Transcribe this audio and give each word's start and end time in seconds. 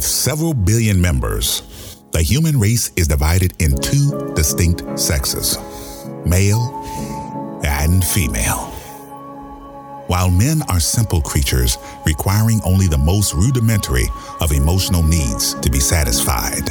With 0.00 0.06
several 0.06 0.54
billion 0.54 0.98
members, 0.98 1.98
the 2.12 2.22
human 2.22 2.58
race 2.58 2.90
is 2.96 3.06
divided 3.06 3.52
in 3.60 3.78
two 3.78 4.32
distinct 4.34 4.98
sexes 4.98 5.58
male 6.24 7.60
and 7.66 8.02
female. 8.02 8.70
While 10.06 10.30
men 10.30 10.62
are 10.70 10.80
simple 10.80 11.20
creatures 11.20 11.76
requiring 12.06 12.62
only 12.64 12.86
the 12.86 12.96
most 12.96 13.34
rudimentary 13.34 14.06
of 14.40 14.52
emotional 14.52 15.02
needs 15.02 15.52
to 15.52 15.70
be 15.70 15.80
satisfied, 15.80 16.70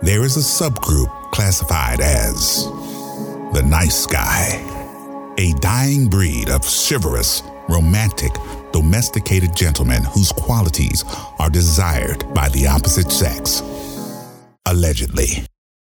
there 0.00 0.22
is 0.22 0.36
a 0.36 0.38
subgroup 0.38 1.10
classified 1.32 1.98
as 1.98 2.66
the 3.54 3.64
nice 3.66 4.06
guy, 4.06 5.34
a 5.36 5.52
dying 5.54 6.08
breed 6.08 6.48
of 6.48 6.62
chivalrous, 6.64 7.42
romantic, 7.68 8.30
domesticated 8.72 9.54
gentlemen 9.54 10.02
whose 10.04 10.32
qualities 10.32 11.04
are 11.38 11.50
desired 11.50 12.24
by 12.34 12.48
the 12.50 12.66
opposite 12.66 13.10
sex. 13.10 13.62
Allegedly. 14.66 15.44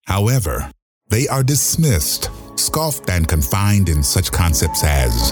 However, 0.06 0.70
they 1.08 1.28
are 1.28 1.42
dismissed, 1.42 2.30
scoffed, 2.56 3.10
and 3.10 3.28
confined 3.28 3.88
in 3.88 4.02
such 4.02 4.32
concepts 4.32 4.82
as 4.82 5.30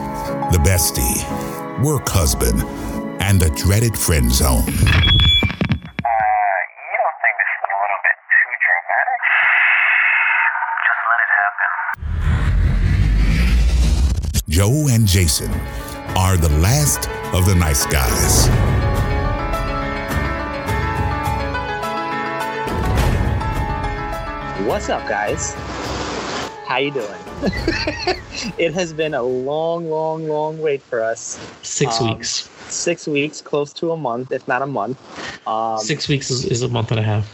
the 0.53 0.59
bestie, 0.59 1.25
work 1.83 2.09
husband, 2.09 2.63
and 3.23 3.41
the 3.41 3.51
dreaded 3.51 3.97
friend 3.97 4.31
zone. 4.31 4.61
Uh, 4.61 4.65
you 4.67 4.75
don't 7.01 7.19
think 7.23 7.35
this 7.41 7.51
is 7.57 7.63
a 7.65 7.73
little 7.81 8.01
bit 8.05 8.19
too 8.29 8.53
dramatic? 8.67 9.21
Just 10.87 11.03
let 11.09 11.21
it 11.25 11.33
happen. 11.41 11.71
Joe 14.49 14.89
and 14.91 15.07
Jason 15.07 15.51
are 16.17 16.37
the 16.37 16.49
last 16.59 17.09
of 17.35 17.47
the 17.47 17.55
nice 17.55 17.87
guys. 17.87 18.49
What's 24.67 24.89
up, 24.89 25.09
guys? 25.09 25.55
How 26.67 26.77
you 26.79 26.93
doing? 26.93 27.07
it 28.59 28.73
has 28.75 28.93
been 28.93 29.15
a 29.15 29.23
long, 29.23 29.91
long, 29.91 30.29
long 30.29 30.61
wait 30.61 30.81
for 30.83 31.03
us. 31.03 31.41
Six 31.63 32.01
Um, 32.01 32.09
weeks. 32.11 32.49
Six 32.69 33.09
weeks, 33.09 33.41
close 33.41 33.73
to 33.75 33.91
a 33.91 33.97
month, 33.97 34.31
if 34.31 34.47
not 34.47 34.63
a 34.63 34.67
month. 34.67 34.97
Um, 35.49 35.79
Six 35.79 36.07
weeks 36.09 36.31
is, 36.31 36.45
is 36.45 36.63
a 36.63 36.69
month 36.69 36.91
and 36.93 37.01
a 37.01 37.03
half. 37.03 37.25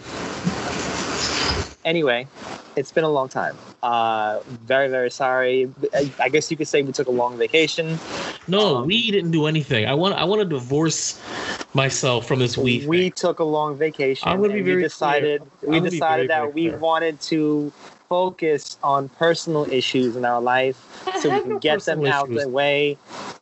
Anyway, 1.87 2.27
it's 2.75 2.91
been 2.91 3.05
a 3.05 3.09
long 3.09 3.29
time. 3.29 3.57
Uh, 3.83 4.41
very, 4.47 4.89
very 4.89 5.11
sorry. 5.11 5.73
I, 5.95 6.13
I 6.19 6.29
guess 6.29 6.51
you 6.51 6.57
could 6.57 6.67
say 6.67 6.83
we 6.83 6.93
took 6.93 7.07
a 7.07 7.13
long 7.13 7.39
vacation. 7.39 7.99
No, 8.49 8.79
Um, 8.79 8.87
we 8.89 9.11
didn't 9.13 9.31
do 9.31 9.47
anything. 9.47 9.87
I 9.87 9.95
want 9.95 10.17
I 10.17 10.25
want 10.25 10.41
to 10.41 10.45
divorce 10.45 11.21
myself 11.75 12.27
from 12.27 12.41
this 12.41 12.59
we. 12.59 12.85
we 12.87 13.03
thing. 13.05 13.13
took 13.13 13.39
a 13.39 13.45
long 13.45 13.79
vacation. 13.79 14.29
I'm 14.29 14.41
gonna 14.43 14.55
be 14.55 14.63
very 14.63 14.77
we 14.79 14.83
decided 14.83 15.43
clear. 15.61 15.71
we 15.71 15.77
I'm 15.77 15.83
gonna 15.83 15.91
be 15.93 15.97
decided 15.97 16.29
very, 16.29 16.29
that 16.29 16.53
very 16.55 16.71
we 16.71 16.77
wanted 16.77 17.21
to 17.33 17.73
focus 18.09 18.79
on 18.83 19.09
personal 19.11 19.71
issues 19.71 20.17
in 20.17 20.25
our 20.25 20.41
life 20.41 20.77
so 21.21 21.31
we 21.31 21.41
can 21.41 21.59
get 21.59 21.81
them 21.83 22.01
personal 22.01 22.13
out 22.13 22.29
issues. 22.31 22.45
the 22.45 22.49
way. 22.49 22.97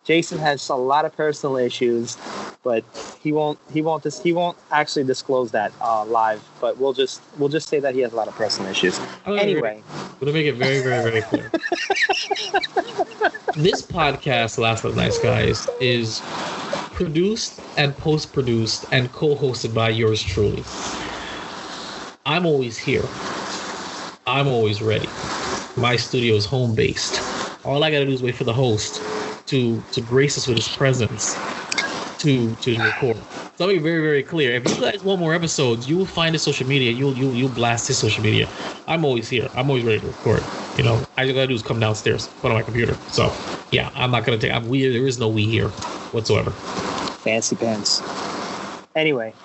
Jason 0.05 0.39
has 0.39 0.69
a 0.69 0.75
lot 0.75 1.05
of 1.05 1.17
personal 1.17 1.57
issues, 1.57 2.17
but 2.63 2.85
he 3.23 3.33
won't 3.33 3.59
he 3.73 3.81
won't 3.81 4.03
dis- 4.03 4.23
he 4.23 4.33
won't 4.33 4.57
actually 4.71 5.05
disclose 5.05 5.51
that 5.53 5.73
uh, 5.81 6.05
live. 6.05 6.43
But 6.61 6.77
we'll 6.79 6.93
just 6.93 7.23
we'll 7.39 7.49
just 7.49 7.69
say 7.69 7.81
that 7.81 7.95
he 7.95 8.01
has 8.01 8.13
a 8.13 8.17
lot 8.17 8.29
of 8.29 8.35
personal 8.35 8.71
issues. 8.71 9.01
I'm 9.25 9.39
Anyway, 9.39 9.83
I'm 9.89 10.19
gonna 10.21 10.33
make 10.33 10.47
it 10.47 10.57
very, 10.57 10.81
very, 10.81 11.03
very 11.11 11.23
clear. 11.23 11.51
this 13.57 13.81
podcast, 13.83 14.59
Last 14.59 14.85
of 14.85 14.95
the 14.95 15.01
Nice 15.01 15.19
Guys, 15.19 15.67
is 15.81 16.21
produced 16.93 17.61
and 17.77 17.97
post-produced 17.97 18.87
and 18.93 19.11
co-hosted 19.13 19.75
by 19.75 19.89
yours 19.89 20.23
truly. 20.23 20.63
I'm 22.27 22.47
always 22.47 22.79
here. 22.79 23.03
I'm 24.27 24.49
always 24.49 24.83
ready. 24.83 25.09
My 25.77 25.97
studio 25.97 26.37
is 26.37 26.47
home 26.47 26.75
based. 26.75 27.23
All 27.65 27.85
I 27.85 27.91
gotta 27.91 28.07
do 28.07 28.13
is 28.13 28.23
wait 28.23 28.37
for 28.37 28.45
the 28.45 28.55
host 28.55 29.03
to 29.49 29.83
to 29.93 30.01
grace 30.03 30.39
us 30.39 30.47
with 30.49 30.57
his 30.57 30.69
presence 30.69 31.43
to 32.21 32.57
to 32.57 32.83
record. 32.83 33.19
So 33.57 33.67
I'll 33.67 33.69
be 33.73 33.79
very 33.79 34.03
very 34.03 34.23
clear. 34.25 34.55
If 34.55 34.67
you 34.67 34.81
guys 34.81 35.05
want 35.05 35.21
more 35.21 35.35
episodes, 35.35 35.89
you 35.89 35.97
will 35.99 36.07
find 36.07 36.35
his 36.35 36.43
social 36.43 36.67
media. 36.67 36.93
You'll 36.93 37.17
you 37.19 37.33
you'll 37.33 37.51
blast 37.51 37.89
his 37.89 37.99
social 37.99 38.23
media. 38.25 38.49
I'm 38.89 39.05
always 39.05 39.29
here. 39.29 39.51
I'm 39.55 39.71
always 39.71 39.85
ready 39.85 40.01
to 40.01 40.09
record. 40.09 40.49
You 40.77 40.85
know, 40.85 40.95
all 40.97 41.07
I 41.19 41.29
gotta 41.29 41.49
do 41.49 41.55
is 41.55 41.63
come 41.63 41.81
downstairs, 41.81 42.29
put 42.41 42.51
on 42.51 42.57
my 42.57 42.63
computer. 42.65 43.01
So 43.09 43.39
yeah, 43.73 43.91
I'm 43.95 44.11
not 44.11 44.25
gonna 44.25 44.39
take. 44.39 44.53
I'm 44.53 44.69
we. 44.69 44.89
There 44.89 45.07
is 45.07 45.19
no 45.19 45.29
we 45.29 45.47
here 45.47 45.71
whatsoever. 46.13 46.55
fancy 47.25 47.57
pants. 47.57 48.03
Anyway, 48.97 49.37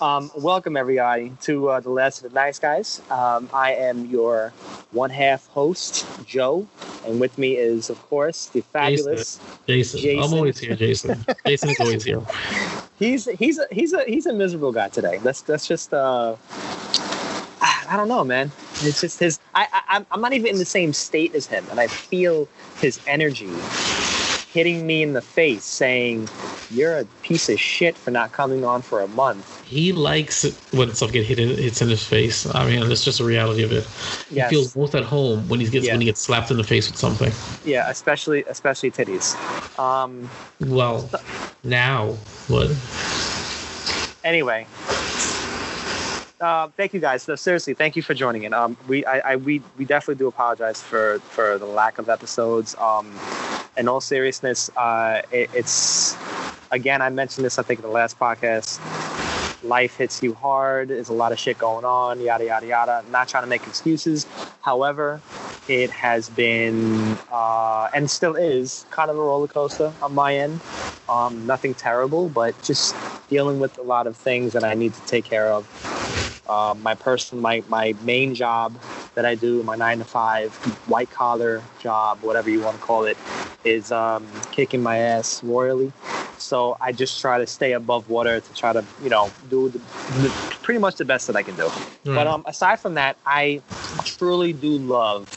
um, 0.00 0.30
welcome 0.36 0.76
everybody 0.76 1.32
to 1.42 1.68
uh, 1.70 1.80
the 1.80 1.90
Last 1.90 2.22
of 2.22 2.30
the 2.30 2.34
Nice 2.34 2.58
Guys. 2.58 3.00
Um, 3.10 3.48
I 3.52 3.72
am 3.74 4.06
your 4.06 4.50
one 4.92 5.10
half 5.10 5.46
host, 5.48 6.06
Joe, 6.26 6.66
and 7.06 7.18
with 7.20 7.36
me 7.38 7.56
is, 7.56 7.88
of 7.90 8.00
course, 8.08 8.46
the 8.46 8.60
fabulous. 8.60 9.40
Jason, 9.66 10.00
Jason. 10.00 10.18
I'm 10.22 10.34
always 10.38 10.58
here. 10.58 10.74
Jason, 10.76 11.24
Jason 11.46 11.70
is 11.70 11.80
always 11.80 12.04
here. 12.04 12.20
He's 12.98 13.26
he's 13.26 13.58
a 13.58 13.66
he's 13.70 13.92
a 13.92 14.04
he's 14.06 14.24
a 14.24 14.32
miserable 14.32 14.72
guy 14.72 14.88
today. 14.88 15.18
That's 15.18 15.42
that's 15.42 15.66
just 15.68 15.92
uh, 15.92 16.34
I 17.60 17.84
I 17.90 17.96
don't 17.98 18.08
know, 18.08 18.24
man. 18.24 18.50
It's 18.80 19.02
just 19.02 19.20
his. 19.20 19.38
I, 19.54 19.68
I 19.70 19.82
I'm- 19.96 20.06
I'm 20.10 20.22
not 20.22 20.32
even 20.32 20.46
in 20.46 20.56
the 20.56 20.64
same 20.64 20.94
state 20.94 21.34
as 21.34 21.46
him, 21.46 21.66
and 21.70 21.78
I 21.78 21.88
feel 21.88 22.48
his 22.80 22.98
energy 23.06 23.50
hitting 24.50 24.86
me 24.86 25.02
in 25.02 25.12
the 25.12 25.20
face, 25.20 25.64
saying, 25.64 26.30
"You're 26.70 26.96
a 26.96 27.04
piece 27.20 27.50
of 27.50 27.60
shit 27.60 27.98
for 27.98 28.10
not 28.10 28.32
coming 28.32 28.64
on 28.64 28.80
for 28.80 29.02
a 29.02 29.08
month." 29.08 29.55
He 29.66 29.92
likes 29.92 30.44
it 30.44 30.54
when 30.70 30.94
stuff 30.94 31.10
get 31.10 31.26
hit 31.26 31.40
in, 31.40 31.48
hits 31.48 31.82
in 31.82 31.88
his 31.88 32.04
face. 32.04 32.46
I 32.54 32.68
mean, 32.68 32.88
that's 32.88 33.04
just 33.04 33.18
a 33.18 33.24
reality 33.24 33.64
of 33.64 33.72
it. 33.72 33.84
He 34.28 34.40
feels 34.48 34.76
most 34.76 34.94
at 34.94 35.02
home 35.02 35.48
when 35.48 35.58
he 35.58 35.66
gets 35.68 35.86
Yeah. 35.86 35.94
when 35.94 36.00
he 36.00 36.04
gets 36.06 36.20
slapped 36.20 36.52
in 36.52 36.56
the 36.56 36.62
face 36.64 36.88
with 36.88 36.96
something. 36.98 37.32
Yeah, 37.64 37.90
especially 37.90 38.44
especially 38.48 38.92
titties. 38.92 39.34
Um. 39.76 40.30
Well, 40.60 41.10
now 41.64 42.12
what? 42.46 42.70
Anyway. 44.24 44.66
Uh, 46.40 46.68
thank 46.76 46.92
you 46.92 47.00
guys. 47.00 47.26
No, 47.26 47.34
seriously, 47.34 47.72
thank 47.74 47.96
you 47.96 48.02
for 48.02 48.12
joining 48.12 48.42
in. 48.42 48.52
Um, 48.52 48.76
we, 48.86 49.06
I, 49.06 49.32
I, 49.32 49.36
we, 49.36 49.62
we 49.78 49.86
definitely 49.86 50.16
do 50.16 50.28
apologize 50.28 50.82
for 50.82 51.18
for 51.20 51.58
the 51.58 51.66
lack 51.66 51.98
of 51.98 52.08
episodes. 52.08 52.76
Um, 52.78 53.18
in 53.76 53.88
all 53.88 54.00
seriousness, 54.00 54.70
uh, 54.76 55.22
it, 55.32 55.50
it's 55.54 56.14
again, 56.70 57.00
I 57.02 57.08
mentioned 57.10 57.44
this 57.44 57.58
I 57.58 57.62
think 57.62 57.80
in 57.80 57.86
the 57.86 57.90
last 57.90 58.18
podcast. 58.18 58.78
Life 59.66 59.96
hits 59.96 60.22
you 60.22 60.34
hard. 60.34 60.88
There's 60.88 61.08
a 61.08 61.12
lot 61.14 61.32
of 61.32 61.38
shit 61.38 61.58
going 61.58 61.84
on. 61.84 62.20
Yada 62.20 62.44
yada 62.44 62.66
yada. 62.66 63.02
I'm 63.04 63.10
Not 63.10 63.28
trying 63.28 63.44
to 63.44 63.48
make 63.48 63.66
excuses. 63.66 64.26
However, 64.62 65.20
it 65.68 65.90
has 65.90 66.28
been 66.30 67.18
uh, 67.30 67.88
and 67.92 68.10
still 68.10 68.36
is 68.36 68.86
kind 68.90 69.10
of 69.10 69.16
a 69.16 69.20
roller 69.20 69.48
coaster 69.48 69.92
on 70.02 70.14
my 70.14 70.36
end. 70.36 70.60
Um, 71.08 71.46
nothing 71.46 71.74
terrible, 71.74 72.28
but 72.28 72.60
just 72.62 72.94
dealing 73.28 73.58
with 73.58 73.76
a 73.78 73.82
lot 73.82 74.06
of 74.06 74.16
things 74.16 74.52
that 74.52 74.64
I 74.64 74.74
need 74.74 74.94
to 74.94 75.00
take 75.02 75.24
care 75.24 75.48
of. 75.50 75.66
Uh, 76.48 76.74
my 76.82 76.94
person, 76.94 77.40
my 77.40 77.62
my 77.68 77.94
main 78.02 78.34
job 78.34 78.74
that 79.14 79.24
I 79.26 79.34
do, 79.34 79.62
my 79.62 79.76
nine 79.76 79.98
to 79.98 80.04
five 80.04 80.54
white 80.88 81.10
collar 81.10 81.62
job, 81.80 82.18
whatever 82.22 82.50
you 82.50 82.60
want 82.60 82.78
to 82.78 82.82
call 82.82 83.04
it, 83.04 83.16
is 83.64 83.90
um, 83.92 84.26
kicking 84.52 84.82
my 84.82 84.98
ass 84.98 85.42
royally. 85.42 85.92
So 86.38 86.76
I 86.80 86.92
just 86.92 87.20
try 87.20 87.38
to 87.38 87.46
stay 87.46 87.72
above 87.72 88.08
water 88.10 88.40
to 88.40 88.54
try 88.54 88.72
to 88.72 88.84
you 89.02 89.10
know 89.10 89.30
do 89.50 89.68
the, 89.70 89.78
the, 90.20 90.30
pretty 90.62 90.78
much 90.78 90.96
the 90.96 91.04
best 91.04 91.26
that 91.28 91.36
I 91.36 91.42
can 91.42 91.56
do. 91.56 91.70
But 92.14 92.26
um, 92.26 92.44
aside 92.46 92.78
from 92.80 92.94
that, 92.94 93.16
I 93.26 93.62
truly 94.04 94.52
do 94.52 94.70
love. 94.78 95.28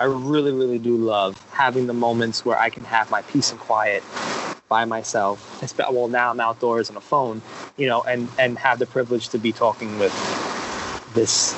I 0.00 0.04
really, 0.04 0.52
really 0.52 0.78
do 0.78 0.96
love 0.96 1.38
having 1.52 1.86
the 1.86 1.94
moments 1.94 2.44
where 2.44 2.58
I 2.58 2.70
can 2.70 2.84
have 2.84 3.10
my 3.10 3.22
peace 3.22 3.50
and 3.50 3.58
quiet 3.60 4.02
by 4.68 4.84
myself. 4.84 5.38
Well, 5.90 6.08
now 6.08 6.30
I'm 6.30 6.40
outdoors 6.40 6.90
on 6.90 6.96
a 6.96 7.00
phone, 7.00 7.40
you 7.76 7.86
know, 7.86 8.02
and 8.02 8.28
and 8.38 8.58
have 8.58 8.78
the 8.78 8.86
privilege 8.86 9.28
to 9.30 9.38
be 9.38 9.52
talking 9.52 9.98
with 9.98 10.12
this 11.14 11.54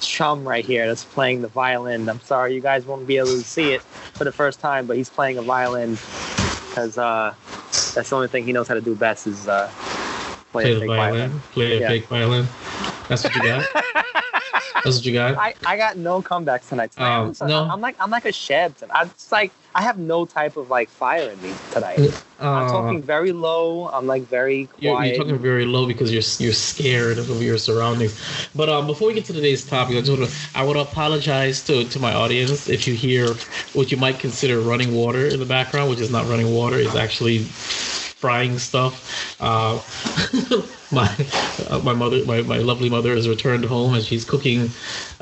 chum 0.00 0.46
right 0.46 0.64
here 0.64 0.86
that's 0.86 1.04
playing 1.04 1.42
the 1.42 1.48
violin. 1.48 2.08
I'm 2.08 2.20
sorry, 2.20 2.54
you 2.54 2.60
guys 2.60 2.84
won't 2.86 3.06
be 3.06 3.16
able 3.18 3.28
to 3.28 3.42
see 3.42 3.72
it 3.72 3.82
for 3.82 4.24
the 4.24 4.32
first 4.32 4.60
time, 4.60 4.86
but 4.86 4.96
he's 4.96 5.10
playing 5.10 5.38
a 5.38 5.42
violin 5.42 5.92
because 6.70 6.96
uh, 6.98 7.34
that's 7.94 8.10
the 8.10 8.16
only 8.16 8.28
thing 8.28 8.44
he 8.44 8.52
knows 8.52 8.68
how 8.68 8.74
to 8.74 8.80
do 8.80 8.94
best 8.94 9.26
is 9.26 9.48
uh, 9.48 9.70
play, 10.52 10.62
play 10.62 10.72
a 10.72 10.74
the 10.74 10.80
fake 10.80 10.88
violin. 10.88 11.30
violin. 11.30 11.42
Play 11.52 11.76
a 11.76 11.80
Yeah. 11.80 11.88
fake 11.88 12.06
violin. 12.06 12.46
That's 13.08 13.24
what 13.24 13.34
you 13.34 13.42
got. 13.42 13.66
That's 14.86 14.98
what 14.98 15.06
you 15.06 15.12
got. 15.12 15.36
I, 15.36 15.54
I 15.64 15.76
got 15.76 15.96
no 15.96 16.22
comebacks 16.22 16.68
tonight. 16.68 16.92
tonight 16.92 17.18
Um, 17.18 17.26
I'm, 17.28 17.34
so- 17.34 17.46
no. 17.46 17.64
I'm 17.68 17.80
like 17.80 17.96
I'm 18.00 18.10
like 18.10 18.24
a 18.24 18.30
Sheb 18.30 18.76
tonight. 18.76 18.94
I'm 18.96 19.10
just 19.10 19.32
like 19.32 19.52
I 19.74 19.82
have 19.82 19.98
no 19.98 20.24
type 20.24 20.56
of 20.56 20.70
like 20.70 20.88
fire 20.88 21.28
in 21.28 21.42
me 21.42 21.52
tonight. 21.72 21.98
I'm 22.38 22.66
Uh, 22.66 22.70
talking 22.70 23.02
very 23.02 23.32
low. 23.32 23.88
I'm 23.88 24.06
like 24.06 24.22
very 24.22 24.68
You're, 24.78 25.02
you're 25.04 25.16
talking 25.16 25.38
very 25.38 25.64
low 25.64 25.86
because 25.86 26.12
you're 26.12 26.22
you're 26.44 26.54
scared 26.54 27.18
of 27.18 27.42
your 27.42 27.58
surroundings. 27.58 28.14
But 28.54 28.68
um, 28.68 28.86
before 28.86 29.08
we 29.08 29.14
get 29.14 29.24
to 29.26 29.32
today's 29.32 29.64
topic, 29.66 29.96
I 29.96 30.00
just 30.00 30.16
want 30.18 30.30
to 30.30 30.36
I 30.58 30.62
want 30.64 30.76
to 30.76 30.82
apologize 30.82 31.62
to 31.64 31.84
to 31.84 31.98
my 31.98 32.14
audience 32.14 32.68
if 32.68 32.86
you 32.86 32.94
hear 32.94 33.28
what 33.74 33.90
you 33.90 33.96
might 33.96 34.18
consider 34.18 34.60
running 34.60 34.94
water 34.94 35.26
in 35.26 35.40
the 35.40 35.46
background, 35.46 35.90
which 35.90 36.00
is 36.00 36.10
not 36.10 36.26
running 36.28 36.54
water, 36.54 36.78
it's 36.78 36.94
actually 36.94 37.38
frying 37.40 38.58
stuff. 38.58 38.94
Uh, 39.40 39.78
my 40.90 41.08
uh, 41.68 41.80
my 41.80 41.92
mother, 41.92 42.24
my, 42.24 42.42
my 42.42 42.58
lovely 42.58 42.88
mother, 42.88 43.14
has 43.14 43.28
returned 43.28 43.64
home 43.64 43.94
and 43.94 44.04
she's 44.04 44.24
cooking 44.24 44.70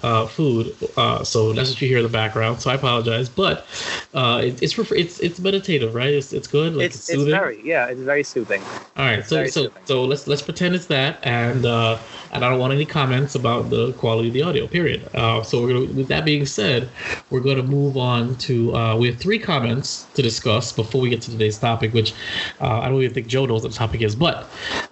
uh, 0.02 0.26
food. 0.26 0.76
Uh, 0.96 1.25
so 1.25 1.52
that's 1.52 1.70
what 1.70 1.81
you 1.81 1.88
hear 1.88 1.99
in 1.99 2.02
the 2.02 2.08
background. 2.08 2.61
So 2.61 2.70
I 2.70 2.75
apologize, 2.75 3.28
but 3.28 3.66
uh, 4.12 4.43
it, 4.44 4.62
it's 4.62 4.72
for 4.72 4.94
it's 4.94 5.19
it's 5.20 5.38
meditative, 5.40 5.94
right? 5.94 6.12
It's 6.12 6.32
it's 6.32 6.46
good. 6.46 6.75
Like 6.75 6.87
it's, 6.87 6.96
it's 6.96 7.06
soothing. 7.06 7.31
very 7.31 7.61
yeah, 7.64 7.87
it's 7.87 8.00
very 8.00 8.22
soothing. 8.22 8.62
All 8.96 9.06
right, 9.06 9.25
so 9.25 9.46
so 9.46 9.62
soothing. 9.64 9.82
so 9.84 10.05
let's 10.05 10.26
let's 10.26 10.43
pretend 10.43 10.75
it's 10.75 10.87
that, 10.87 11.19
and 11.22 11.64
uh, 11.64 11.99
and 12.32 12.44
I 12.44 12.50
don't 12.50 12.58
want 12.58 12.72
any 12.72 12.84
comments 12.84 13.34
about 13.34 13.70
the 13.70 13.93
quality 13.94 14.28
of 14.28 14.34
the 14.34 14.43
audio. 14.43 14.67
Period. 14.67 15.08
Uh, 15.14 15.43
so 15.43 15.62
we're 15.62 15.69
gonna, 15.69 15.93
with 15.94 16.08
that 16.08 16.25
being 16.25 16.44
said, 16.44 16.88
we're 17.31 17.40
going 17.40 17.56
to 17.56 17.62
move 17.62 17.96
on 17.96 18.37
to 18.37 18.75
uh, 18.76 18.96
we 18.96 19.06
have 19.06 19.19
three 19.19 19.38
comments 19.38 20.06
to 20.14 20.22
discuss 20.22 20.72
before 20.72 21.00
we 21.00 21.08
get 21.08 21.22
to 21.22 21.31
today's 21.31 21.58
topic, 21.58 21.94
which 21.94 22.12
uh, 22.60 22.81
I 22.81 22.88
don't 22.88 23.00
even 23.00 23.14
think 23.14 23.28
Joe 23.28 23.46
knows 23.46 23.62
what 23.62 23.72
the 23.72 23.78
topic 23.78 24.02
is, 24.02 24.14
but 24.14 24.49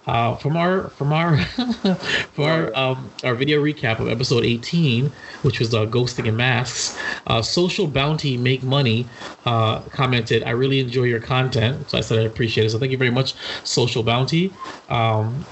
uh, 0.07 0.35
from 0.35 0.57
our 0.57 0.62
from 0.63 1.11
our 1.11 1.37
from 1.39 2.45
our 2.45 2.75
um, 2.75 3.09
our 3.23 3.35
video 3.35 3.61
recap 3.61 3.99
of 3.99 4.07
episode 4.07 4.43
18, 4.45 5.11
which 5.41 5.59
was 5.59 5.73
uh, 5.73 5.85
ghosting 5.85 6.27
and 6.27 6.37
masks, 6.37 6.97
uh, 7.27 7.41
social 7.41 7.87
bounty 7.87 8.37
make 8.37 8.63
money 8.63 9.07
uh, 9.45 9.81
commented, 9.89 10.43
"I 10.43 10.51
really 10.51 10.79
enjoy 10.79 11.03
your 11.03 11.19
content," 11.19 11.89
so 11.89 11.97
I 11.97 12.01
said 12.01 12.19
I 12.19 12.23
appreciate 12.23 12.65
it. 12.65 12.69
So 12.71 12.79
thank 12.79 12.91
you 12.91 12.97
very 12.97 13.11
much, 13.11 13.35
social 13.63 14.03
bounty. 14.03 14.53
Um, 14.89 15.45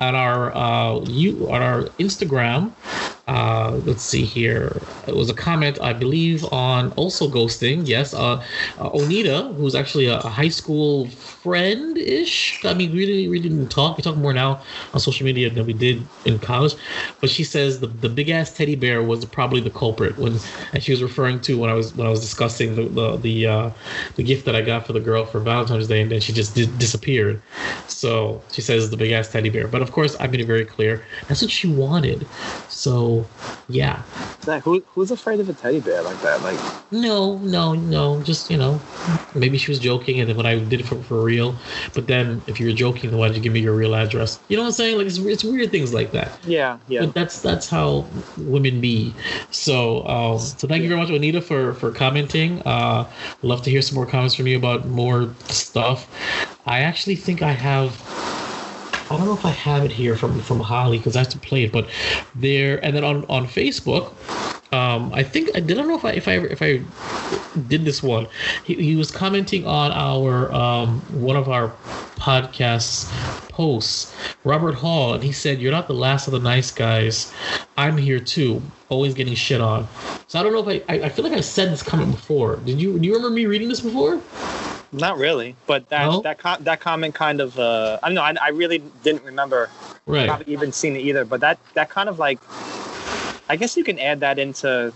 on 0.00 0.14
our 0.16 0.54
uh, 0.56 1.00
you 1.06 1.50
on 1.50 1.62
our 1.62 1.84
Instagram. 1.98 2.72
Uh, 3.28 3.80
let's 3.84 4.02
see 4.02 4.24
here. 4.24 4.88
It 5.06 5.14
was 5.14 5.30
a 5.30 5.34
comment, 5.34 5.78
I 5.80 5.92
believe, 5.92 6.44
on 6.46 6.90
also 6.94 7.30
ghosting. 7.30 7.86
Yes, 7.86 8.12
uh, 8.14 8.44
uh, 8.78 8.90
Onita, 8.90 9.54
who's 9.56 9.76
actually 9.76 10.06
a, 10.06 10.18
a 10.18 10.28
high 10.28 10.48
school 10.48 11.08
friend 11.08 11.96
ish. 11.96 12.60
I 12.64 12.74
mean, 12.74 12.90
we 12.90 12.98
really, 12.98 13.28
we 13.28 13.40
didn't 13.40 13.68
talk. 13.68 13.96
We 13.96 14.02
talk 14.02 14.16
more 14.16 14.32
now 14.32 14.62
on 14.92 14.98
social 15.00 15.24
media 15.24 15.50
than 15.50 15.66
we 15.66 15.72
did 15.72 16.10
in 16.24 16.40
college. 16.40 16.74
But 17.20 17.30
she 17.30 17.44
says 17.44 17.78
the, 17.78 17.86
the 17.86 18.08
big 18.08 18.28
ass 18.28 18.52
teddy 18.54 18.74
bear 18.74 19.04
was 19.04 19.24
probably 19.24 19.60
the 19.60 19.70
culprit 19.70 20.18
when, 20.18 20.40
and 20.72 20.82
she 20.82 20.90
was 20.90 21.00
referring 21.02 21.40
to 21.42 21.56
when 21.56 21.70
I 21.70 21.74
was 21.74 21.94
when 21.94 22.08
I 22.08 22.10
was 22.10 22.20
discussing 22.20 22.74
the 22.74 22.88
the 22.88 23.16
the, 23.18 23.46
uh, 23.46 23.70
the 24.16 24.24
gift 24.24 24.46
that 24.46 24.56
I 24.56 24.62
got 24.62 24.84
for 24.86 24.92
the 24.94 25.00
girl 25.00 25.24
for 25.24 25.40
Valentine's 25.40 25.86
Day, 25.86 26.00
and 26.02 26.10
then 26.10 26.20
she 26.20 26.32
just 26.32 26.56
di- 26.56 26.66
disappeared. 26.76 27.42
So 27.86 28.44
she 28.50 28.60
says 28.62 28.90
the 28.90 28.96
big 28.96 29.12
ass 29.12 29.30
teddy 29.30 29.48
bear. 29.48 29.68
But 29.68 29.82
of 29.82 29.92
course, 29.92 30.16
I 30.18 30.26
made 30.26 30.40
it 30.40 30.46
very 30.46 30.64
clear 30.64 31.06
that's 31.28 31.40
what 31.42 31.50
she 31.50 31.72
wanted. 31.72 32.28
So 32.68 33.11
yeah, 33.68 34.04
Zach, 34.44 34.62
who 34.64 34.84
who's 34.88 35.10
afraid 35.10 35.40
of 35.40 35.48
a 35.48 35.54
teddy 35.54 35.80
bear 35.80 36.02
like 36.02 36.20
that? 36.22 36.42
Like 36.42 36.62
no, 36.90 37.38
no, 37.38 37.74
no. 37.74 38.22
Just 38.22 38.50
you 38.50 38.56
know, 38.58 38.82
maybe 39.34 39.56
she 39.56 39.70
was 39.70 39.78
joking, 39.78 40.20
and 40.20 40.28
then 40.28 40.36
when 40.36 40.46
I 40.46 40.58
did 40.58 40.80
it 40.80 40.86
for, 40.86 41.02
for 41.02 41.22
real. 41.22 41.58
But 41.94 42.06
then 42.06 42.42
if 42.46 42.60
you 42.60 42.66
were 42.66 42.72
joking, 42.72 43.10
then 43.10 43.18
why 43.18 43.28
did 43.28 43.36
you 43.36 43.42
give 43.42 43.52
me 43.52 43.60
your 43.60 43.74
real 43.74 43.94
address? 43.94 44.40
You 44.48 44.56
know 44.56 44.62
what 44.64 44.68
I'm 44.68 44.72
saying? 44.74 44.98
Like 44.98 45.06
it's, 45.06 45.18
it's 45.18 45.44
weird 45.44 45.70
things 45.70 45.94
like 45.94 46.12
that. 46.12 46.38
yeah, 46.44 46.78
yeah. 46.88 47.00
But 47.06 47.14
that's 47.14 47.40
that's 47.40 47.68
how 47.68 48.10
women 48.36 48.80
be. 48.80 49.16
So 49.50 50.06
um, 50.06 50.38
so 50.38 50.68
thank 50.68 50.82
you 50.82 50.88
very 50.88 51.00
much, 51.00 51.10
Anita, 51.10 51.40
for 51.40 51.74
for 51.74 51.90
commenting. 51.92 52.60
Uh, 52.66 53.10
love 53.42 53.62
to 53.62 53.70
hear 53.70 53.82
some 53.82 53.94
more 53.96 54.06
comments 54.06 54.34
from 54.34 54.46
you 54.48 54.56
about 54.58 54.86
more 54.86 55.34
stuff. 55.48 56.08
I 56.66 56.80
actually 56.80 57.16
think 57.16 57.42
I 57.42 57.52
have. 57.52 58.04
I 59.12 59.18
don't 59.18 59.26
know 59.26 59.34
if 59.34 59.44
I 59.44 59.50
have 59.52 59.84
it 59.84 59.92
here 59.92 60.16
from 60.16 60.40
from 60.42 60.60
Holly 60.60 60.98
because 60.98 61.16
I 61.16 61.20
have 61.20 61.30
to 61.30 61.38
play 61.40 61.64
it, 61.64 61.72
but 61.72 61.90
there 62.34 62.84
and 62.84 62.96
then 62.96 63.04
on 63.04 63.24
on 63.26 63.46
Facebook, 63.46 64.16
um, 64.72 65.12
I 65.14 65.22
think 65.24 65.50
I 65.56 65.60
don't 65.60 65.88
know 65.88 65.96
if 65.96 66.04
I 66.04 66.12
if 66.12 66.28
I 66.28 66.34
if 66.38 66.62
I 66.62 66.86
did 67.66 67.84
this 67.84 68.02
one. 68.02 68.28
He, 68.64 68.74
he 68.76 68.96
was 68.96 69.10
commenting 69.10 69.66
on 69.66 69.92
our 69.92 70.52
um, 70.54 71.02
one 71.08 71.36
of 71.36 71.48
our 71.48 71.80
podcasts 72.16 73.12
posts, 73.48 74.14
Robert 74.44 74.74
Hall, 74.74 75.14
and 75.14 75.24
he 75.24 75.32
said, 75.32 75.60
"You're 75.60 75.72
not 75.72 75.88
the 75.88 75.94
last 75.94 76.26
of 76.28 76.32
the 76.32 76.40
nice 76.40 76.70
guys. 76.70 77.32
I'm 77.76 77.96
here 77.98 78.20
too, 78.20 78.72
always 78.88 79.14
getting 79.14 79.34
shit 79.34 79.60
on." 79.60 79.90
So 80.26 80.40
I 80.40 80.42
don't 80.42 80.52
know 80.52 80.68
if 80.68 80.84
I 80.88 80.94
I, 80.94 81.06
I 81.06 81.08
feel 81.10 81.24
like 81.24 81.34
I 81.34 81.40
said 81.40 81.72
this 81.72 81.82
comment 81.82 82.12
before. 82.12 82.58
Did 82.58 82.80
you 82.80 82.98
do 82.98 83.06
you 83.08 83.14
remember 83.14 83.34
me 83.34 83.46
reading 83.46 83.68
this 83.68 83.80
before? 83.82 84.24
Not 84.92 85.16
really, 85.18 85.56
but 85.66 85.88
that 85.88 86.04
No? 86.06 86.20
that 86.20 86.38
com- 86.38 86.62
that 86.64 86.80
comment 86.80 87.14
kind 87.14 87.40
of 87.40 87.58
uh, 87.58 87.98
I 88.02 88.08
don't 88.08 88.14
know. 88.14 88.22
I, 88.22 88.34
I 88.40 88.48
really 88.50 88.78
didn't 89.02 89.24
remember 89.24 89.70
Right. 90.04 90.26
probably 90.28 90.52
even 90.52 90.72
seen 90.72 90.96
it 90.96 91.00
either. 91.00 91.24
But 91.24 91.40
that 91.40 91.58
that 91.74 91.88
kind 91.88 92.08
of 92.08 92.18
like, 92.18 92.38
I 93.48 93.56
guess 93.56 93.76
you 93.76 93.84
can 93.84 93.98
add 93.98 94.20
that 94.20 94.38
into, 94.38 94.92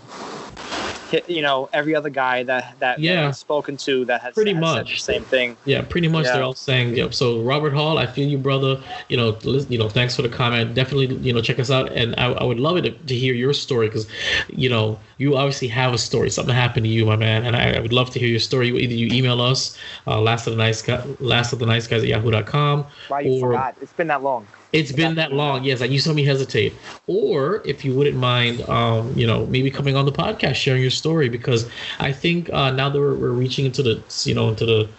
you 1.27 1.41
know, 1.41 1.69
every 1.73 1.95
other 1.95 2.09
guy 2.09 2.43
that 2.43 2.79
that, 2.79 2.99
yeah. 2.99 3.27
I've 3.27 3.35
spoken 3.35 3.77
to 3.77 4.05
that 4.05 4.21
has, 4.21 4.33
Pretty 4.33 4.53
has 4.53 4.63
said 4.63 4.75
much. 4.75 4.93
the 4.95 5.13
same 5.13 5.23
thing. 5.23 5.57
Yeah, 5.65 5.81
pretty 5.81 6.07
much. 6.07 6.25
Yeah. 6.25 6.33
They're 6.33 6.43
all 6.43 6.53
saying, 6.53 6.95
"Yep." 6.95 7.13
So 7.13 7.41
Robert 7.41 7.73
Hall, 7.73 7.97
I 7.97 8.05
feel 8.05 8.27
you, 8.27 8.37
brother. 8.37 8.81
You 9.09 9.17
know, 9.17 9.37
listen, 9.43 9.71
you 9.71 9.77
know, 9.77 9.89
thanks 9.89 10.15
for 10.15 10.21
the 10.21 10.29
comment. 10.29 10.73
Definitely, 10.73 11.15
you 11.17 11.33
know, 11.33 11.41
check 11.41 11.59
us 11.59 11.71
out, 11.71 11.91
and 11.91 12.15
I, 12.17 12.31
I 12.31 12.43
would 12.43 12.59
love 12.59 12.77
it 12.77 12.81
to, 12.83 12.91
to 12.91 13.15
hear 13.15 13.33
your 13.33 13.53
story 13.53 13.87
because, 13.87 14.07
you 14.49 14.69
know, 14.69 14.99
you 15.17 15.35
obviously 15.35 15.67
have 15.69 15.93
a 15.93 15.97
story. 15.97 16.29
Something 16.29 16.55
happened 16.55 16.85
to 16.85 16.89
you, 16.89 17.05
my 17.05 17.15
man, 17.15 17.45
and 17.45 17.55
I, 17.55 17.73
I 17.73 17.79
would 17.79 17.93
love 17.93 18.09
to 18.11 18.19
hear 18.19 18.29
your 18.29 18.39
story. 18.39 18.69
Either 18.69 18.93
you 18.93 19.07
email 19.11 19.41
us, 19.41 19.77
uh, 20.05 20.19
last 20.21 20.47
of 20.47 20.51
the 20.53 20.57
nice 20.57 20.81
guy, 20.81 21.03
last 21.19 21.53
of 21.53 21.59
the 21.59 21.65
nice 21.65 21.87
guys 21.87 22.03
at 22.03 22.09
yahoo.com, 22.09 22.85
Why 23.07 23.21
you 23.21 23.33
or 23.43 23.51
forgot? 23.51 23.75
It's 23.81 23.93
been 23.93 24.07
that 24.07 24.23
long. 24.23 24.47
It's 24.73 24.91
been 24.91 25.15
that 25.15 25.31
long. 25.33 25.63
Yes, 25.63 25.81
like 25.81 25.91
you 25.91 25.99
saw 25.99 26.13
me 26.13 26.23
hesitate. 26.23 26.73
Or 27.07 27.61
if 27.65 27.85
you 27.85 27.93
wouldn't 27.95 28.17
mind, 28.17 28.61
um, 28.69 29.13
you 29.15 29.25
know, 29.25 29.45
maybe 29.47 29.71
coming 29.71 29.95
on 29.95 30.05
the 30.05 30.11
podcast, 30.11 30.55
sharing 30.55 30.81
your 30.81 30.91
story, 30.91 31.29
because 31.29 31.69
I 31.99 32.11
think 32.11 32.49
uh, 32.51 32.71
now 32.71 32.89
that 32.89 32.99
we're, 32.99 33.15
we're 33.15 33.31
reaching 33.31 33.65
into 33.65 33.81
the, 33.81 34.03
you 34.23 34.35
know, 34.35 34.49
into 34.49 34.65
the 34.65 34.89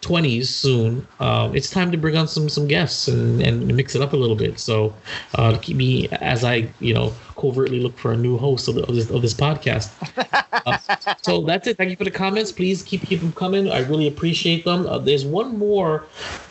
twenties 0.00 0.48
soon, 0.48 1.06
um, 1.20 1.54
it's 1.54 1.70
time 1.70 1.90
to 1.92 1.98
bring 1.98 2.16
on 2.16 2.26
some 2.28 2.48
some 2.48 2.66
guests 2.66 3.08
and 3.08 3.42
and 3.42 3.66
mix 3.76 3.94
it 3.94 4.02
up 4.02 4.12
a 4.12 4.16
little 4.16 4.36
bit. 4.36 4.58
So 4.58 4.94
uh, 5.34 5.58
keep 5.60 5.76
me 5.76 6.08
as 6.20 6.44
I, 6.44 6.68
you 6.80 6.94
know, 6.94 7.12
covertly 7.36 7.80
look 7.80 7.96
for 7.98 8.12
a 8.12 8.16
new 8.16 8.36
host 8.36 8.68
of, 8.68 8.76
the, 8.76 8.82
of 8.84 8.94
this 8.94 9.10
of 9.10 9.22
this 9.22 9.34
podcast. 9.34 9.90
Uh, 10.66 11.14
so 11.22 11.42
that's 11.42 11.66
it. 11.66 11.76
Thank 11.76 11.90
you 11.90 11.96
for 11.96 12.04
the 12.04 12.10
comments. 12.10 12.52
Please 12.52 12.82
keep 12.82 13.02
keep 13.02 13.20
them 13.20 13.32
coming. 13.32 13.70
I 13.70 13.80
really 13.80 14.06
appreciate 14.06 14.64
them. 14.64 14.86
Uh, 14.86 14.98
there's 14.98 15.24
one 15.24 15.58
more 15.58 16.04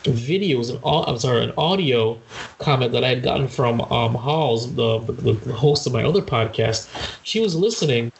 video, 0.03 0.56
it 0.56 0.59
was 0.59 0.69
an 0.69 0.80
I'm 0.83 1.18
sorry, 1.18 1.44
an 1.44 1.53
audio 1.57 2.19
comment 2.59 2.91
that 2.91 3.03
I 3.03 3.09
had 3.09 3.24
gotten 3.24 3.47
from 3.47 3.81
um, 3.81 4.13
Halls, 4.13 4.74
the, 4.75 5.00
the 5.00 5.33
the 5.33 5.53
host 5.53 5.88
of 5.88 5.94
my 5.94 6.03
other 6.03 6.21
podcast. 6.21 6.89
She 7.24 7.39
was 7.39 7.56
listening, 7.56 8.12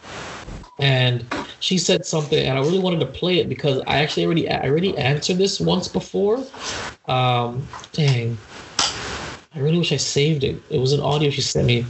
and 0.80 1.26
she 1.60 1.78
said 1.78 2.06
something, 2.06 2.46
and 2.46 2.58
I 2.58 2.62
really 2.62 2.80
wanted 2.80 3.00
to 3.02 3.06
play 3.06 3.40
it 3.40 3.50
because 3.50 3.82
I 3.88 3.98
actually 4.00 4.26
already 4.26 4.50
I 4.50 4.68
already 4.68 4.98
answered 4.98 5.38
this 5.38 5.60
once 5.60 5.88
before. 5.88 6.44
Um, 7.08 7.68
dang. 7.92 8.38
I 9.56 9.60
really 9.60 9.78
wish 9.78 9.92
I 9.92 9.98
saved 9.98 10.44
it. 10.44 10.60
It 10.72 10.80
was 10.80 10.94
an 10.94 11.00
audio 11.00 11.30
she 11.30 11.42
sent 11.42 11.68
me. 11.68 11.86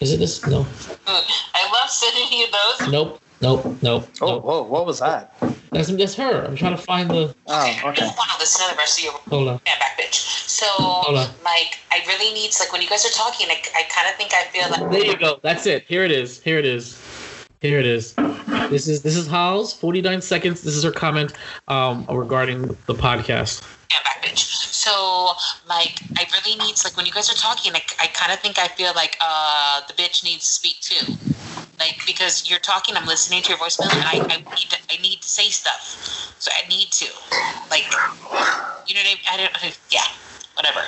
Is 0.00 0.12
it 0.12 0.18
this? 0.18 0.44
No. 0.46 0.66
I 1.06 1.70
love 1.72 1.90
sending 1.90 2.38
you 2.38 2.46
those. 2.50 2.90
Nope. 2.90 3.20
Nope. 3.40 3.64
Nope. 3.82 4.08
Oh, 4.20 4.26
nope. 4.26 4.44
whoa, 4.44 4.62
what 4.62 4.86
was 4.86 5.00
that? 5.00 5.34
That's 5.70 5.88
that's 5.88 6.14
her. 6.14 6.44
I'm 6.44 6.56
trying 6.56 6.76
to 6.76 6.82
find 6.82 7.10
the. 7.10 7.34
Oh, 7.46 7.70
okay. 7.84 8.00
don't 8.00 8.16
want 8.16 8.30
to 8.30 8.38
listen 8.38 8.66
to 8.66 8.74
the 8.74 8.78
rest 8.78 8.98
of 8.98 9.04
your 9.04 9.12
Hold 9.28 9.48
on. 9.48 9.60
man 9.66 9.78
back 9.78 9.98
bitch. 9.98 10.14
So, 10.48 10.66
Hold 10.66 11.18
on. 11.18 11.28
like, 11.44 11.78
I 11.90 12.00
really 12.06 12.32
need 12.32 12.52
like 12.60 12.72
when 12.72 12.80
you 12.80 12.88
guys 12.88 13.04
are 13.04 13.10
talking, 13.10 13.46
I, 13.50 13.60
I 13.76 13.82
kind 13.90 14.08
of 14.08 14.14
think 14.14 14.32
I 14.32 14.44
feel 14.44 14.70
like 14.70 14.90
There 14.90 15.04
you 15.04 15.16
go. 15.16 15.40
That's 15.42 15.66
it. 15.66 15.84
Here 15.86 16.04
it 16.04 16.10
is. 16.10 16.40
Here 16.40 16.58
it 16.58 16.64
is. 16.64 17.00
Here 17.60 17.78
it 17.78 17.86
is. 17.86 18.14
This 18.70 18.88
is 18.88 19.02
this 19.02 19.16
is 19.16 19.26
Hal's 19.26 19.72
49 19.72 20.20
seconds. 20.20 20.62
This 20.62 20.74
is 20.74 20.84
her 20.84 20.92
comment 20.92 21.32
um, 21.68 22.06
regarding 22.10 22.68
the 22.86 22.94
podcast. 22.94 23.62
Back 24.04 24.24
bitch. 24.24 24.38
So, 24.38 25.32
like, 25.68 26.00
I 26.18 26.26
really 26.32 26.56
need 26.58 26.76
like 26.84 26.96
when 26.96 27.06
you 27.06 27.12
guys 27.12 27.30
are 27.30 27.36
talking, 27.36 27.72
like 27.72 27.94
I 28.00 28.06
kind 28.08 28.32
of 28.32 28.40
think 28.40 28.58
I 28.58 28.68
feel 28.68 28.92
like 28.94 29.16
uh 29.20 29.80
the 29.86 29.94
bitch 29.94 30.24
needs 30.24 30.46
to 30.46 30.52
speak 30.52 30.80
too. 30.80 31.14
Like 31.78 32.00
because 32.06 32.48
you're 32.48 32.60
talking, 32.60 32.96
I'm 32.96 33.06
listening 33.06 33.42
to 33.42 33.48
your 33.50 33.58
voicemail, 33.58 33.90
and 33.92 34.04
I, 34.04 34.20
I 34.30 34.36
need 34.38 34.70
to, 34.70 34.78
I 34.90 35.00
need 35.02 35.22
to 35.22 35.28
say 35.28 35.48
stuff. 35.48 36.34
So 36.38 36.50
I 36.54 36.68
need 36.68 36.90
to, 36.92 37.06
like, 37.70 37.84
you 38.86 38.94
know 38.94 39.00
what 39.00 39.18
I 39.30 39.38
mean? 39.38 39.50
I 39.52 39.60
don't, 39.62 39.80
yeah, 39.90 40.00
whatever. 40.54 40.80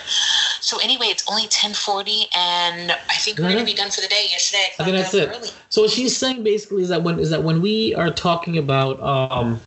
So 0.60 0.78
anyway, 0.78 1.06
it's 1.06 1.24
only 1.30 1.48
10:40, 1.48 2.26
and 2.36 2.92
I 2.92 3.14
think 3.16 3.38
we're 3.38 3.50
gonna 3.52 3.64
be 3.64 3.74
done 3.74 3.90
for 3.90 4.00
the 4.00 4.08
day. 4.08 4.26
Yesterday, 4.30 4.66
I 4.78 4.82
I 4.82 4.84
think 4.84 4.96
that's 4.96 5.14
it. 5.14 5.28
early. 5.28 5.48
So 5.70 5.82
what 5.82 5.90
she's 5.90 6.16
saying 6.16 6.42
basically 6.42 6.82
is 6.82 6.88
that 6.90 7.02
when 7.02 7.18
is 7.18 7.30
that 7.30 7.42
when 7.42 7.60
we 7.60 7.94
are 7.94 8.10
talking 8.10 8.58
about 8.58 9.00
um, 9.02 9.60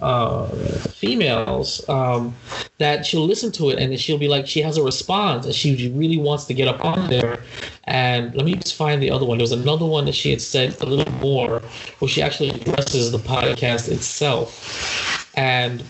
uh, 0.00 0.48
females, 0.96 1.86
um, 1.88 2.34
that 2.78 3.04
she'll 3.04 3.26
listen 3.26 3.52
to 3.52 3.70
it 3.70 3.78
and 3.78 3.92
then 3.92 3.98
she'll 3.98 4.18
be 4.18 4.28
like 4.28 4.46
she 4.46 4.60
has 4.62 4.76
a 4.76 4.82
response 4.82 5.44
and 5.46 5.54
she 5.54 5.92
really 5.94 6.16
wants 6.16 6.44
to 6.46 6.54
get 6.54 6.68
up 6.68 6.84
on 6.84 7.08
there. 7.08 7.42
And 7.84 8.34
let 8.34 8.44
me 8.44 8.56
just 8.56 8.74
find 8.74 9.02
the 9.02 9.10
other 9.10 9.24
one. 9.24 9.38
There 9.38 9.44
was 9.44 9.52
another 9.52 9.86
one 9.86 10.06
that 10.06 10.14
she 10.14 10.30
had 10.30 10.40
said 10.40 10.76
a 10.80 10.86
little 10.86 11.12
more, 11.14 11.60
where 11.98 12.08
she 12.08 12.22
actually 12.22 12.50
addresses 12.50 13.12
the 13.12 13.18
podcast 13.18 13.90
itself. 13.92 15.32
And 15.36 15.84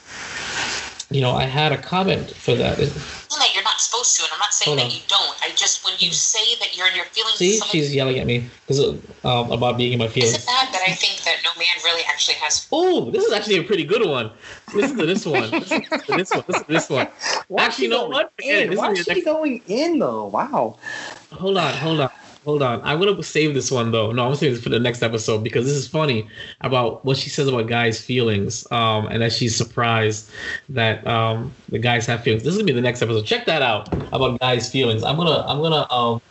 you 1.10 1.20
know, 1.20 1.32
I 1.32 1.44
had 1.44 1.72
a 1.72 1.78
comment 1.78 2.30
for 2.30 2.54
that. 2.56 2.78
It- 3.76 3.90
that 3.90 3.92
you're 3.92 4.00
not 4.00 4.06
not 4.06 4.06
supposed 4.06 4.16
to, 4.16 4.22
and 4.24 4.32
I'm 4.32 4.38
not 4.38 4.54
saying 4.54 4.78
Hold 4.78 4.90
that 4.90 4.92
on. 4.92 4.96
you 4.96 5.02
don't. 5.08 5.36
I 5.44 5.54
just 5.54 5.84
when 5.84 5.94
you 5.98 6.12
say 6.12 6.56
that 6.60 6.76
you're 6.76 6.88
in 6.88 6.96
your 6.96 7.04
feelings, 7.06 7.36
See, 7.38 7.58
someone, 7.58 7.72
she's 7.72 7.94
yelling 7.94 8.18
at 8.18 8.26
me 8.26 8.48
because 8.66 8.80
um, 9.24 9.52
about 9.52 9.76
being 9.76 9.92
in 9.92 9.98
my 9.98 10.08
feelings. 10.08 10.36
is 10.36 10.42
it 10.44 10.46
bad 10.46 10.72
that 10.72 10.82
I 10.86 10.92
think 10.92 11.22
that 11.24 11.36
no 11.44 11.50
man 11.58 11.66
really 11.84 12.02
actually 12.08 12.36
has? 12.36 12.66
Oh, 12.72 13.10
this 13.10 13.24
is 13.24 13.32
actually 13.32 13.58
a 13.58 13.62
pretty 13.64 13.84
good 13.84 14.06
one. 14.06 14.30
Listen 14.74 14.96
to 14.98 15.06
this 15.06 15.26
one. 15.26 15.50
Listen 15.50 15.84
to 16.06 16.12
this 16.14 16.34
one. 16.34 16.44
Listen 16.48 16.66
to 16.66 16.72
this 16.72 16.88
one. 16.88 17.08
Why 17.48 17.64
Actually, 17.64 17.76
she 17.76 17.82
you 17.84 17.90
know 17.90 18.08
what? 18.08 18.32
In? 18.38 18.76
Why 18.76 18.92
is 18.92 19.00
is 19.00 19.04
she 19.06 19.14
next- 19.14 19.24
going 19.24 19.62
in 19.68 19.98
though? 19.98 20.26
Wow. 20.26 20.78
Hold 21.32 21.58
on, 21.58 21.74
hold 21.74 22.00
on, 22.00 22.10
hold 22.46 22.62
on. 22.62 22.80
I'm 22.84 23.00
gonna 23.00 23.22
save 23.22 23.52
this 23.54 23.70
one 23.70 23.90
though. 23.90 24.12
No, 24.12 24.26
I'm 24.26 24.34
saving 24.36 24.54
this 24.54 24.62
for 24.62 24.70
the 24.70 24.78
next 24.78 25.02
episode 25.02 25.42
because 25.42 25.66
this 25.66 25.74
is 25.74 25.88
funny 25.88 26.28
about 26.62 27.04
what 27.04 27.16
she 27.16 27.28
says 27.28 27.48
about 27.48 27.66
guys' 27.66 28.00
feelings, 28.00 28.66
um, 28.70 29.08
and 29.08 29.20
that 29.20 29.32
she's 29.32 29.54
surprised 29.54 30.30
that 30.68 31.06
um 31.06 31.52
the 31.68 31.78
guys 31.78 32.06
have 32.06 32.22
feelings. 32.22 32.44
This 32.44 32.52
is 32.52 32.58
gonna 32.58 32.66
be 32.66 32.72
the 32.72 32.80
next 32.80 33.02
episode. 33.02 33.26
Check 33.26 33.44
that 33.46 33.60
out 33.60 33.92
about 34.14 34.40
guys' 34.40 34.70
feelings. 34.70 35.02
I'm 35.02 35.16
gonna, 35.16 35.44
I'm 35.46 35.60
gonna 35.60 35.86
um, 35.92 36.22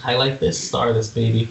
highlight 0.00 0.40
this, 0.40 0.58
star 0.62 0.92
this 0.92 1.10
baby. 1.10 1.48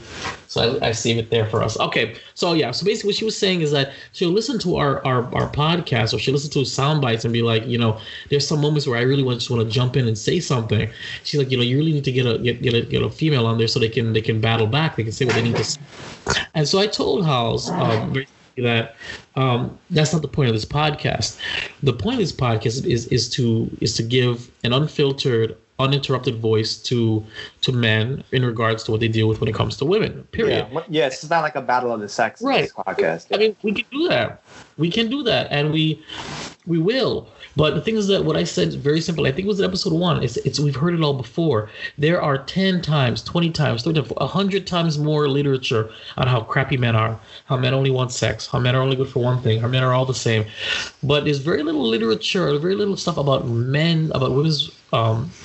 So 0.54 0.78
I, 0.80 0.90
I 0.90 0.92
save 0.92 1.18
it 1.18 1.32
there 1.32 1.48
for 1.48 1.64
us. 1.64 1.80
Okay. 1.80 2.16
So 2.36 2.54
yeah. 2.54 2.70
So 2.70 2.86
basically, 2.86 3.10
what 3.10 3.16
she 3.16 3.26
was 3.26 3.36
saying 3.36 3.62
is 3.62 3.72
that 3.72 3.92
she'll 4.12 4.30
listen 4.30 4.60
to 4.60 4.76
our 4.76 5.04
our, 5.04 5.24
our 5.34 5.50
podcast 5.50 6.14
or 6.14 6.20
she'll 6.20 6.36
listen 6.36 6.52
to 6.52 6.64
sound 6.64 7.02
bites 7.02 7.26
and 7.26 7.34
be 7.34 7.42
like, 7.42 7.66
you 7.66 7.80
know, 7.80 8.00
there's 8.30 8.48
some 8.48 8.62
moments 8.62 8.86
where 8.86 9.00
I 9.00 9.02
really 9.02 9.24
want 9.24 9.40
just 9.40 9.50
want 9.50 9.68
to 9.68 9.74
jump 9.74 9.98
in 9.98 10.08
and 10.08 10.16
say 10.16 10.40
something. 10.40 10.88
She's 11.24 11.40
like, 11.40 11.50
you 11.50 11.58
know, 11.58 11.64
you 11.64 11.76
really 11.78 11.92
need 11.92 12.04
to 12.04 12.12
get 12.12 12.28
a 12.28 12.38
get, 12.38 12.62
get 12.62 12.76
a 12.76 12.82
get 12.82 13.02
a 13.02 13.10
female 13.10 13.48
on 13.48 13.58
there 13.58 13.68
so 13.68 13.80
they 13.80 13.90
can 13.90 14.14
they 14.14 14.22
can 14.22 14.40
battle 14.40 14.68
back. 14.68 14.96
They 14.96 15.04
can 15.04 15.12
say 15.12 15.26
what 15.26 15.34
they 15.34 15.42
need 15.42 15.56
to 15.56 15.64
say. 15.64 15.82
And 16.54 16.68
so 16.68 16.78
I 16.78 16.86
told 16.86 17.26
House 17.26 17.72
um, 17.72 18.24
that 18.58 18.96
um, 19.36 19.80
that's 19.90 20.14
not 20.14 20.22
the 20.22 20.28
point 20.28 20.50
of 20.50 20.54
this 20.54 20.66
podcast. 20.66 21.40
The 21.82 21.94
point 21.94 22.16
of 22.16 22.20
this 22.20 22.32
podcast 22.32 22.86
is 22.86 23.08
is 23.08 23.28
to 23.32 23.76
is 23.82 23.96
to 23.96 24.04
give 24.04 24.52
an 24.64 24.72
unfiltered 24.72 25.58
uninterrupted 25.80 26.40
voice 26.40 26.78
to 26.78 27.24
to 27.62 27.72
men 27.72 28.24
in 28.32 28.46
regards 28.46 28.84
to 28.84 28.92
what 28.92 29.00
they 29.00 29.08
deal 29.08 29.28
with 29.28 29.40
when 29.40 29.50
it 29.50 29.56
comes 29.56 29.76
to 29.78 29.86
women 29.86 30.24
period 30.32 30.68
Yeah. 30.72 30.82
Yeah. 30.88 31.08
It's 31.08 31.28
not 31.30 31.42
like 31.42 31.56
a 31.56 31.62
battle 31.62 31.92
of 31.92 32.00
the 32.00 32.10
sexes. 32.10 32.46
Right. 32.46 32.70
Podcast. 32.70 33.28
I 33.34 33.38
mean, 33.38 33.56
we 33.64 33.74
can 33.74 33.86
do 33.92 34.08
that. 34.10 34.44
We 34.78 34.90
can 34.92 35.10
do 35.10 35.24
that, 35.24 35.48
and 35.52 35.72
we 35.72 36.04
we 36.66 36.80
will. 36.80 37.28
But 37.56 37.76
the 37.76 37.82
thing 37.82 37.98
is 37.98 38.08
that 38.08 38.26
what 38.26 38.36
I 38.36 38.44
said 38.44 38.70
is 38.70 38.76
very 38.76 39.02
simple. 39.02 39.28
I 39.28 39.32
think 39.32 39.46
it 39.46 39.48
was 39.48 39.60
in 39.60 39.66
episode 39.66 39.94
one. 39.94 40.24
It's, 40.24 40.38
it's 40.38 40.60
we've 40.60 40.76
heard 40.76 40.96
it 40.96 41.02
all 41.02 41.14
before. 41.14 41.70
There 41.98 42.22
are 42.22 42.38
ten 42.40 42.82
times, 42.82 43.22
twenty 43.22 43.52
times, 43.52 43.84
thirty, 43.84 44.04
a 44.18 44.28
hundred 44.28 44.66
times 44.66 44.98
more 44.98 45.28
literature 45.28 45.92
on 46.18 46.28
how 46.28 46.42
crappy 46.42 46.78
men 46.78 46.96
are, 46.96 47.20
how 47.46 47.58
men 47.58 47.74
only 47.74 47.92
want 47.92 48.12
sex, 48.12 48.48
how 48.48 48.60
men 48.60 48.76
are 48.76 48.82
only 48.82 48.96
good 48.96 49.10
for 49.10 49.22
one 49.22 49.42
thing, 49.42 49.60
how 49.60 49.68
men 49.68 49.84
are 49.84 49.94
all 49.94 50.06
the 50.06 50.14
same. 50.14 50.46
But 51.04 51.26
there's 51.26 51.40
very 51.40 51.62
little 51.62 51.88
literature, 51.88 52.58
very 52.58 52.76
little 52.76 52.98
stuff 52.98 53.18
about 53.18 53.46
men, 53.48 54.12
about 54.16 54.32
women's 54.32 54.72
um, 54.94 55.36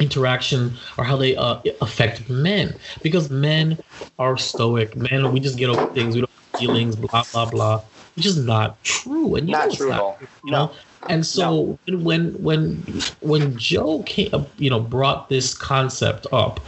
interaction 0.00 0.76
or 0.98 1.04
how 1.04 1.16
they 1.16 1.36
uh, 1.36 1.60
affect 1.80 2.28
men. 2.28 2.78
Because 3.02 3.30
men 3.30 3.78
are 4.18 4.36
stoic. 4.36 4.96
Men 4.96 5.32
we 5.32 5.40
just 5.40 5.58
get 5.58 5.70
over 5.70 5.86
things. 5.94 6.14
We 6.14 6.22
don't 6.22 6.30
have 6.30 6.58
feelings 6.58 6.96
blah 6.96 7.24
blah 7.32 7.46
blah. 7.46 7.84
Which 8.16 8.26
is 8.26 8.38
not 8.38 8.82
true. 8.84 9.36
And 9.36 9.48
you 9.48 9.52
not 9.54 9.66
it's 9.68 9.76
true 9.76 9.92
at 9.92 10.00
all. 10.00 10.18
you 10.20 10.52
know? 10.52 10.66
No. 10.66 10.74
and 11.08 11.26
so 11.26 11.78
when 11.88 12.34
when 12.42 12.84
when 13.20 13.56
joe 13.56 14.02
came 14.04 14.30
uh, 14.34 14.44
you 14.56 14.70
know 14.70 14.80
brought 14.80 15.28
this 15.28 15.54
concept 15.56 16.26
up 16.32 16.60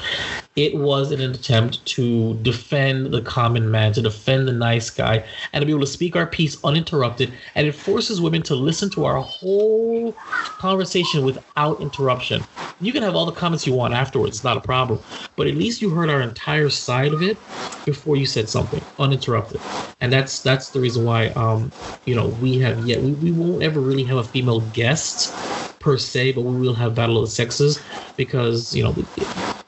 it 0.56 0.74
was 0.74 1.12
an 1.12 1.20
attempt 1.20 1.84
to 1.86 2.38
defend 2.42 3.12
the 3.12 3.22
common 3.22 3.70
man 3.70 3.92
to 3.92 4.02
defend 4.02 4.48
the 4.48 4.52
nice 4.52 4.90
guy 4.90 5.24
and 5.52 5.62
to 5.62 5.66
be 5.66 5.72
able 5.72 5.80
to 5.80 5.86
speak 5.86 6.16
our 6.16 6.26
piece 6.26 6.62
uninterrupted 6.64 7.34
and 7.54 7.66
it 7.66 7.72
forces 7.74 8.20
women 8.20 8.42
to 8.42 8.54
listen 8.54 8.90
to 8.90 9.04
our 9.04 9.20
whole 9.20 10.18
conversation 10.58 11.24
without 11.24 11.80
interruption. 11.80 12.46
You 12.78 12.92
can 12.92 13.02
have 13.02 13.14
all 13.14 13.26
the 13.26 13.32
comments 13.32 13.66
you 13.66 13.74
want 13.74 13.94
afterwards 13.94 14.36
it's 14.38 14.44
not 14.44 14.56
a 14.56 14.60
problem 14.62 15.00
but 15.36 15.46
at 15.46 15.54
least 15.54 15.80
you 15.82 15.90
heard 15.90 16.10
our 16.10 16.20
entire 16.20 16.68
side 16.70 17.14
of 17.14 17.22
it 17.22 17.44
before 17.84 18.16
you 18.16 18.26
said 18.26 18.48
something 18.48 18.86
uninterrupted. 18.98 19.62
And 20.00 20.12
that's 20.12 20.42
that's 20.42 20.70
the 20.70 20.80
reason 20.80 21.04
why 21.04 21.28
um 21.30 21.72
you 22.06 22.14
know 22.14 22.28
we 22.28 22.58
have 22.58 22.80
yet 22.80 23.02
we, 23.02 23.14
we 23.14 23.32
won't 23.32 23.62
ever 23.62 23.80
really 23.80 24.04
have 24.04 24.18
a 24.18 24.24
female 24.24 24.62
guest 24.70 25.38
per 25.78 25.96
se 25.96 26.32
but 26.32 26.42
we 26.42 26.56
will 26.56 26.74
have 26.74 26.94
battle 26.94 27.18
of 27.18 27.24
the 27.26 27.30
sexes 27.30 27.82
because 28.16 28.74
you 28.74 28.82
know 28.82 28.94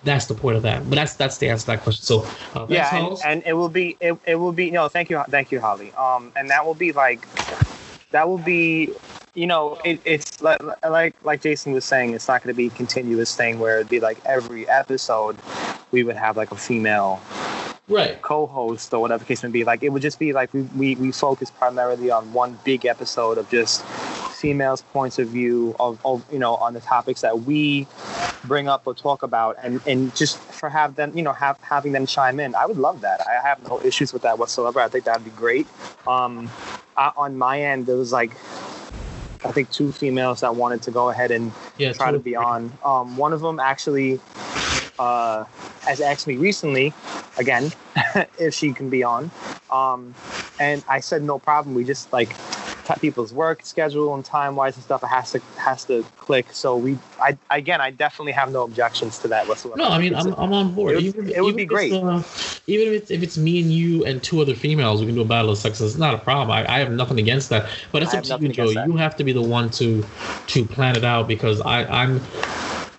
that's 0.04 0.26
the 0.26 0.34
point 0.34 0.56
of 0.56 0.62
that 0.62 0.82
but 0.88 0.96
that's 0.96 1.14
that's 1.14 1.38
the 1.38 1.48
answer 1.48 1.62
to 1.62 1.66
that 1.72 1.82
question 1.82 2.04
so 2.04 2.26
uh, 2.54 2.66
yeah, 2.68 2.94
and, 2.94 3.18
and 3.24 3.42
it 3.46 3.54
will 3.54 3.68
be 3.68 3.96
it, 4.00 4.16
it 4.26 4.34
will 4.36 4.52
be 4.52 4.70
no, 4.70 4.88
thank 4.88 5.10
you, 5.10 5.22
thank 5.28 5.50
you, 5.50 5.60
Holly. 5.60 5.92
Um, 5.92 6.32
and 6.36 6.50
that 6.50 6.64
will 6.64 6.74
be 6.74 6.92
like 6.92 7.26
that 8.10 8.28
will 8.28 8.38
be 8.38 8.90
you 9.34 9.46
know 9.46 9.78
it, 9.84 10.00
it's 10.04 10.42
like 10.42 10.60
like 10.88 11.14
like 11.24 11.40
Jason 11.40 11.72
was 11.72 11.84
saying, 11.84 12.12
it's 12.14 12.28
not 12.28 12.42
going 12.42 12.54
to 12.54 12.56
be 12.56 12.66
a 12.66 12.70
continuous 12.70 13.34
thing 13.34 13.58
where 13.58 13.76
it'd 13.76 13.88
be 13.88 14.00
like 14.00 14.18
every 14.24 14.68
episode 14.68 15.36
we 15.90 16.02
would 16.02 16.16
have 16.16 16.36
like 16.36 16.50
a 16.50 16.56
female 16.56 17.20
right 17.88 18.20
co-host 18.22 18.92
or 18.92 19.00
whatever 19.00 19.20
the 19.20 19.28
case 19.28 19.42
may 19.42 19.50
be. 19.50 19.64
Like 19.64 19.82
it 19.82 19.90
would 19.90 20.02
just 20.02 20.18
be 20.18 20.32
like 20.32 20.52
we 20.52 20.62
we, 20.76 20.94
we 20.96 21.12
focus 21.12 21.50
primarily 21.50 22.10
on 22.10 22.32
one 22.32 22.58
big 22.64 22.84
episode 22.86 23.38
of 23.38 23.48
just 23.50 23.84
females' 24.42 24.82
points 24.92 25.20
of 25.20 25.28
view 25.28 25.76
of, 25.78 26.04
of 26.04 26.24
you 26.32 26.38
know 26.38 26.56
on 26.56 26.74
the 26.74 26.80
topics 26.80 27.20
that 27.20 27.42
we 27.42 27.86
bring 28.44 28.66
up 28.68 28.82
or 28.86 28.92
talk 28.92 29.22
about 29.22 29.56
and 29.62 29.80
and 29.86 30.14
just 30.16 30.36
for 30.36 30.68
have 30.68 30.96
them 30.96 31.16
you 31.16 31.22
know 31.22 31.32
have 31.32 31.56
having 31.62 31.92
them 31.92 32.06
chime 32.06 32.40
in. 32.40 32.52
I 32.56 32.66
would 32.66 32.76
love 32.76 33.02
that. 33.02 33.20
I 33.24 33.34
have 33.48 33.62
no 33.70 33.80
issues 33.82 34.12
with 34.12 34.22
that 34.22 34.38
whatsoever. 34.40 34.80
I 34.80 34.88
think 34.88 35.04
that'd 35.04 35.24
be 35.24 35.30
great. 35.30 35.68
Um 36.08 36.50
I, 36.96 37.12
on 37.16 37.38
my 37.38 37.62
end 37.62 37.86
there 37.86 37.96
was 37.96 38.12
like 38.12 38.32
i 39.48 39.50
think 39.50 39.70
two 39.70 39.90
females 39.90 40.40
that 40.40 40.54
wanted 40.54 40.82
to 40.82 40.90
go 40.90 41.08
ahead 41.08 41.30
and 41.30 41.52
yeah 41.78 41.92
try 41.92 42.10
to 42.10 42.18
be 42.18 42.34
on. 42.34 42.72
Um 42.84 43.16
one 43.16 43.32
of 43.32 43.40
them 43.40 43.60
actually 43.60 44.20
uh 44.98 45.44
has 45.86 46.00
asked 46.00 46.26
me 46.26 46.36
recently 46.36 46.92
again 47.38 47.70
if 48.38 48.54
she 48.54 48.72
can 48.72 48.90
be 48.90 49.04
on. 49.04 49.30
Um 49.70 50.14
and 50.58 50.82
i 50.88 50.98
said 50.98 51.22
no 51.22 51.38
problem. 51.38 51.76
We 51.76 51.84
just 51.84 52.12
like 52.12 52.30
people's 53.00 53.32
work 53.32 53.64
schedule 53.64 54.14
and 54.14 54.24
time 54.24 54.56
wise 54.56 54.74
and 54.76 54.84
stuff 54.84 55.02
it 55.02 55.06
has 55.08 55.30
to 55.32 55.40
has 55.56 55.84
to 55.84 56.04
click 56.18 56.52
so 56.52 56.76
we 56.76 56.98
i 57.20 57.36
again 57.50 57.80
i 57.80 57.90
definitely 57.90 58.32
have 58.32 58.50
no 58.52 58.62
objections 58.62 59.18
to 59.18 59.28
that 59.28 59.46
whatsoever 59.46 59.78
No, 59.78 59.88
I 59.88 59.98
mean 59.98 60.14
I'm, 60.14 60.32
I'm 60.34 60.52
on 60.52 60.74
board. 60.74 60.92
it 60.92 60.96
would- 60.96 61.04
even, 61.04 61.28
it 61.30 61.40
would 61.42 61.48
even 61.50 61.56
be 61.56 61.64
great. 61.66 61.92
uh, 61.92 62.22
even 62.66 62.88
if 62.88 63.02
it's 63.02 63.10
if 63.10 63.22
it's 63.22 63.36
me 63.38 63.60
and 63.60 63.72
you 63.72 64.04
and 64.04 64.22
two 64.22 64.40
other 64.40 64.54
females, 64.54 65.00
we 65.00 65.06
can 65.06 65.14
do 65.16 65.22
a 65.22 65.24
battle 65.24 65.50
of 65.50 65.58
sexes. 65.58 65.92
It's 65.92 65.98
not 65.98 66.14
a 66.14 66.18
problem. 66.18 66.50
I, 66.50 66.64
I 66.72 66.78
have 66.78 66.92
nothing 66.92 67.18
against 67.18 67.48
that. 67.50 67.68
But 67.90 68.02
it's 68.02 68.14
up 68.14 68.22
to 68.24 68.38
you, 68.38 68.48
Joe. 68.50 68.70
You 68.70 68.96
have 68.96 69.16
to 69.16 69.24
be 69.24 69.32
the 69.32 69.42
one 69.42 69.70
to 69.70 70.08
to 70.48 70.64
plan 70.64 70.96
it 70.96 71.04
out 71.04 71.26
because 71.28 71.60
I 71.60 71.84
I'm 71.84 72.26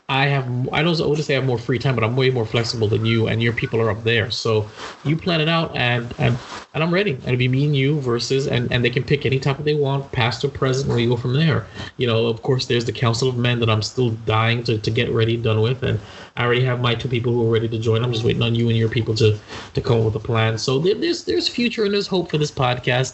I 0.10 0.25
have 0.25 0.45
I 0.74 0.83
don't 0.83 1.00
I 1.00 1.05
wouldn't 1.05 1.25
say 1.25 1.36
I 1.36 1.39
have 1.39 1.45
more 1.45 1.57
free 1.57 1.79
time, 1.79 1.95
but 1.95 2.03
I'm 2.03 2.17
way 2.17 2.29
more 2.29 2.45
flexible 2.45 2.89
than 2.89 3.05
you, 3.05 3.27
and 3.27 3.41
your 3.41 3.53
people 3.53 3.79
are 3.79 3.89
up 3.89 4.03
there. 4.03 4.29
So 4.31 4.69
you 5.05 5.15
plan 5.15 5.39
it 5.39 5.48
out, 5.48 5.74
and 5.77 6.13
and, 6.17 6.38
and 6.74 6.83
I'm 6.83 6.93
ready. 6.93 7.12
And 7.12 7.24
it'll 7.24 7.38
be 7.38 7.48
me 7.48 7.63
and 7.65 7.75
you 7.75 8.01
versus, 8.01 8.48
and 8.48 8.69
and 8.72 8.83
they 8.83 8.89
can 8.89 9.03
pick 9.03 9.25
any 9.25 9.39
topic 9.39 9.63
they 9.63 9.75
want, 9.75 10.12
past 10.12 10.43
or 10.43 10.50
present, 10.50 10.88
and 10.88 10.98
we 10.98 11.07
go 11.07 11.15
from 11.15 11.33
there. 11.33 11.65
You 11.95 12.07
know, 12.07 12.27
of 12.27 12.41
course, 12.41 12.65
there's 12.65 12.83
the 12.83 12.91
Council 12.91 13.29
of 13.29 13.38
Men 13.38 13.62
that 13.62 13.69
I'm 13.69 13.81
still 13.81 14.10
dying 14.25 14.62
to, 14.65 14.77
to 14.77 14.91
get 14.91 15.10
ready 15.10 15.38
done 15.38 15.62
with, 15.62 15.81
and 15.83 16.01
I 16.36 16.43
already 16.43 16.65
have 16.65 16.81
my 16.81 16.95
two 16.95 17.07
people 17.07 17.31
who 17.31 17.48
are 17.48 17.51
ready 17.51 17.69
to 17.69 17.79
join. 17.79 18.03
I'm 18.03 18.12
just 18.12 18.25
waiting 18.25 18.41
on 18.41 18.55
you 18.55 18.67
and 18.67 18.77
your 18.77 18.89
people 18.89 19.15
to 19.15 19.39
to 19.74 19.81
come 19.81 20.00
up 20.00 20.05
with 20.05 20.15
a 20.15 20.19
plan. 20.19 20.57
So 20.57 20.79
there, 20.79 20.95
there's 20.95 21.24
there's 21.24 21.48
future 21.48 21.86
and 21.86 21.93
there's 21.93 22.07
hope 22.07 22.29
for 22.29 22.38
this 22.38 22.51
podcast, 22.51 23.13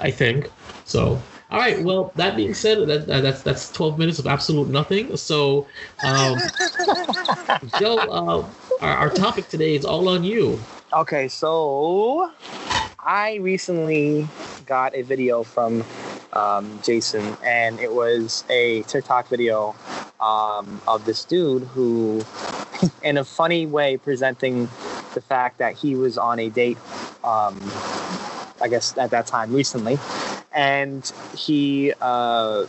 I 0.00 0.12
think. 0.12 0.48
So. 0.84 1.20
All 1.54 1.60
right. 1.60 1.80
Well, 1.84 2.10
that 2.16 2.34
being 2.34 2.52
said, 2.52 2.84
that, 2.88 3.06
that, 3.06 3.20
that's 3.20 3.42
that's 3.42 3.70
12 3.70 3.96
minutes 3.96 4.18
of 4.18 4.26
absolute 4.26 4.68
nothing. 4.70 5.16
So, 5.16 5.68
um, 6.02 6.36
Joe, 7.78 7.96
uh, 8.00 8.50
our, 8.80 8.96
our 8.96 9.10
topic 9.10 9.48
today 9.48 9.76
is 9.76 9.84
all 9.84 10.08
on 10.08 10.24
you. 10.24 10.58
Okay, 10.92 11.28
so 11.28 12.28
I 12.98 13.36
recently 13.36 14.26
got 14.66 14.96
a 14.96 15.02
video 15.02 15.44
from 15.44 15.84
um, 16.32 16.80
Jason, 16.82 17.36
and 17.44 17.78
it 17.78 17.94
was 17.94 18.42
a 18.50 18.82
TikTok 18.82 19.28
video 19.28 19.76
um, 20.18 20.80
of 20.88 21.04
this 21.04 21.24
dude 21.24 21.62
who, 21.62 22.20
in 23.04 23.16
a 23.16 23.24
funny 23.24 23.64
way, 23.64 23.96
presenting 23.96 24.68
the 25.14 25.20
fact 25.20 25.58
that 25.58 25.74
he 25.74 25.94
was 25.94 26.18
on 26.18 26.38
a 26.38 26.48
date. 26.50 26.78
Um, 27.22 27.58
I 28.60 28.68
guess 28.68 28.96
at 28.96 29.10
that 29.10 29.26
time 29.26 29.52
recently, 29.52 29.98
and 30.52 31.10
he 31.36 31.92
uh, 32.00 32.66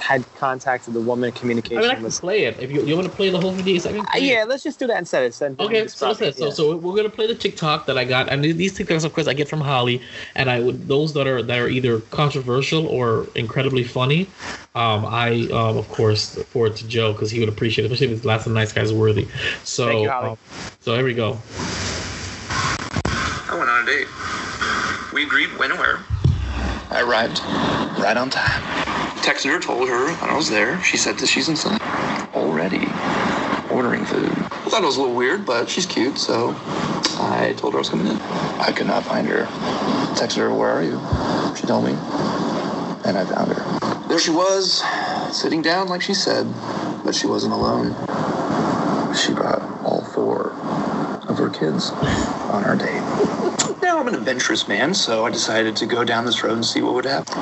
had 0.00 0.24
contacted 0.34 0.94
the 0.94 1.00
woman. 1.00 1.32
Communication. 1.32 1.78
I 1.78 1.80
Communication 1.80 1.82
mean, 1.82 1.90
I 1.90 1.94
can 1.94 2.04
was 2.04 2.20
play 2.20 2.44
it 2.44 2.58
if 2.60 2.70
you 2.70 2.82
you 2.82 2.96
want 2.96 3.08
to 3.08 3.14
play 3.14 3.30
the 3.30 3.38
whole 3.38 3.52
video. 3.52 3.78
I 3.80 3.92
can 3.92 4.00
uh, 4.00 4.04
play 4.10 4.20
it. 4.20 4.24
yeah. 4.24 4.44
Let's 4.44 4.62
just 4.62 4.78
do 4.78 4.86
that 4.88 4.98
instead. 4.98 5.24
instead 5.24 5.58
Okay, 5.60 5.86
so 5.86 6.08
listen. 6.08 6.32
So, 6.32 6.46
Yeah. 6.46 6.52
so 6.52 6.76
we're 6.76 6.96
gonna 6.96 7.08
play 7.08 7.26
the 7.26 7.34
TikTok 7.34 7.86
that 7.86 7.96
I 7.96 8.04
got, 8.04 8.28
and 8.28 8.42
these 8.44 8.76
TikToks, 8.78 9.04
of 9.04 9.12
course, 9.12 9.26
I 9.26 9.34
get 9.34 9.48
from 9.48 9.60
Holly, 9.60 10.00
and 10.34 10.50
I 10.50 10.60
would 10.60 10.88
those 10.88 11.12
that 11.14 11.26
are 11.26 11.42
that 11.42 11.58
are 11.58 11.68
either 11.68 12.00
controversial 12.00 12.86
or 12.86 13.26
incredibly 13.34 13.84
funny. 13.84 14.28
Um, 14.74 15.04
I 15.06 15.48
um, 15.52 15.76
of 15.76 15.88
course 15.88 16.34
forward 16.44 16.76
to 16.76 16.86
Joe 16.88 17.12
because 17.12 17.30
he 17.30 17.40
would 17.40 17.48
appreciate 17.48 17.84
it, 17.84 17.92
especially 17.92 18.12
if 18.12 18.18
it's 18.18 18.26
last 18.26 18.46
of 18.46 18.52
nice 18.52 18.72
guys 18.72 18.92
worthy. 18.92 19.28
So, 19.62 19.86
Thank 19.86 20.02
you, 20.02 20.10
Holly. 20.10 20.30
um, 20.30 20.38
so 20.80 20.94
here 20.96 21.04
we 21.04 21.14
go. 21.14 21.38
I 23.46 23.56
went 23.56 23.70
on 23.70 23.82
a 23.82 23.86
date. 23.86 24.08
We 25.12 25.22
agreed 25.24 25.56
when 25.58 25.70
and 25.70 25.78
where. 25.78 26.00
I 26.90 27.02
arrived 27.02 27.40
right 28.00 28.16
on 28.16 28.30
time. 28.30 28.83
Texted 29.24 29.50
her, 29.50 29.58
told 29.58 29.88
her 29.88 30.08
I 30.20 30.36
was 30.36 30.50
there. 30.50 30.78
She 30.82 30.98
said 30.98 31.16
that 31.16 31.26
she's 31.28 31.48
inside. 31.48 31.80
Already 32.34 32.86
ordering 33.70 34.04
food. 34.04 34.28
I 34.28 34.68
thought 34.68 34.82
it 34.82 34.86
was 34.86 34.98
a 34.98 35.00
little 35.00 35.16
weird, 35.16 35.46
but 35.46 35.66
she's 35.70 35.86
cute, 35.86 36.18
so 36.18 36.54
I 37.18 37.54
told 37.56 37.72
her 37.72 37.78
I 37.78 37.80
was 37.80 37.88
coming 37.88 38.06
in. 38.06 38.18
I 38.20 38.70
could 38.76 38.86
not 38.86 39.02
find 39.04 39.26
her. 39.28 39.46
Texted 40.14 40.36
her, 40.36 40.54
where 40.54 40.68
are 40.68 40.82
you? 40.82 41.00
She 41.56 41.66
told 41.66 41.86
me, 41.86 41.92
and 41.92 43.16
I 43.16 43.24
found 43.24 43.50
her. 43.50 44.08
There 44.08 44.18
she 44.18 44.30
was, 44.30 44.84
sitting 45.32 45.62
down 45.62 45.88
like 45.88 46.02
she 46.02 46.12
said, 46.12 46.46
but 47.02 47.14
she 47.14 47.26
wasn't 47.26 47.54
alone. 47.54 47.94
She 49.14 49.32
brought 49.32 49.62
all 49.82 50.04
four 50.12 50.50
of 51.28 51.38
her 51.38 51.48
kids 51.48 51.92
on 51.92 52.62
our 52.64 52.76
date. 52.76 53.43
Now 53.94 54.00
I'm 54.00 54.08
an 54.08 54.16
adventurous 54.16 54.66
man, 54.66 54.92
so 54.92 55.24
I 55.24 55.30
decided 55.30 55.76
to 55.76 55.86
go 55.86 56.02
down 56.02 56.24
this 56.24 56.42
road 56.42 56.54
and 56.54 56.64
see 56.64 56.82
what 56.82 56.94
would 56.94 57.04
happen. 57.04 57.32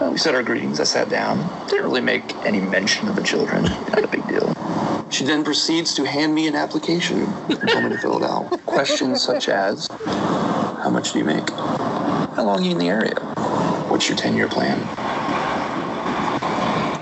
Well, 0.00 0.10
we 0.10 0.16
said 0.16 0.34
our 0.34 0.42
greetings. 0.42 0.80
I 0.80 0.84
sat 0.84 1.10
down. 1.10 1.46
Didn't 1.68 1.84
really 1.84 2.00
make 2.00 2.34
any 2.36 2.58
mention 2.58 3.06
of 3.06 3.16
the 3.16 3.22
children. 3.22 3.64
Not 3.64 4.04
a 4.04 4.08
big 4.08 4.26
deal. 4.26 5.08
She 5.10 5.26
then 5.26 5.44
proceeds 5.44 5.92
to 5.96 6.04
hand 6.04 6.34
me 6.34 6.48
an 6.48 6.56
application 6.56 7.24
and 7.50 7.68
told 7.68 7.84
me 7.84 7.90
to 7.90 7.98
fill 7.98 8.16
it 8.16 8.22
out. 8.22 8.48
Questions 8.64 9.20
such 9.20 9.50
as, 9.50 9.88
how 9.88 10.88
much 10.90 11.12
do 11.12 11.18
you 11.18 11.24
make? 11.26 11.50
How 11.50 12.44
long 12.44 12.60
are 12.60 12.62
you 12.62 12.70
in 12.70 12.78
the 12.78 12.88
area? 12.88 13.20
What's 13.90 14.08
your 14.08 14.16
10-year 14.16 14.48
plan? 14.48 14.78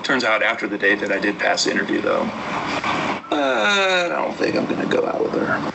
Turns 0.02 0.25
out 0.25 0.43
after 0.43 0.67
the 0.67 0.76
date 0.76 0.99
that 0.99 1.12
I 1.12 1.21
did 1.21 1.38
pass 1.38 1.67
the 1.67 1.71
interview, 1.71 2.00
though, 2.00 2.23
uh, 2.23 3.31
I 3.31 4.09
don't 4.09 4.35
think 4.35 4.57
I'm 4.57 4.67
going 4.67 4.81
to 4.81 4.93
go 4.93 5.07
out 5.07 5.23
with 5.23 5.35
her. 5.35 5.73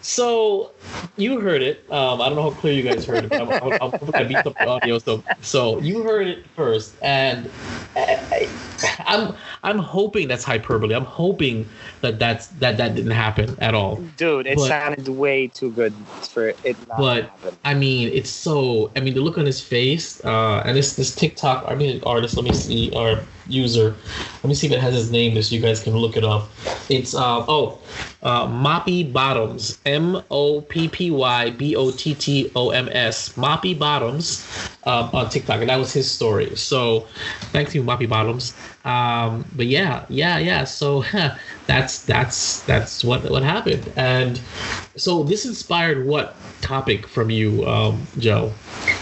So 0.00 0.70
you 1.16 1.40
heard 1.40 1.62
it. 1.62 1.84
Um, 1.90 2.20
I 2.20 2.28
don't 2.28 2.36
know 2.36 2.50
how 2.50 2.56
clear 2.60 2.72
you 2.72 2.82
guys 2.82 3.04
heard 3.04 3.24
it, 3.24 3.30
but 3.30 3.40
I'm, 3.42 3.72
I'm, 3.72 3.92
I'm 3.94 4.10
gonna 4.10 4.24
beat 4.24 4.36
up 4.36 4.54
the 4.54 4.66
audio. 4.68 4.98
So, 4.98 5.22
so 5.40 5.78
you 5.80 6.02
heard 6.02 6.26
it 6.26 6.46
first, 6.56 6.94
and 7.02 7.50
I, 7.96 8.48
I'm 9.06 9.34
I'm 9.62 9.78
hoping 9.78 10.28
that's 10.28 10.44
hyperbole. 10.44 10.94
I'm 10.94 11.04
hoping 11.04 11.68
that 12.00 12.18
that's 12.18 12.48
that 12.60 12.76
that 12.76 12.94
didn't 12.94 13.12
happen 13.12 13.56
at 13.60 13.74
all. 13.74 13.96
Dude, 14.16 14.46
it 14.46 14.56
But- 14.56 14.68
sounded 14.68 15.08
way 15.08 15.48
too 15.48 15.70
good 15.70 15.94
for 16.32 16.48
it 16.48 16.76
not 16.88 16.98
But- 16.98 17.24
happen. 17.24 17.56
I 17.64 17.74
mean, 17.74 18.10
it's 18.12 18.30
so. 18.30 18.90
I 18.96 19.00
mean, 19.00 19.14
the 19.14 19.20
look 19.20 19.38
on 19.38 19.46
his 19.46 19.60
face, 19.60 20.24
uh, 20.24 20.62
and 20.64 20.76
this 20.76 20.96
this 20.96 21.14
TikTok. 21.14 21.64
I 21.68 21.74
mean, 21.74 22.02
artist. 22.04 22.36
Let 22.36 22.44
me 22.44 22.52
see, 22.52 22.92
our 22.94 23.20
user. 23.46 23.94
Let 24.42 24.48
me 24.48 24.54
see 24.54 24.66
if 24.66 24.72
it 24.72 24.80
has 24.80 24.94
his 24.94 25.10
name, 25.10 25.40
so 25.42 25.54
you 25.54 25.60
guys 25.60 25.82
can 25.82 25.96
look 25.96 26.16
it 26.16 26.24
up. 26.24 26.48
It's 26.88 27.14
uh 27.14 27.44
oh, 27.48 27.78
uh, 28.22 28.46
Moppy 28.46 29.10
Bottoms. 29.12 29.78
M 29.86 30.22
O 30.30 30.60
P 30.62 30.88
P 30.94 31.10
Y 31.10 31.50
B 31.50 31.74
O 31.76 31.90
T 31.90 32.14
T 32.14 32.52
O 32.54 32.70
M 32.70 32.88
S. 32.92 33.34
Moppy 33.36 33.78
Bottoms, 33.78 34.46
um, 34.84 35.10
on 35.12 35.28
TikTok, 35.28 35.60
and 35.60 35.68
that 35.68 35.76
was 35.78 35.92
his 35.92 36.10
story. 36.10 36.54
So, 36.54 37.08
thank 37.52 37.74
you, 37.74 37.82
Moppy 37.82 38.08
Bottoms. 38.08 38.56
Um, 38.84 39.44
but 39.52 39.66
yeah, 39.66 40.06
yeah, 40.08 40.38
yeah. 40.38 40.64
So 40.64 41.04
that's 41.66 42.04
that's 42.04 42.62
that's 42.62 43.02
what 43.04 43.28
what 43.30 43.42
happened, 43.42 43.92
and 43.96 44.40
so 44.96 45.24
this 45.24 45.44
inspired 45.44 46.06
what 46.06 46.36
topic 46.64 47.06
from 47.06 47.30
you, 47.30 47.64
um, 47.66 48.08
Joe? 48.18 48.50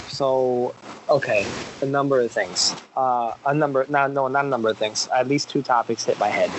So, 0.08 0.74
okay, 1.08 1.46
a 1.80 1.86
number 1.86 2.20
of 2.20 2.32
things. 2.32 2.74
Uh, 2.96 3.32
a 3.46 3.54
number, 3.54 3.86
no, 3.88 4.06
no, 4.08 4.28
not 4.28 4.44
a 4.44 4.48
number 4.48 4.68
of 4.70 4.78
things. 4.78 5.08
At 5.14 5.28
least 5.28 5.50
two 5.50 5.62
topics 5.62 6.04
hit 6.04 6.18
my 6.18 6.28
head 6.28 6.50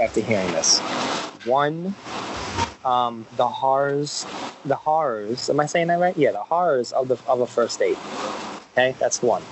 after 0.00 0.20
hearing 0.20 0.52
this. 0.52 0.78
One, 1.44 1.94
um, 2.84 3.26
the 3.36 3.46
horrors, 3.46 4.26
the 4.64 4.76
horrors. 4.76 5.50
Am 5.50 5.60
I 5.60 5.66
saying 5.66 5.88
that 5.88 6.00
right? 6.00 6.16
Yeah, 6.16 6.32
the 6.32 6.42
horrors 6.42 6.92
of 6.92 7.08
the 7.08 7.18
of 7.26 7.40
a 7.40 7.46
first 7.46 7.78
date. 7.78 7.98
Okay, 8.72 8.94
that's 8.98 9.22
one. 9.22 9.42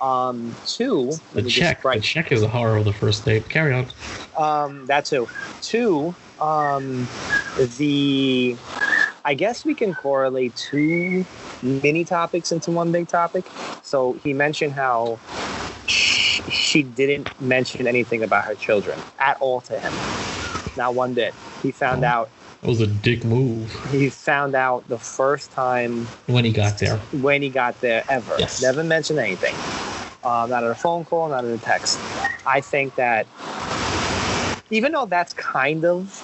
Um, 0.00 0.54
two, 0.66 1.12
The 1.32 1.42
me 1.42 1.48
just 1.48 1.56
check. 1.56 1.82
The 1.82 2.00
check 2.00 2.32
is 2.32 2.42
a 2.42 2.48
horror 2.48 2.76
of 2.76 2.84
the 2.84 2.92
first 2.92 3.24
date. 3.24 3.48
Carry 3.48 3.72
on. 3.72 3.86
Um, 4.36 4.86
that 4.86 5.04
too. 5.04 5.28
Two, 5.62 6.14
um, 6.40 7.08
the 7.78 8.56
I 9.24 9.34
guess 9.34 9.64
we 9.64 9.74
can 9.74 9.94
correlate 9.94 10.54
two 10.56 11.24
mini 11.62 12.04
topics 12.04 12.52
into 12.52 12.70
one 12.70 12.92
big 12.92 13.08
topic. 13.08 13.44
So 13.82 14.14
he 14.24 14.34
mentioned 14.34 14.72
how 14.74 15.18
she 15.86 16.82
didn't 16.82 17.28
mention 17.40 17.86
anything 17.86 18.22
about 18.22 18.44
her 18.44 18.54
children 18.54 18.98
at 19.18 19.40
all 19.40 19.60
to 19.62 19.78
him. 19.78 19.92
Not 20.76 20.94
one 20.94 21.14
bit. 21.14 21.34
He 21.62 21.70
found 21.70 22.04
out. 22.04 22.28
It 22.64 22.68
was 22.68 22.80
a 22.80 22.86
dick 22.86 23.26
move 23.26 23.70
He 23.90 24.08
found 24.08 24.54
out 24.54 24.88
the 24.88 24.96
first 24.98 25.52
time 25.52 26.06
when 26.26 26.46
he 26.46 26.50
got 26.50 26.78
there. 26.78 26.96
when 27.20 27.42
he 27.42 27.50
got 27.50 27.78
there 27.82 28.04
ever. 28.08 28.36
Yes. 28.38 28.62
Never 28.62 28.82
mentioned 28.82 29.18
anything. 29.18 29.54
Uh, 30.24 30.46
not 30.48 30.64
in 30.64 30.70
a 30.70 30.74
phone 30.74 31.04
call, 31.04 31.28
not 31.28 31.44
in 31.44 31.50
a 31.50 31.58
text. 31.58 32.00
I 32.46 32.62
think 32.62 32.94
that 32.94 33.26
even 34.70 34.92
though 34.92 35.04
that's 35.04 35.34
kind 35.34 35.84
of 35.84 36.18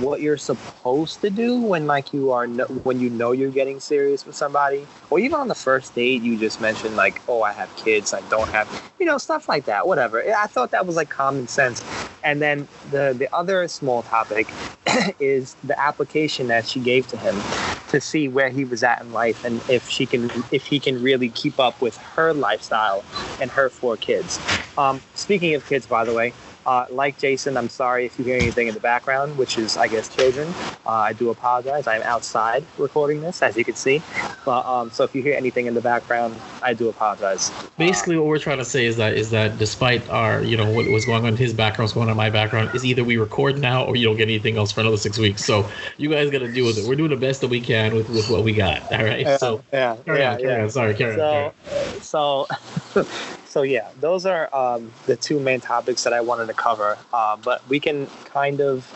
what 0.00 0.22
you're 0.22 0.38
supposed 0.38 1.20
to 1.20 1.28
do 1.30 1.60
when 1.60 1.86
like 1.86 2.12
you 2.14 2.30
are 2.32 2.46
no, 2.46 2.64
when 2.84 3.00
you 3.00 3.10
know 3.10 3.32
you're 3.32 3.50
getting 3.50 3.80
serious 3.80 4.24
with 4.26 4.36
somebody 4.36 4.86
or 5.10 5.18
even 5.18 5.34
on 5.34 5.48
the 5.48 5.54
first 5.54 5.94
date 5.94 6.20
you 6.20 6.36
just 6.36 6.60
mentioned 6.60 6.94
like 6.94 7.22
oh 7.26 7.40
i 7.42 7.52
have 7.52 7.74
kids 7.76 8.12
i 8.12 8.20
don't 8.28 8.48
have 8.50 8.68
you 8.98 9.06
know 9.06 9.16
stuff 9.16 9.48
like 9.48 9.64
that 9.64 9.86
whatever 9.88 10.22
i 10.34 10.46
thought 10.46 10.70
that 10.72 10.84
was 10.86 10.94
like 10.94 11.08
common 11.08 11.48
sense 11.48 11.82
and 12.22 12.42
then 12.42 12.68
the 12.84 13.14
the 13.16 13.28
other 13.34 13.66
small 13.68 14.02
topic 14.02 14.54
is 15.20 15.56
the 15.62 15.78
application 15.80 16.48
that 16.48 16.66
she 16.66 16.80
gave 16.80 17.06
to 17.08 17.16
him 17.16 17.44
to 17.88 18.00
see 18.00 18.28
where 18.28 18.50
he 18.50 18.64
was 18.64 18.82
at 18.82 19.00
in 19.00 19.12
life 19.12 19.44
and 19.44 19.62
if 19.68 19.88
she 19.88 20.06
can 20.06 20.44
if 20.50 20.66
he 20.66 20.80
can 20.80 21.02
really 21.02 21.30
keep 21.30 21.58
up 21.60 21.80
with 21.80 21.96
her 22.16 22.34
lifestyle 22.34 23.06
and 23.38 23.50
her 23.52 23.70
four 23.70 23.96
kids. 23.96 24.40
Um, 24.76 25.02
speaking 25.14 25.54
of 25.54 25.66
kids 25.66 25.86
by 25.86 26.04
the 26.04 26.12
way 26.12 26.34
uh, 26.68 26.84
like 26.90 27.16
Jason, 27.16 27.56
I'm 27.56 27.70
sorry 27.70 28.04
if 28.04 28.18
you 28.18 28.26
hear 28.26 28.36
anything 28.36 28.68
in 28.68 28.74
the 28.74 28.80
background, 28.80 29.38
which 29.38 29.56
is, 29.56 29.78
I 29.78 29.88
guess, 29.88 30.14
children. 30.14 30.46
Uh, 30.84 30.90
I 30.90 31.14
do 31.14 31.30
apologize. 31.30 31.86
I'm 31.86 32.02
outside 32.02 32.62
recording 32.76 33.22
this, 33.22 33.42
as 33.42 33.56
you 33.56 33.64
can 33.64 33.74
see. 33.74 34.02
But, 34.44 34.66
um, 34.66 34.90
so 34.90 35.02
if 35.02 35.14
you 35.14 35.22
hear 35.22 35.34
anything 35.34 35.64
in 35.64 35.72
the 35.72 35.80
background, 35.80 36.36
I 36.62 36.74
do 36.74 36.90
apologize. 36.90 37.50
Basically, 37.78 38.18
what 38.18 38.26
we're 38.26 38.38
trying 38.38 38.58
to 38.58 38.66
say 38.66 38.84
is 38.84 38.98
that 38.98 39.14
is 39.14 39.30
that 39.30 39.56
despite 39.56 40.06
our, 40.10 40.42
you 40.42 40.58
know, 40.58 40.70
what 40.70 40.86
was 40.90 41.06
going 41.06 41.22
on 41.22 41.28
in 41.30 41.36
his 41.38 41.54
background, 41.54 41.86
what's 41.86 41.94
going 41.94 42.08
on 42.08 42.10
in 42.10 42.16
my 42.18 42.28
background, 42.28 42.74
is 42.74 42.84
either 42.84 43.02
we 43.02 43.16
record 43.16 43.58
now 43.58 43.84
or 43.84 43.96
you 43.96 44.04
don't 44.04 44.18
get 44.18 44.24
anything 44.28 44.58
else 44.58 44.70
for 44.70 44.82
another 44.82 44.98
six 44.98 45.16
weeks. 45.16 45.46
So 45.46 45.66
you 45.96 46.10
guys 46.10 46.30
got 46.30 46.40
to 46.40 46.52
deal 46.52 46.66
with 46.66 46.76
it. 46.76 46.86
We're 46.86 46.96
doing 46.96 47.10
the 47.10 47.16
best 47.16 47.40
that 47.40 47.48
we 47.48 47.62
can 47.62 47.94
with, 47.94 48.10
with 48.10 48.28
what 48.28 48.44
we 48.44 48.52
got. 48.52 48.92
All 48.92 49.04
right. 49.04 49.26
Uh, 49.26 49.38
So 49.38 49.62
yeah, 49.72 49.96
carry 50.04 50.18
yeah, 50.20 50.32
on, 50.32 50.38
carry 50.38 50.52
yeah. 50.52 50.62
on. 50.64 50.70
Sorry, 50.70 50.94
carry 50.94 51.18
on. 51.18 51.52
carry 51.62 52.00
so, 52.00 52.46
on. 52.50 53.06
so, 53.06 53.06
so 53.48 53.62
yeah, 53.62 53.88
those 54.00 54.26
are 54.26 54.54
um, 54.54 54.92
the 55.06 55.16
two 55.16 55.40
main 55.40 55.60
topics 55.60 56.04
that 56.04 56.12
I 56.12 56.20
wanted 56.20 56.46
to 56.48 56.54
cover. 56.54 56.98
Uh, 57.12 57.36
but 57.36 57.66
we 57.68 57.80
can 57.80 58.06
kind 58.26 58.60
of, 58.60 58.86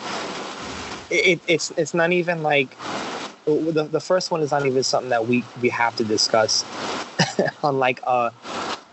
it, 1.10 1.40
it's 1.48 1.70
it's 1.72 1.94
not 1.94 2.12
even 2.12 2.42
like 2.42 2.76
the, 3.46 3.88
the 3.90 4.00
first 4.00 4.30
one 4.30 4.42
is 4.42 4.50
not 4.50 4.66
even 4.66 4.82
something 4.82 5.10
that 5.10 5.26
we 5.26 5.42
we 5.60 5.70
have 5.70 5.96
to 5.96 6.04
discuss 6.04 6.64
on 7.64 7.78
like 7.78 8.00
a 8.06 8.32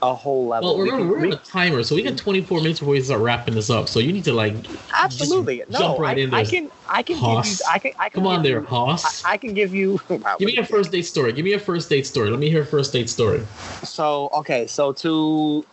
a 0.01 0.13
whole 0.15 0.47
level. 0.47 0.69
Well, 0.77 0.83
We 0.83 0.91
remember, 0.91 1.13
can- 1.13 1.21
we're 1.21 1.27
we- 1.29 1.33
a 1.33 1.37
timer, 1.37 1.83
so 1.83 1.95
we 1.95 2.03
got 2.03 2.17
24 2.17 2.61
minutes 2.61 2.79
before 2.79 2.93
we 2.93 3.01
start 3.01 3.21
wrapping 3.21 3.55
this 3.55 3.69
up. 3.69 3.89
So 3.89 3.99
you 3.99 4.13
need 4.13 4.23
to 4.25 4.33
like 4.33 4.55
absolutely 4.97 5.63
no. 5.69 5.79
jump 5.79 5.99
right 5.99 6.17
I, 6.17 6.21
in 6.21 6.33
I 6.33 6.43
can 6.45 6.71
I 6.87 7.03
can 7.03 7.17
Hoss. 7.17 7.45
give 7.45 7.59
you 7.59 7.65
I 7.69 7.79
can 7.79 7.91
I 7.99 8.09
can 8.09 8.21
Come 8.23 8.27
on 8.27 8.43
there, 8.43 8.59
you- 8.61 8.65
Hoss. 8.65 9.23
I, 9.25 9.33
I 9.33 9.37
can 9.37 9.53
give 9.53 9.73
you. 9.73 9.99
wow, 10.09 10.35
Give 10.39 10.47
me 10.47 10.57
a 10.57 10.65
first 10.65 10.91
date 10.91 11.03
story. 11.03 11.33
Give 11.33 11.45
me 11.45 11.53
a 11.53 11.59
first 11.59 11.89
date 11.89 12.05
story. 12.07 12.29
Let 12.29 12.39
me 12.39 12.49
hear 12.49 12.61
a 12.61 12.65
first 12.65 12.93
date 12.93 13.09
story. 13.09 13.41
So 13.83 14.29
okay, 14.33 14.67
so 14.67 14.91
to 14.93 15.65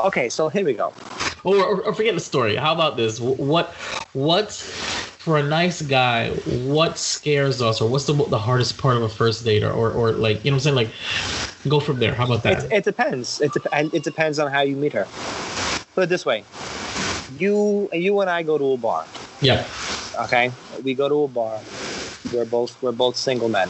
okay, 0.00 0.28
so 0.28 0.48
here 0.48 0.64
we 0.64 0.74
go. 0.74 0.92
Or, 1.44 1.56
or, 1.56 1.82
or 1.82 1.94
forget 1.94 2.14
the 2.14 2.20
story. 2.20 2.54
How 2.56 2.72
about 2.72 2.96
this? 2.96 3.18
Wh- 3.18 3.38
What, 3.38 3.74
what, 4.12 4.52
for 4.52 5.38
a 5.38 5.42
nice 5.42 5.82
guy, 5.82 6.30
what 6.68 6.98
scares 6.98 7.60
us, 7.60 7.80
or 7.80 7.88
what's 7.88 8.04
the 8.06 8.14
the 8.14 8.38
hardest 8.38 8.78
part 8.78 8.96
of 8.96 9.02
a 9.02 9.08
first 9.08 9.44
date, 9.44 9.62
or, 9.64 9.72
or, 9.72 9.90
or 9.90 10.12
like 10.12 10.44
you 10.44 10.50
know 10.50 10.56
what 10.56 10.66
I'm 10.66 10.74
saying? 10.74 10.76
Like, 10.76 10.90
go 11.68 11.80
from 11.80 11.98
there. 11.98 12.14
How 12.14 12.24
about 12.24 12.42
that? 12.44 12.64
It, 12.64 12.72
it 12.72 12.84
depends. 12.84 13.40
It 13.40 13.52
dep- 13.52 13.66
and 13.72 13.92
it 13.94 14.02
depends 14.04 14.38
on 14.38 14.50
how 14.50 14.60
you 14.62 14.76
meet 14.76 14.92
her. 14.92 15.06
Put 15.94 16.04
it 16.04 16.08
this 16.08 16.24
way: 16.26 16.44
you 17.38 17.88
you 17.92 18.20
and 18.20 18.30
I 18.30 18.42
go 18.42 18.58
to 18.58 18.72
a 18.72 18.76
bar. 18.76 19.04
yeah. 19.40 19.66
Okay, 20.20 20.52
we 20.84 20.94
go 20.94 21.08
to 21.08 21.22
a 21.24 21.28
bar. 21.28 21.60
We're 22.32 22.44
both 22.44 22.80
we're 22.82 22.92
both 22.92 23.16
single 23.16 23.48
men. 23.48 23.68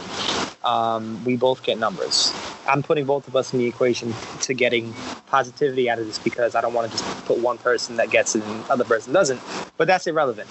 Um, 0.63 1.23
we 1.25 1.35
both 1.35 1.63
get 1.63 1.77
numbers. 1.77 2.33
I'm 2.67 2.81
putting 2.83 3.05
both 3.05 3.27
of 3.27 3.35
us 3.35 3.51
in 3.53 3.59
the 3.59 3.67
equation 3.67 4.13
to 4.41 4.53
getting 4.53 4.93
positivity 5.27 5.89
out 5.89 5.99
of 5.99 6.05
this 6.05 6.19
because 6.19 6.55
I 6.55 6.61
don't 6.61 6.73
want 6.73 6.89
to 6.89 6.97
just 6.97 7.03
put 7.25 7.39
one 7.39 7.57
person 7.57 7.97
that 7.97 8.09
gets 8.09 8.35
it 8.35 8.43
and 8.43 8.63
other 8.69 8.85
person 8.85 9.11
doesn't. 9.13 9.41
But 9.77 9.87
that's 9.87 10.07
irrelevant. 10.07 10.47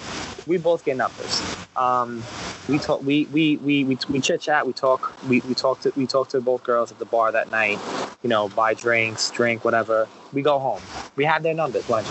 We 0.47 0.59
both 0.59 0.85
get 0.85 0.97
numbers. 0.99 1.41
Um, 1.77 2.23
we 2.69 2.79
talk. 2.79 3.03
We 3.03 3.27
we 3.27 3.57
we 3.59 3.85
we, 3.85 3.99
we 4.09 4.21
chit 4.21 4.41
chat. 4.41 4.67
We 4.67 4.73
talk. 4.73 5.15
We, 5.29 5.41
we 5.41 5.55
talk 5.55 5.81
to 5.81 5.93
we 5.97 6.07
talk 6.07 6.29
to 6.31 6.41
both 6.41 6.63
girls 6.63 6.93
at 6.93 6.99
the 6.99 7.05
bar 7.05 7.33
that 7.33 7.51
night. 7.51 7.79
You 8.23 8.29
know, 8.29 8.49
buy 8.49 8.75
drinks, 8.75 9.31
drink, 9.31 9.65
whatever. 9.65 10.09
We 10.33 10.43
go 10.43 10.59
home. 10.59 10.81
We 11.17 11.25
have 11.25 11.43
their 11.43 11.55
numbers. 11.55 11.89
You. 11.89 12.03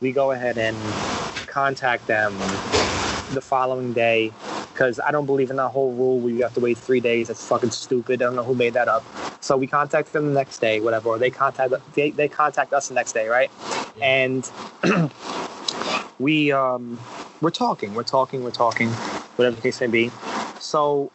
We 0.00 0.12
go 0.12 0.32
ahead 0.32 0.58
and 0.58 0.76
contact 1.46 2.06
them 2.06 2.36
the 3.32 3.40
following 3.40 3.92
day 3.92 4.32
because 4.72 4.98
I 5.00 5.10
don't 5.10 5.26
believe 5.26 5.50
in 5.50 5.56
that 5.56 5.68
whole 5.68 5.92
rule 5.92 6.18
where 6.18 6.32
you 6.32 6.42
have 6.42 6.54
to 6.54 6.60
wait 6.60 6.78
three 6.78 7.00
days. 7.00 7.28
That's 7.28 7.46
fucking 7.46 7.70
stupid. 7.70 8.20
I 8.20 8.26
don't 8.26 8.36
know 8.36 8.44
who 8.44 8.54
made 8.54 8.74
that 8.74 8.88
up. 8.88 9.04
So 9.40 9.56
we 9.56 9.66
contact 9.66 10.12
them 10.12 10.26
the 10.26 10.32
next 10.32 10.58
day, 10.58 10.80
whatever, 10.80 11.10
or 11.10 11.18
they 11.18 11.30
contact 11.30 11.72
they, 11.94 12.10
they 12.10 12.28
contact 12.28 12.72
us 12.72 12.88
the 12.88 12.94
next 12.94 13.12
day, 13.12 13.28
right? 13.28 13.50
And 14.02 14.50
we 16.18 16.52
um 16.52 16.98
we're 17.40 17.50
talking, 17.50 17.94
we're 17.94 18.04
talking, 18.04 18.42
we're 18.42 18.50
talking, 18.50 18.88
whatever 19.36 19.56
the 19.56 19.62
case 19.62 19.80
may 19.80 19.86
be. 19.86 20.10
So 20.60 21.10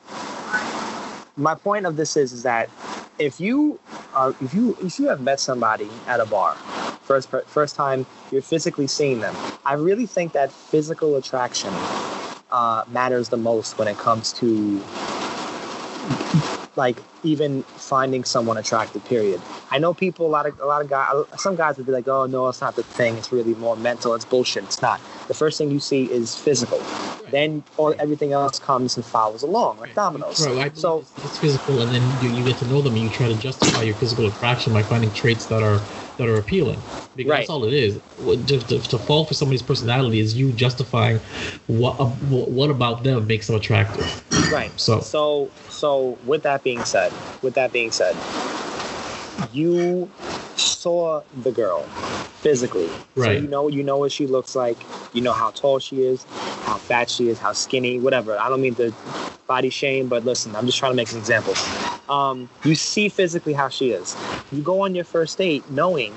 my 1.38 1.56
point 1.56 1.86
of 1.86 1.96
this 1.96 2.18
is, 2.18 2.34
is 2.34 2.44
that 2.44 2.70
if 3.18 3.40
you 3.40 3.80
are 4.14 4.36
if 4.42 4.54
you 4.54 4.78
if 4.82 5.00
you 5.00 5.08
have 5.08 5.22
met 5.22 5.40
somebody 5.40 5.90
at 6.08 6.20
a 6.20 6.26
bar, 6.26 6.54
first 7.04 7.30
first 7.48 7.76
time 7.76 8.06
you're 8.32 8.42
physically 8.42 8.88
seeing 8.88 9.20
them, 9.22 9.36
I 9.66 9.74
really 9.74 10.06
think 10.06 10.34
that 10.34 10.52
physical 10.52 11.16
attraction 11.16 11.74
uh, 12.52 12.84
matters 12.92 13.30
the 13.30 13.38
most 13.38 13.78
when 13.78 13.88
it 13.88 13.98
comes 13.98 14.34
to 14.34 14.84
like 16.80 16.98
even 17.24 17.62
finding 17.92 18.24
someone 18.24 18.58
attractive 18.58 19.04
period. 19.06 19.40
I 19.70 19.78
know 19.78 19.94
people 19.94 20.26
a 20.26 20.32
lot 20.38 20.46
of 20.48 20.60
a 20.60 20.66
lot 20.66 20.82
of 20.82 20.90
guys 20.90 21.14
some 21.36 21.56
guys 21.56 21.78
would 21.78 21.86
be 21.86 21.92
like 21.92 22.08
oh 22.08 22.26
no 22.26 22.48
it's 22.48 22.62
not 22.62 22.76
the 22.76 22.84
thing. 22.84 23.16
It's 23.20 23.32
really 23.32 23.54
more 23.56 23.76
mental. 23.76 24.16
It's 24.16 24.26
bullshit. 24.26 24.64
It's 24.64 24.82
not. 24.82 25.00
The 25.28 25.36
first 25.36 25.60
thing 25.60 25.70
you 25.70 25.80
see 25.80 26.06
is 26.20 26.36
physical. 26.36 26.82
Then 27.30 27.64
all 27.78 27.94
everything 28.00 28.32
else 28.32 28.58
comes 28.58 28.98
and 28.98 29.06
follows 29.06 29.44
along 29.44 29.80
like 29.80 29.94
dominoes. 29.94 30.48
Right, 30.48 30.76
so 30.76 31.00
it's, 31.00 31.26
it's 31.26 31.38
physical, 31.38 31.82
and 31.82 31.92
then 31.92 32.04
you, 32.24 32.30
you 32.38 32.44
get 32.44 32.58
to 32.58 32.66
know 32.66 32.82
them, 32.82 32.94
and 32.94 33.04
you 33.04 33.10
try 33.10 33.28
to 33.28 33.36
justify 33.36 33.84
your 33.84 33.96
physical 33.96 34.26
attraction 34.26 34.74
by 34.74 34.82
finding 34.82 35.12
traits 35.12 35.46
that 35.48 35.62
are 35.62 35.80
that 36.20 36.30
are 36.30 36.38
appealing. 36.38 36.84
Because 37.16 37.32
Right. 37.32 37.40
that's 37.42 37.50
all 37.50 37.66
it 37.66 37.74
is. 37.74 38.00
To, 38.18 38.60
to, 38.60 38.80
to 38.82 39.00
fall 39.00 39.26
for 39.26 39.34
somebody's 39.36 39.64
personality 39.64 40.20
is 40.22 40.36
you 40.38 40.54
justifying 40.54 41.22
what 41.68 42.00
uh, 42.00 42.06
what 42.06 42.52
what 42.52 42.72
about 42.72 43.04
them 43.04 43.28
makes 43.28 43.48
them 43.48 43.58
attractive. 43.58 44.24
right 44.50 44.80
So 44.80 45.02
So, 45.02 45.54
so 45.68 46.20
with 46.24 46.44
that 46.44 46.64
being 46.64 46.86
said, 46.86 47.16
with 47.42 47.56
that 47.56 47.74
being 47.74 47.92
said, 47.92 48.22
you 49.38 50.14
saw 50.60 51.22
the 51.44 51.52
girl 51.52 51.84
physically. 52.42 52.90
So 53.16 53.24
Right. 53.24 53.42
you 53.42 53.48
know, 53.48 53.68
you 53.68 53.84
know 53.84 53.98
what 53.98 54.12
she 54.12 54.28
looks 54.28 54.56
like. 54.56 54.78
You 55.14 55.22
know 55.22 55.34
how 55.34 55.52
tall 55.52 55.80
she 55.80 56.04
is, 56.04 56.24
how 56.66 56.78
fat 56.78 57.10
she 57.10 57.30
is, 57.30 57.40
how 57.40 57.54
skinny, 57.54 58.00
whatever. 58.00 58.38
I 58.38 58.50
don't 58.50 58.62
mean 58.62 58.76
to 58.76 58.94
body 59.48 59.70
shame, 59.70 60.08
but 60.08 60.24
listen, 60.26 60.56
I'm 60.56 60.66
just 60.66 60.78
trying 60.78 60.92
to 60.92 60.96
make 60.96 61.12
an 61.12 61.18
example. 61.18 61.54
Um, 62.08 62.50
you 62.64 62.76
see 62.76 63.10
physically 63.10 63.54
how 63.54 63.70
she 63.70 63.92
is. 63.92 64.16
You 64.52 64.62
go 64.62 64.82
on 64.82 64.96
your 64.96 65.06
first 65.06 65.38
date 65.38 65.70
knowing 65.72 66.14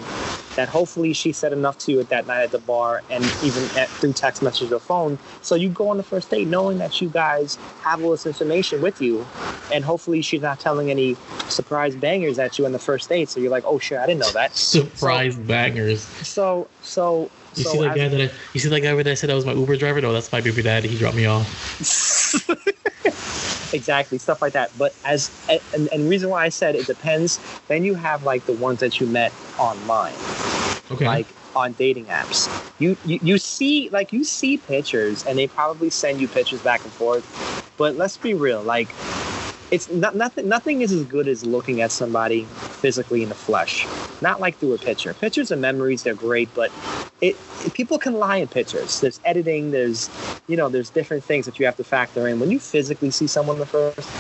that 0.57 0.69
hopefully 0.69 1.13
she 1.13 1.33
said 1.33 1.53
enough 1.53 1.79
to 1.79 1.93
you 1.93 2.01
at 2.01 2.09
that 2.11 2.27
night 2.27 2.43
at 2.43 2.51
the 2.51 2.59
bar 2.59 3.03
and 3.11 3.33
even 3.43 3.65
at, 3.77 3.89
through 3.91 4.13
text 4.13 4.43
message 4.43 4.71
or 4.71 4.79
phone. 4.81 5.19
So 5.43 5.55
you 5.55 5.69
go 5.69 5.89
on 5.89 5.97
the 5.97 6.03
first 6.03 6.31
date 6.31 6.49
knowing 6.49 6.79
that 6.79 7.01
you 7.01 7.09
guys 7.09 7.59
have 7.83 8.03
all 8.03 8.11
this 8.11 8.27
information 8.27 8.81
with 8.81 9.01
you, 9.01 9.27
and 9.71 9.85
hopefully 9.85 10.23
she's 10.23 10.43
not 10.43 10.61
telling 10.61 10.91
any 10.91 11.17
surprise 11.49 11.97
bangers 11.97 12.39
at 12.39 12.59
you 12.59 12.67
on 12.67 12.73
the 12.73 12.79
first 12.79 13.09
date. 13.09 13.29
So 13.29 13.41
you're 13.41 13.51
like, 13.51 13.65
oh 13.67 13.79
shit, 13.79 13.99
I 13.99 14.07
didn't 14.07 14.21
know 14.21 14.33
that. 14.33 14.55
surprise 14.57 15.37
bangers. 15.37 16.07
So 16.27 16.69
so 16.83 17.31
You 17.55 17.65
so 17.65 17.73
see 17.73 17.79
that 17.81 17.97
guy 17.97 18.09
that 18.09 18.21
I, 18.21 18.35
you 18.53 18.61
see 18.61 18.69
that 18.69 18.81
guy 18.81 18.93
where 18.95 19.07
I 19.07 19.15
said 19.15 19.31
that 19.31 19.35
was 19.35 19.47
my 19.47 19.53
Uber 19.53 19.77
driver? 19.77 20.01
No, 20.01 20.13
that's 20.13 20.31
my 20.33 20.41
baby 20.41 20.63
daddy. 20.63 20.89
He 20.89 20.97
dropped 20.97 21.17
me 21.17 21.27
off. 21.27 21.49
exactly 23.73 24.19
stuff 24.19 24.41
like 24.43 24.53
that. 24.53 24.77
But 24.79 24.95
as 25.05 25.31
and, 25.49 25.89
and 25.93 26.09
reason 26.09 26.31
why 26.31 26.45
i 26.45 26.49
said 26.49 26.75
it 26.77 26.87
depends 26.87 27.41
then 27.69 27.85
you 27.85 27.95
have 27.95 28.23
like 28.23 28.45
the 28.47 28.53
ones 28.53 28.81
that 28.81 29.01
you 29.01 29.07
met 29.07 29.33
online. 29.59 30.19
Okay. 30.91 31.07
like 31.07 31.35
on 31.55 31.73
dating 31.73 32.07
apps. 32.07 32.51
You, 32.79 32.97
you 33.05 33.19
you 33.23 33.39
see 33.39 33.89
like 33.91 34.13
you 34.13 34.25
see 34.25 34.59
pictures 34.59 35.25
and 35.25 35.39
they 35.39 35.47
probably 35.47 35.91
send 35.91 36.21
you 36.21 36.29
pictures 36.29 36.61
back 36.61 36.85
and 36.85 36.93
forth. 36.95 37.25
But 37.79 37.97
let's 37.97 38.17
be 38.19 38.35
real 38.35 38.63
like 38.63 38.95
it's 39.73 39.91
not 39.91 40.15
nothing 40.15 40.49
nothing 40.49 40.83
is 40.83 40.93
as 40.93 41.05
good 41.07 41.27
as 41.27 41.45
looking 41.45 41.81
at 41.81 41.91
somebody 41.91 42.45
physically 42.83 43.23
in 43.23 43.31
the 43.31 43.35
flesh. 43.35 43.87
Not 44.21 44.39
like 44.39 44.57
through 44.57 44.75
a 44.75 44.79
picture. 44.79 45.15
Pictures 45.15 45.51
and 45.51 45.61
memories 45.61 46.05
they're 46.05 46.15
great 46.15 46.55
but 46.55 46.71
it, 47.23 47.37
people 47.73 47.99
can 47.99 48.15
lie 48.15 48.37
in 48.37 48.49
pictures. 48.49 49.01
There's 49.01 49.19
editing 49.25 49.73
there's 49.73 50.11
you 50.47 50.57
know 50.57 50.69
there's 50.69 50.91
different 50.91 51.25
things 51.25 51.47
that 51.47 51.59
you 51.59 51.67
have 51.67 51.77
to 51.79 51.85
factor 51.85 52.29
in. 52.29 52.39
When 52.39 52.51
you 52.51 52.61
physically 52.61 53.11
see 53.11 53.27
someone 53.27 53.59
the 53.59 53.67
first 53.67 54.11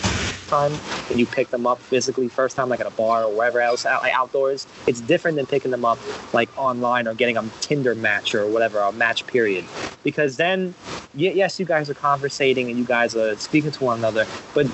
time 0.52 0.72
and 1.08 1.18
you 1.18 1.24
pick 1.26 1.48
them 1.48 1.66
up 1.66 1.78
physically 1.78 2.28
first 2.28 2.56
time 2.56 2.68
like 2.68 2.80
at 2.80 2.86
a 2.86 2.90
bar 2.90 3.24
or 3.24 3.32
wherever 3.32 3.60
else 3.60 3.86
out, 3.86 4.02
like 4.02 4.12
outdoors 4.12 4.66
it's 4.86 5.00
different 5.00 5.36
than 5.36 5.46
picking 5.46 5.70
them 5.70 5.84
up 5.84 5.98
like 6.34 6.48
online 6.58 7.08
or 7.08 7.14
getting 7.14 7.36
a 7.38 7.44
tinder 7.60 7.94
match 7.94 8.34
or 8.34 8.46
whatever 8.46 8.78
a 8.80 8.92
match 8.92 9.26
period. 9.26 9.64
Because 10.04 10.36
then 10.36 10.74
yes 11.14 11.58
you 11.58 11.64
guys 11.66 11.88
are 11.88 11.94
conversating 11.94 12.68
and 12.68 12.78
you 12.78 12.84
guys 12.84 13.16
are 13.16 13.36
speaking 13.36 13.70
to 13.70 13.84
one 13.84 13.98
another 13.98 14.26
but 14.54 14.66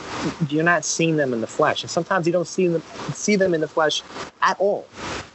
you're 0.48 0.64
not 0.64 0.84
seeing 0.84 1.16
them 1.16 1.32
in 1.32 1.40
the 1.40 1.46
flesh. 1.46 1.82
And 1.82 1.90
sometimes 1.90 2.26
you 2.26 2.32
don't 2.32 2.48
see 2.48 2.66
them 2.66 2.82
see 3.12 3.36
them 3.36 3.54
in 3.54 3.60
the 3.60 3.68
flesh 3.68 4.02
at 4.42 4.58
all 4.58 4.84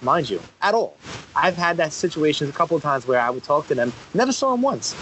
mind 0.01 0.29
you 0.29 0.41
at 0.61 0.73
all. 0.73 0.93
I've 1.35 1.55
had 1.57 1.77
that 1.77 1.93
situation 1.93 2.49
a 2.49 2.51
couple 2.51 2.75
of 2.77 2.83
times 2.83 3.07
where 3.07 3.19
i 3.19 3.29
would 3.29 3.43
talk 3.43 3.67
to 3.67 3.75
them 3.75 3.93
never 4.13 4.33
saw 4.33 4.51
them 4.51 4.61
once. 4.61 4.93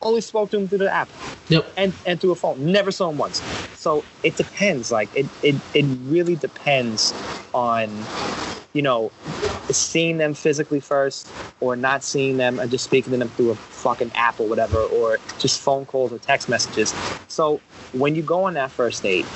Only 0.00 0.20
spoke 0.20 0.50
to 0.50 0.58
them 0.58 0.68
through 0.68 0.78
the 0.78 0.92
app. 0.92 1.08
Yep. 1.48 1.66
and 1.76 1.92
and 2.06 2.20
through 2.20 2.32
a 2.32 2.34
phone 2.36 2.72
never 2.72 2.90
saw 2.90 3.08
them 3.08 3.18
once. 3.18 3.42
So 3.74 4.02
it 4.22 4.36
depends 4.36 4.83
like 4.92 5.08
it 5.14 5.26
it, 5.42 5.56
it 5.74 5.86
really 6.06 6.36
depends 6.36 7.14
on 7.52 8.06
you 8.72 8.82
know 8.82 9.10
seeing 9.70 10.18
them 10.18 10.34
physically 10.34 10.80
first 10.80 11.32
or 11.60 11.76
not 11.76 12.04
seeing 12.04 12.36
them 12.36 12.58
and 12.58 12.70
just 12.70 12.84
speaking 12.84 13.12
to 13.12 13.18
them 13.18 13.28
through 13.30 13.50
a 13.50 13.54
fucking 13.54 14.12
app 14.14 14.38
or 14.40 14.46
whatever 14.48 14.78
or 14.84 15.18
just 15.38 15.60
phone 15.60 15.86
calls 15.86 16.12
or 16.12 16.18
text 16.18 16.48
messages. 16.48 16.94
So 17.28 17.60
when 17.92 18.14
you 18.14 18.22
go 18.22 18.44
on 18.44 18.54
that 18.54 18.70
first 18.70 19.02
date 19.02 19.26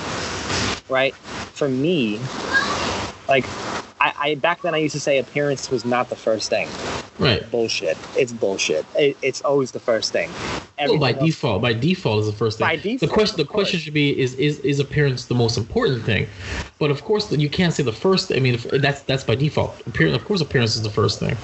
right 0.88 1.14
for 1.52 1.68
me 1.68 2.20
like 3.28 3.44
I, 4.00 4.12
I 4.18 4.34
back 4.36 4.62
then 4.62 4.74
I 4.74 4.78
used 4.78 4.94
to 4.94 5.00
say 5.00 5.18
appearance 5.18 5.70
was 5.70 5.84
not 5.84 6.08
the 6.08 6.16
first 6.16 6.50
thing. 6.50 6.68
Right. 7.18 7.48
Bullshit. 7.50 7.96
It's 8.16 8.32
bullshit. 8.32 8.86
It, 8.96 9.16
it's 9.22 9.40
always 9.42 9.72
the 9.72 9.80
first 9.80 10.12
thing. 10.12 10.30
Well, 10.78 10.98
by 10.98 11.12
else- 11.12 11.24
default, 11.24 11.60
by 11.62 11.72
default 11.72 12.20
is 12.20 12.26
the 12.26 12.32
first 12.32 12.58
thing. 12.58 12.66
By 12.68 12.76
default, 12.76 13.00
the 13.00 13.08
question, 13.08 13.36
the 13.36 13.44
course. 13.44 13.54
question 13.54 13.80
should 13.80 13.94
be: 13.94 14.16
is 14.16 14.34
is 14.34 14.60
is 14.60 14.78
appearance 14.78 15.24
the 15.24 15.34
most 15.34 15.58
important 15.58 16.04
thing? 16.04 16.28
But 16.78 16.92
of 16.92 17.02
course, 17.02 17.32
you 17.32 17.50
can't 17.50 17.72
say 17.74 17.82
the 17.82 17.92
first. 17.92 18.30
I 18.32 18.38
mean, 18.38 18.60
that's 18.74 19.00
that's 19.02 19.24
by 19.24 19.34
default. 19.34 19.84
Appearance, 19.88 20.16
of 20.16 20.24
course, 20.24 20.40
appearance 20.40 20.76
is 20.76 20.82
the 20.82 20.90
first 20.90 21.18
thing. 21.18 21.36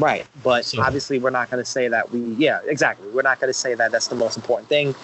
Right, 0.00 0.24
but 0.42 0.64
So- 0.64 0.80
obviously 0.80 1.18
we're 1.18 1.28
not 1.28 1.50
going 1.50 1.62
to 1.62 1.70
say 1.70 1.88
that 1.88 2.10
we. 2.10 2.20
Yeah, 2.42 2.60
exactly. 2.66 3.06
We're 3.10 3.20
not 3.20 3.38
going 3.38 3.50
to 3.50 3.58
say 3.58 3.74
that 3.74 3.92
that's 3.92 4.08
the 4.08 4.14
most 4.14 4.38
important 4.38 4.70
thing. 4.70 4.94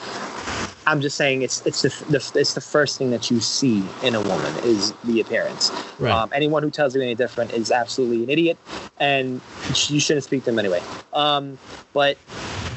I'm 0.87 1.01
just 1.01 1.17
saying 1.17 1.43
it's 1.43 1.67
it's 1.67 1.83
the, 1.83 1.89
the 2.09 2.33
it's 2.39 2.55
the 2.55 2.61
first 2.61 2.99
thing 2.99 3.11
that 3.11 3.31
you 3.31 3.41
see 3.41 3.83
in 4.03 4.15
a 4.15 4.21
woman 4.21 4.57
is 4.59 4.93
the 5.05 5.21
appearance. 5.21 5.71
Right. 5.99 6.13
Um, 6.13 6.31
anyone 6.33 6.63
who 6.63 6.71
tells 6.71 6.95
you 6.95 7.03
any 7.03 7.15
different 7.15 7.53
is 7.53 7.71
absolutely 7.71 8.23
an 8.25 8.31
idiot, 8.31 8.57
and 9.01 9.41
you 9.89 10.01
shouldn't 10.01 10.25
speak 10.25 10.45
to 10.45 10.51
them 10.51 10.59
anyway. 10.59 10.83
Um, 11.13 11.59
but 11.93 12.17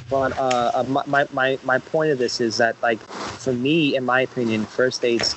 but 0.09 0.37
uh, 0.37 0.71
uh, 0.73 0.83
my, 0.87 1.03
my 1.05 1.27
my 1.33 1.59
my 1.63 1.79
point 1.79 2.11
of 2.11 2.17
this 2.17 2.41
is 2.41 2.57
that 2.57 2.75
like 2.81 2.99
for 2.99 3.53
me, 3.53 3.95
in 3.95 4.05
my 4.05 4.21
opinion, 4.21 4.65
first 4.65 5.01
dates 5.01 5.35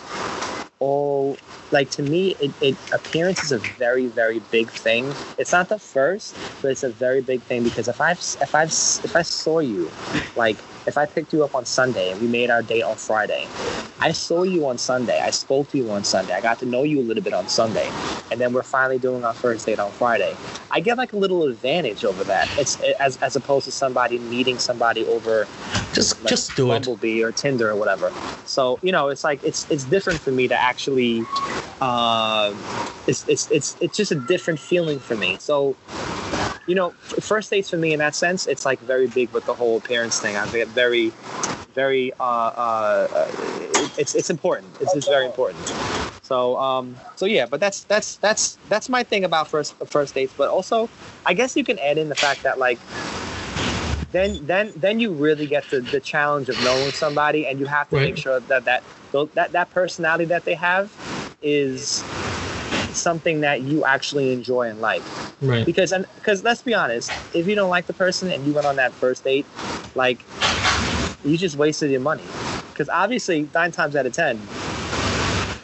all 0.80 1.36
like 1.70 1.90
to 1.90 2.02
me 2.02 2.36
it, 2.40 2.52
it 2.60 2.76
appearance 2.92 3.42
is 3.44 3.52
a 3.52 3.58
very 3.58 4.06
very 4.06 4.40
big 4.50 4.70
thing 4.70 5.16
it's 5.38 5.52
not 5.52 5.68
the 5.68 5.78
first 5.78 6.34
but 6.60 6.70
it's 6.70 6.82
a 6.82 6.90
very 6.90 7.20
big 7.20 7.40
thing 7.42 7.62
because 7.62 7.88
if 7.88 8.00
i've 8.00 8.18
if 8.40 8.54
i've 8.54 8.68
if 9.04 9.16
i 9.16 9.22
saw 9.22 9.60
you 9.60 9.90
like 10.36 10.56
if 10.86 10.96
i 10.96 11.06
picked 11.06 11.32
you 11.32 11.42
up 11.44 11.54
on 11.54 11.64
sunday 11.64 12.10
and 12.10 12.20
we 12.20 12.26
made 12.26 12.50
our 12.50 12.62
date 12.62 12.82
on 12.82 12.96
friday 12.96 13.46
i 14.00 14.12
saw 14.12 14.42
you 14.42 14.66
on 14.66 14.78
sunday 14.78 15.20
i 15.20 15.30
spoke 15.30 15.68
to 15.70 15.78
you 15.78 15.90
on 15.90 16.04
sunday 16.04 16.32
i 16.32 16.40
got 16.40 16.58
to 16.58 16.66
know 16.66 16.82
you 16.82 17.00
a 17.00 17.02
little 17.02 17.22
bit 17.22 17.32
on 17.32 17.48
sunday 17.48 17.90
and 18.30 18.40
then 18.40 18.52
we're 18.52 18.62
finally 18.62 18.98
doing 18.98 19.24
our 19.24 19.34
first 19.34 19.66
date 19.66 19.78
on 19.78 19.90
friday 19.92 20.34
i 20.70 20.80
get 20.80 20.96
like 20.96 21.12
a 21.12 21.16
little 21.16 21.44
advantage 21.44 22.04
over 22.04 22.24
that 22.24 22.48
it's 22.58 22.80
as, 23.00 23.16
as 23.18 23.36
opposed 23.36 23.64
to 23.64 23.72
somebody 23.72 24.18
meeting 24.18 24.58
somebody 24.58 25.04
over 25.06 25.46
Just 25.92 26.18
like 26.20 26.28
just 26.28 26.56
do 26.56 26.72
it. 26.72 26.88
Or 26.88 27.32
Tinder 27.32 27.70
or 27.70 27.76
whatever. 27.76 28.10
So 28.44 28.78
you 28.82 28.92
know, 28.92 29.08
it's 29.08 29.24
like 29.24 29.42
it's 29.44 29.70
it's 29.70 29.84
different 29.84 30.20
for 30.20 30.30
me 30.30 30.48
to 30.48 30.54
actually. 30.54 31.24
Uh, 31.80 32.54
it's 33.06 33.28
it's 33.28 33.50
it's 33.50 33.76
it's 33.80 33.96
just 33.96 34.12
a 34.12 34.14
different 34.14 34.58
feeling 34.58 34.98
for 34.98 35.16
me. 35.16 35.36
So. 35.38 35.76
You 36.64 36.76
know, 36.76 36.90
first 37.20 37.50
dates 37.50 37.70
for 37.70 37.76
me 37.76 37.92
in 37.92 37.98
that 37.98 38.14
sense, 38.14 38.46
it's 38.46 38.64
like 38.64 38.78
very 38.78 39.08
big 39.08 39.32
with 39.32 39.46
the 39.46 39.54
whole 39.54 39.78
appearance 39.78 40.20
thing. 40.20 40.36
I 40.36 40.46
get 40.48 40.71
very, 40.72 41.12
very. 41.74 42.12
Uh, 42.18 42.22
uh, 42.22 43.08
it's 43.98 44.14
it's 44.14 44.30
important. 44.30 44.68
It's 44.80 44.92
just 44.94 45.08
very 45.08 45.26
important. 45.26 45.72
So 46.22 46.56
um, 46.56 46.96
so 47.16 47.26
yeah, 47.26 47.46
but 47.46 47.60
that's 47.60 47.84
that's 47.84 48.16
that's 48.16 48.58
that's 48.68 48.88
my 48.88 49.02
thing 49.02 49.24
about 49.24 49.48
first 49.48 49.74
first 49.86 50.14
dates. 50.14 50.34
But 50.36 50.48
also, 50.48 50.88
I 51.26 51.34
guess 51.34 51.56
you 51.56 51.64
can 51.64 51.78
add 51.78 51.98
in 51.98 52.08
the 52.08 52.14
fact 52.14 52.42
that 52.42 52.58
like 52.58 52.78
then 54.12 54.44
then 54.46 54.72
then 54.76 55.00
you 55.00 55.12
really 55.12 55.46
get 55.46 55.68
the, 55.70 55.80
the 55.80 56.00
challenge 56.00 56.48
of 56.48 56.60
knowing 56.60 56.92
somebody 56.92 57.46
and 57.46 57.58
you 57.58 57.66
have 57.66 57.88
to 57.90 57.96
make 57.96 58.16
sure 58.16 58.40
that 58.40 58.64
that 58.64 58.82
that 59.34 59.52
that 59.52 59.70
personality 59.70 60.24
that 60.26 60.44
they 60.44 60.54
have 60.54 60.90
is 61.42 62.02
something 62.92 63.40
that 63.40 63.62
you 63.62 63.84
actually 63.84 64.32
enjoy 64.32 64.68
and 64.68 64.80
like 64.80 65.02
Right. 65.40 65.66
because 65.66 65.90
and 65.90 66.06
because 66.14 66.44
let's 66.44 66.62
be 66.62 66.72
honest 66.72 67.10
if 67.34 67.48
you 67.48 67.56
don't 67.56 67.70
like 67.70 67.86
the 67.86 67.92
person 67.92 68.30
and 68.30 68.46
you 68.46 68.52
went 68.52 68.64
on 68.66 68.76
that 68.76 68.92
first 68.92 69.24
date 69.24 69.44
like 69.96 70.20
you 71.24 71.36
just 71.36 71.56
wasted 71.56 71.90
your 71.90 72.00
money. 72.00 72.24
Because 72.70 72.88
obviously 72.88 73.48
nine 73.54 73.70
times 73.70 73.94
out 73.96 74.06
of 74.06 74.12
ten 74.12 74.38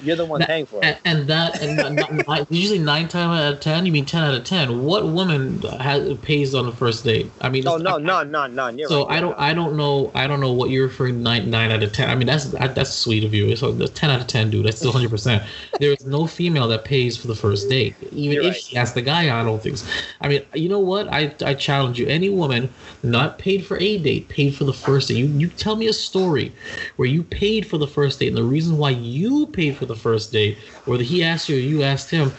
You're 0.02 0.16
the 0.16 0.24
one 0.24 0.40
That- 0.40 0.48
paying 0.48 0.66
for 0.66 0.76
it. 0.82 0.84
and, 0.84 1.18
and 1.20 1.28
that 1.28 1.60
and 1.62 1.96
not- 2.26 2.50
usually 2.52 2.78
nine 2.78 3.08
times 3.08 3.40
out 3.40 3.52
of 3.54 3.60
ten, 3.60 3.84
you 3.86 3.92
mean 3.92 4.04
ten 4.04 4.22
out 4.22 4.34
of 4.34 4.44
ten. 4.44 4.84
What 4.84 5.06
woman 5.08 5.60
has 5.80 6.16
pays 6.18 6.54
on 6.54 6.66
the 6.66 6.72
first 6.72 7.04
date? 7.04 7.30
I 7.40 7.48
mean, 7.48 7.64
no, 7.64 7.76
I- 7.76 7.98
none, 7.98 8.30
none, 8.30 8.54
none. 8.54 8.78
You're 8.78 8.88
So 8.88 9.06
right. 9.06 9.16
I 9.18 9.20
don't, 9.20 9.38
I 9.38 9.54
don't 9.54 9.76
know, 9.76 10.10
I 10.14 10.26
don't 10.26 10.40
know 10.40 10.52
what 10.52 10.70
you're 10.70 10.86
referring 10.86 11.14
to 11.16 11.20
nine, 11.20 11.50
nine 11.50 11.70
out 11.70 11.82
of 11.82 11.92
ten. 11.92 12.08
I 12.10 12.14
mean, 12.14 12.26
that's 12.26 12.46
that, 12.46 12.74
that's 12.74 12.92
sweet 12.92 13.24
of 13.24 13.34
you. 13.34 13.54
So 13.56 13.76
ten 13.88 14.10
out 14.10 14.20
of 14.20 14.26
ten, 14.26 14.50
dude. 14.50 14.66
That's 14.66 14.78
still 14.78 14.92
hundred 14.92 15.10
percent. 15.10 15.42
There 15.80 15.92
is 15.92 16.04
no 16.06 16.26
female 16.26 16.66
that 16.68 16.84
pays 16.84 17.16
for 17.16 17.28
the 17.28 17.36
first 17.36 17.68
date, 17.68 17.94
even 18.10 18.34
You're 18.36 18.42
if 18.44 18.52
right. 18.54 18.62
she 18.62 18.76
asks 18.76 18.94
the 18.94 19.02
guy. 19.02 19.38
I 19.40 19.44
don't 19.44 19.62
think. 19.62 19.76
So. 19.78 19.86
I 20.20 20.26
mean, 20.28 20.42
you 20.54 20.68
know 20.68 20.80
what? 20.80 21.06
I 21.12 21.32
I 21.44 21.54
challenge 21.54 22.00
you. 22.00 22.06
Any 22.08 22.30
woman 22.30 22.68
not 23.04 23.38
paid 23.38 23.64
for 23.64 23.78
a 23.78 23.98
date, 23.98 24.28
paid 24.28 24.54
for 24.56 24.64
the 24.64 24.72
first 24.72 25.08
date. 25.08 25.18
You 25.18 25.26
you 25.26 25.48
tell 25.48 25.76
me 25.76 25.86
a 25.86 25.92
story 25.92 26.52
where 26.96 27.06
you 27.08 27.22
paid 27.22 27.64
for 27.66 27.78
the 27.78 27.86
first 27.86 28.18
date, 28.18 28.28
and 28.28 28.36
the 28.36 28.42
reason 28.42 28.76
why 28.78 28.90
you 28.90 29.46
paid 29.46 29.76
for 29.76 29.86
the 29.88 29.96
first 29.96 30.32
date, 30.32 30.58
whether 30.84 31.02
he 31.02 31.22
asked 31.24 31.48
you 31.48 31.56
or 31.56 31.60
you 31.60 31.82
asked 31.82 32.10
him, 32.10 32.32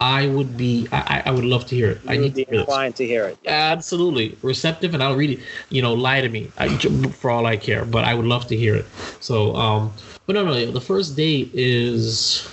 I 0.00 0.26
would 0.26 0.56
be, 0.58 0.88
I 0.92 1.22
I 1.26 1.30
would 1.30 1.44
love 1.44 1.66
to 1.66 1.74
hear 1.74 1.90
it. 1.90 2.00
I 2.06 2.16
need 2.18 2.34
be 2.34 2.44
to 2.44 2.50
hear 2.50 2.60
this. 2.60 2.60
inclined 2.60 2.96
to 2.96 3.06
hear 3.06 3.26
it. 3.28 3.38
Absolutely 3.46 4.36
receptive, 4.42 4.92
and 4.94 5.02
I'll 5.02 5.16
read 5.16 5.30
it. 5.30 5.40
You 5.70 5.82
know, 5.82 5.94
lie 5.94 6.20
to 6.20 6.28
me 6.28 6.52
I, 6.58 6.76
for 7.12 7.30
all 7.30 7.46
I 7.46 7.56
care, 7.56 7.84
but 7.86 8.04
I 8.04 8.14
would 8.14 8.26
love 8.26 8.46
to 8.48 8.56
hear 8.56 8.74
it. 8.74 8.86
So, 9.20 9.54
um, 9.56 9.92
but 10.26 10.34
no, 10.34 10.44
no, 10.44 10.70
the 10.70 10.80
first 10.80 11.16
date 11.16 11.50
is 11.54 12.52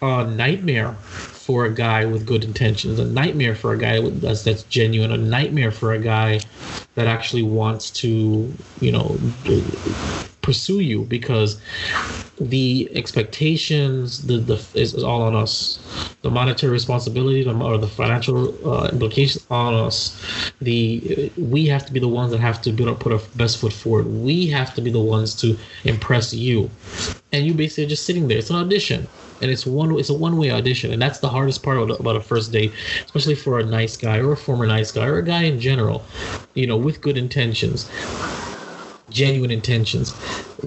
a 0.00 0.24
nightmare 0.26 0.96
for 1.32 1.64
a 1.66 1.74
guy 1.74 2.06
with 2.06 2.26
good 2.26 2.44
intentions, 2.44 2.98
a 2.98 3.04
nightmare 3.04 3.54
for 3.54 3.72
a 3.72 3.78
guy 3.78 4.00
that's 4.00 4.44
that's 4.44 4.62
genuine, 4.64 5.12
a 5.12 5.16
nightmare 5.18 5.70
for 5.72 5.92
a 5.92 5.98
guy 5.98 6.40
that 6.94 7.06
actually 7.06 7.42
wants 7.42 7.90
to, 7.90 8.56
you 8.80 8.92
know, 8.92 9.18
pursue 10.48 10.80
you 10.80 11.04
because 11.16 11.60
the 12.40 12.88
expectations 13.00 14.26
the 14.28 14.36
the 14.50 14.56
is, 14.82 14.94
is 14.94 15.04
all 15.04 15.22
on 15.22 15.34
us. 15.44 15.52
The 16.22 16.30
monetary 16.30 16.72
responsibility 16.72 17.42
the, 17.44 17.54
or 17.70 17.76
the 17.76 17.92
financial 18.02 18.38
uh, 18.72 18.88
implications 18.94 19.44
on 19.50 19.74
us. 19.74 19.96
The 20.68 21.30
we 21.36 21.66
have 21.66 21.84
to 21.86 21.92
be 21.92 22.00
the 22.00 22.12
ones 22.20 22.30
that 22.32 22.40
have 22.40 22.58
to 22.62 22.72
put, 22.72 22.88
put 23.04 23.12
our 23.12 23.22
best 23.42 23.58
foot 23.60 23.74
forward. 23.82 24.06
We 24.06 24.46
have 24.58 24.74
to 24.76 24.80
be 24.80 24.90
the 24.90 25.06
ones 25.16 25.34
to 25.42 25.58
impress 25.84 26.32
you. 26.32 26.70
And 27.32 27.46
you 27.46 27.52
basically 27.52 27.84
are 27.84 27.92
just 27.94 28.06
sitting 28.06 28.28
there. 28.28 28.38
It's 28.38 28.50
an 28.50 28.56
audition. 28.56 29.06
And 29.42 29.50
it's 29.50 29.66
one 29.66 29.90
it's 30.00 30.08
a 30.08 30.18
one 30.26 30.36
way 30.38 30.50
audition. 30.50 30.92
And 30.92 31.00
that's 31.02 31.20
the 31.20 31.28
hardest 31.28 31.62
part 31.62 31.76
about 31.78 32.16
a 32.16 32.20
first 32.20 32.52
date 32.52 32.72
especially 33.04 33.34
for 33.34 33.58
a 33.58 33.64
nice 33.64 33.96
guy 33.96 34.18
or 34.18 34.32
a 34.32 34.36
former 34.36 34.66
nice 34.66 34.92
guy 34.92 35.06
or 35.06 35.18
a 35.18 35.24
guy 35.24 35.42
in 35.42 35.58
general 35.58 36.04
you 36.54 36.66
know 36.66 36.76
with 36.76 37.00
good 37.00 37.16
intentions 37.16 37.88
genuine 39.10 39.50
intentions. 39.50 40.18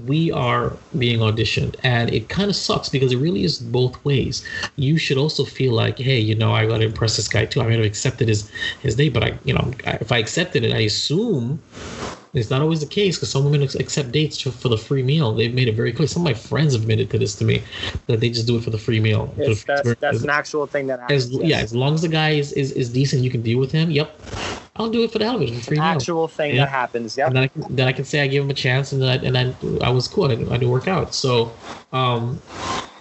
We 0.05 0.31
are 0.31 0.77
being 0.97 1.19
auditioned 1.19 1.75
and 1.83 2.13
it 2.13 2.29
kind 2.29 2.49
of 2.49 2.55
sucks 2.55 2.89
because 2.89 3.11
it 3.11 3.17
really 3.17 3.43
is 3.43 3.59
both 3.59 4.03
ways. 4.05 4.45
You 4.75 4.97
should 4.97 5.17
also 5.17 5.45
feel 5.45 5.73
like 5.73 5.97
hey 5.99 6.19
you 6.19 6.35
know 6.35 6.53
i 6.53 6.65
gotta 6.65 6.85
impress 6.85 7.17
this 7.17 7.27
guy 7.27 7.45
too. 7.45 7.61
I 7.61 7.65
might 7.65 7.77
have 7.77 7.85
accepted 7.85 8.27
his 8.27 8.49
his 8.79 8.95
date 8.95 9.13
but 9.13 9.23
i 9.23 9.39
you 9.43 9.53
know 9.53 9.71
if 9.83 10.11
i 10.11 10.17
accepted 10.17 10.63
it 10.63 10.73
i 10.73 10.79
assume 10.79 11.61
it's 12.33 12.49
not 12.49 12.61
always 12.61 12.79
the 12.79 12.85
case 12.85 13.17
because 13.17 13.29
some 13.29 13.43
women 13.43 13.61
accept 13.61 14.11
dates 14.11 14.39
for 14.39 14.51
for 14.51 14.69
the 14.69 14.77
free 14.77 15.03
meal. 15.03 15.33
They've 15.33 15.53
made 15.53 15.67
it 15.67 15.75
very 15.75 15.91
clear. 15.91 16.07
Some 16.07 16.21
of 16.21 16.25
my 16.25 16.33
friends 16.33 16.73
have 16.73 16.83
admitted 16.83 17.09
to 17.11 17.17
this 17.17 17.35
to 17.35 17.45
me 17.45 17.63
that 18.07 18.19
they 18.21 18.29
just 18.29 18.47
do 18.47 18.57
it 18.57 18.63
for 18.63 18.69
the 18.69 18.77
free 18.77 18.99
meal. 18.99 19.33
It's, 19.37 19.63
free 19.63 19.95
that's, 19.99 20.23
an 20.23 20.29
actual 20.29 20.65
thing 20.65 20.87
that 20.87 20.99
happens. 20.99 21.25
as 21.25 21.31
yes. 21.31 21.43
yeah, 21.43 21.59
as 21.59 21.75
long 21.75 21.93
as 21.93 22.01
the 22.01 22.07
guy 22.07 22.31
is, 22.31 22.53
is, 22.53 22.71
is 22.71 22.89
decent, 22.89 23.23
you 23.23 23.29
can 23.29 23.41
deal 23.41 23.59
with 23.59 23.71
him. 23.71 23.91
Yep, 23.91 24.17
I'll 24.77 24.89
do 24.89 25.03
it 25.03 25.11
for 25.11 25.19
the 25.19 25.25
hell 25.25 25.35
of 25.35 25.41
it. 25.41 25.47
the 25.47 25.71
an 25.71 25.75
meal. 25.75 25.83
actual 25.83 26.27
thing 26.27 26.55
Yeah. 26.55 26.65
that 26.65 26.71
happens. 26.71 27.17
Yep. 27.17 27.27
and 27.27 27.35
then 27.35 27.43
I 27.43 27.47
can 27.47 27.75
then 27.75 27.87
I 27.87 27.91
can 27.91 28.05
say 28.05 28.21
I 28.21 28.27
gave 28.27 28.43
him 28.43 28.49
a 28.49 28.53
chance, 28.53 28.93
and 28.93 29.01
then 29.01 29.09
I, 29.09 29.25
and 29.25 29.35
then 29.35 29.79
I 29.81 29.89
was 29.89 30.07
cool. 30.07 30.25
I 30.25 30.29
didn't, 30.29 30.49
I 30.49 30.57
didn't 30.57 30.71
work 30.71 30.87
out, 30.87 31.13
so 31.13 31.51
um, 31.91 32.41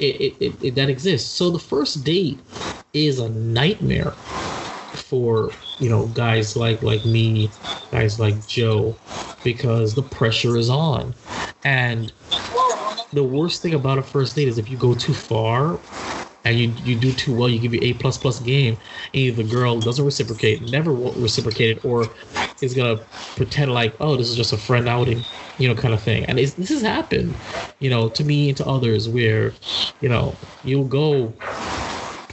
it, 0.01 0.21
it, 0.21 0.37
it, 0.41 0.65
it 0.65 0.75
that 0.75 0.89
exists. 0.89 1.31
So 1.31 1.51
the 1.51 1.59
first 1.59 2.03
date 2.05 2.39
is 2.93 3.21
a 3.21 3.29
nightmare 3.29 4.13
for 4.97 5.57
you 5.79 5.89
know 5.89 6.09
guys 6.09 6.57
like 6.57 6.83
like 6.83 7.05
me, 7.05 7.55
guys 7.93 8.19
like 8.21 8.47
Joe, 8.47 9.01
because 9.43 9.95
the 9.95 10.03
pressure 10.03 10.57
is 10.57 10.71
on, 10.71 11.15
and 11.65 12.13
the 13.13 13.25
worst 13.25 13.63
thing 13.63 13.75
about 13.75 13.99
a 13.99 14.03
first 14.03 14.37
date 14.37 14.49
is 14.49 14.59
if 14.59 14.69
you 14.71 14.77
go 14.77 14.95
too 14.95 15.15
far 15.15 15.81
and 16.45 16.59
you 16.59 16.69
you 16.77 16.97
do 16.97 17.13
too 17.13 17.35
well, 17.35 17.49
you 17.49 17.59
give 17.59 17.75
you 17.75 17.81
a 17.83 17.95
plus 17.95 18.19
plus 18.19 18.41
game, 18.41 18.79
either 19.13 19.37
the 19.37 19.45
girl 19.49 19.81
doesn't 19.81 20.05
reciprocate, 20.05 20.63
never 20.63 20.93
reciprocated, 20.95 21.81
or 21.85 22.15
is 22.61 22.75
gonna 22.75 23.01
pretend 23.37 23.73
like, 23.73 23.95
oh, 24.01 24.17
this 24.17 24.29
is 24.29 24.37
just 24.37 24.53
a 24.53 24.59
friend 24.59 24.89
outing, 24.89 25.27
you 25.59 25.69
know, 25.69 25.75
kind 25.75 25.95
of 25.95 26.03
thing. 26.03 26.25
And 26.27 26.39
this 26.39 26.57
has 26.71 26.83
happened, 26.83 27.39
you 27.81 27.91
know, 27.91 28.09
to 28.11 28.25
me 28.25 28.49
and 28.49 28.57
to 28.59 28.67
others, 28.67 29.09
where, 29.09 29.57
you 30.01 30.09
know, 30.09 30.39
you'll 30.63 30.85
go 30.89 31.35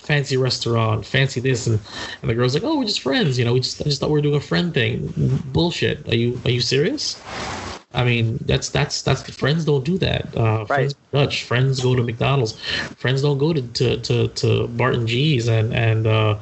fancy 0.08 0.38
restaurant, 0.38 1.06
fancy 1.06 1.39
this, 1.41 1.67
and 1.67 1.80
and 2.22 2.30
the 2.30 2.34
girl's 2.34 2.54
like, 2.54 2.63
oh, 2.63 2.78
we're 2.80 2.86
just 2.86 3.02
friends, 3.02 3.38
you 3.38 3.46
know, 3.46 3.54
we 3.54 3.60
just 3.60 3.82
I 3.82 3.84
just 3.86 4.00
thought 4.00 4.10
we 4.10 4.13
were 4.13 4.22
doing 4.22 4.36
a 4.36 4.41
friend 4.41 4.74
thing. 4.74 5.13
Bullshit. 5.52 6.08
Are 6.08 6.15
you 6.15 6.41
are 6.46 6.52
you 6.52 6.62
serious? 6.62 7.22
I 7.98 8.04
mean, 8.04 8.38
that's 8.46 8.70
that's 8.70 9.02
that's 9.02 9.28
friends 9.32 9.66
don't 9.66 9.84
do 9.84 9.98
that. 9.98 10.38
Uh, 10.38 10.66
friends 10.66 10.94
are 10.94 11.26
Dutch 11.26 11.46
friends 11.46 11.80
go 11.80 11.96
to 11.96 12.04
McDonald's. 12.04 12.54
Friends 12.98 13.24
don't 13.24 13.40
go 13.40 13.54
to 13.54 13.62
to, 13.62 13.98
to, 13.98 14.28
to 14.28 14.68
Barton 14.68 15.08
G's 15.08 15.48
and 15.48 15.74
and 15.74 16.06
uh, 16.06 16.38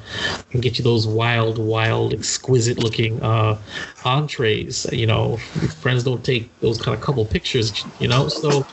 and 0.51 0.61
get 0.61 0.77
you 0.77 0.83
those 0.83 1.07
wild, 1.07 1.57
wild, 1.57 2.13
exquisite 2.13 2.77
looking 2.77 3.23
uh, 3.23 3.57
entrees. 4.03 4.85
You 4.91 5.07
know, 5.07 5.37
friends 5.79 6.03
don't 6.03 6.25
take 6.25 6.49
those 6.59 6.77
kind 6.79 6.93
of 6.93 7.01
couple 7.01 7.23
pictures. 7.23 7.85
You 7.99 8.09
know, 8.09 8.27
so 8.27 8.67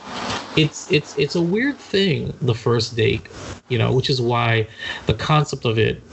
it's 0.57 0.91
it's 0.91 1.17
it's 1.17 1.35
a 1.35 1.41
weird 1.41 1.77
thing 1.77 2.33
the 2.41 2.55
first 2.55 2.97
date. 2.97 3.25
You 3.69 3.77
know, 3.77 3.93
which 3.93 4.09
is 4.09 4.21
why 4.21 4.67
the 5.05 5.13
concept 5.13 5.63
of 5.63 5.79
it 5.79 6.03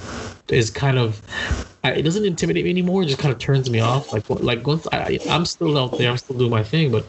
is 0.48 0.70
kind 0.70 0.98
of 0.98 1.20
I, 1.82 1.92
it 1.92 2.02
doesn't 2.02 2.24
intimidate 2.26 2.64
me 2.64 2.70
anymore. 2.70 3.02
It 3.02 3.06
just 3.06 3.18
kind 3.18 3.32
of 3.32 3.38
turns 3.38 3.70
me 3.70 3.80
off. 3.80 4.12
Like 4.12 4.28
like 4.28 4.66
once 4.66 4.86
I 4.92 5.18
I'm 5.30 5.46
still 5.46 5.78
out 5.78 5.96
there, 5.96 6.10
I'm 6.10 6.18
still 6.18 6.36
doing 6.36 6.50
my 6.50 6.62
thing, 6.62 6.92
but 6.92 7.06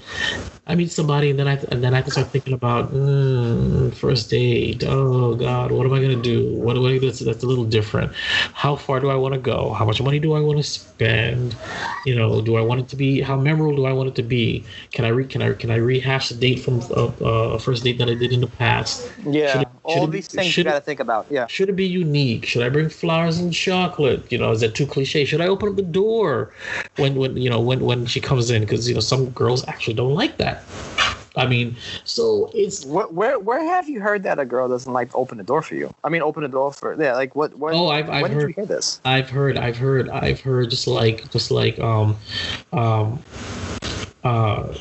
I 0.65 0.75
meet 0.75 0.91
somebody 0.91 1.29
and 1.29 1.37
then 1.37 1.47
I 1.47 1.55
and 1.71 1.83
then 1.83 1.93
I 1.93 1.97
have 1.97 2.05
to 2.05 2.11
start 2.11 2.27
thinking 2.29 2.53
about 2.53 2.93
mm, 2.93 3.93
first 3.93 4.29
date. 4.29 4.83
Oh 4.85 5.35
God, 5.35 5.71
what 5.71 5.85
am 5.85 5.93
I 5.93 5.99
gonna 6.01 6.15
do? 6.15 6.53
What 6.55 6.75
do 6.75 6.87
I 6.87 6.99
that's 6.99 7.19
that's 7.19 7.43
a 7.43 7.47
little 7.47 7.65
different. 7.65 8.13
How 8.53 8.77
far 8.77 9.01
do 9.01 9.09
I 9.09 9.15
want 9.15 9.33
to 9.33 9.39
go? 9.41 9.73
How 9.73 9.83
much 9.85 10.01
money 10.01 10.19
do 10.19 10.33
I 10.33 10.39
want 10.39 10.57
to 10.57 10.63
spend? 10.63 11.55
You 12.05 12.15
know, 12.15 12.39
do 12.41 12.55
I 12.55 12.61
want 12.61 12.79
it 12.79 12.87
to 12.89 12.95
be? 12.95 13.19
How 13.21 13.35
memorable 13.35 13.75
do 13.75 13.85
I 13.85 13.91
want 13.93 14.07
it 14.07 14.15
to 14.15 14.23
be? 14.23 14.63
Can 14.93 15.03
I 15.03 15.09
re 15.09 15.25
can 15.25 15.41
I 15.41 15.51
can 15.53 15.69
I 15.69 15.75
rehash 15.75 16.29
the 16.29 16.35
date 16.35 16.59
from 16.61 16.79
a, 16.95 17.11
a 17.55 17.59
first 17.59 17.83
date 17.83 17.97
that 17.97 18.09
I 18.09 18.13
did 18.13 18.31
in 18.31 18.39
the 18.39 18.47
past? 18.47 19.11
Yeah. 19.25 19.51
Should 19.51 19.61
it- 19.63 19.67
All 19.83 20.05
it- 20.05 20.11
these 20.11 20.27
things 20.27 20.45
you 20.45 20.51
should 20.51 20.67
it- 20.67 20.69
got 20.69 20.75
to 20.75 20.85
think 20.85 20.99
about. 21.01 21.25
Yeah. 21.29 21.47
should 21.47 21.67
it 21.67 21.75
be 21.75 21.87
unique? 21.87 22.45
Should 22.45 22.63
I 22.63 22.69
bring 22.69 22.87
flowers 22.87 23.39
and 23.39 23.51
chocolate? 23.51 24.31
You 24.31 24.37
know, 24.37 24.51
that 24.61 24.73
too 24.75 24.85
cliche? 24.87 25.25
Should 25.25 25.41
I 25.41 25.47
open 25.47 25.69
up 25.69 25.75
the 25.75 25.81
door 25.83 26.53
when 26.97 27.15
when 27.15 27.37
you 27.37 27.49
know 27.49 27.59
when 27.59 27.81
when 27.81 28.05
she 28.05 28.19
comes 28.21 28.49
in? 28.49 28.61
Because 28.61 28.87
you 28.87 28.93
know 28.95 29.01
some 29.01 29.29
girls 29.31 29.67
actually 29.67 29.93
don't 29.95 30.13
like 30.15 30.37
that. 30.37 30.63
I 31.37 31.47
mean, 31.47 31.77
so 32.03 32.51
it's 32.53 32.85
Where, 32.85 33.07
where 33.07 33.39
where 33.39 33.63
have 33.63 33.87
you 33.87 34.01
heard 34.01 34.23
that 34.23 34.37
a 34.37 34.43
girl 34.45 34.67
doesn't 34.67 34.91
like 34.91 35.15
open 35.15 35.37
the 35.37 35.45
door 35.45 35.61
for 35.61 35.75
you? 35.75 35.93
I 36.03 36.09
mean, 36.09 36.21
open 36.21 36.43
the 36.43 36.49
door 36.49 36.73
for 36.73 37.01
yeah. 37.01 37.13
Like 37.13 37.35
what? 37.37 37.57
what 37.57 37.73
Oh, 37.73 37.87
I've- 37.87 38.09
I've 38.11 38.21
when 38.23 38.31
did 38.31 38.41
heard- 38.41 38.49
you 38.49 38.53
hear 38.55 38.65
this? 38.65 38.99
I've 39.05 39.29
heard, 39.29 39.57
I've 39.57 39.77
heard, 39.77 40.09
I've 40.09 40.41
heard 40.41 40.69
just 40.69 40.87
like 40.87 41.29
just 41.31 41.49
like 41.49 41.79
um 41.79 42.17
um 42.73 43.23
uh 44.25 44.73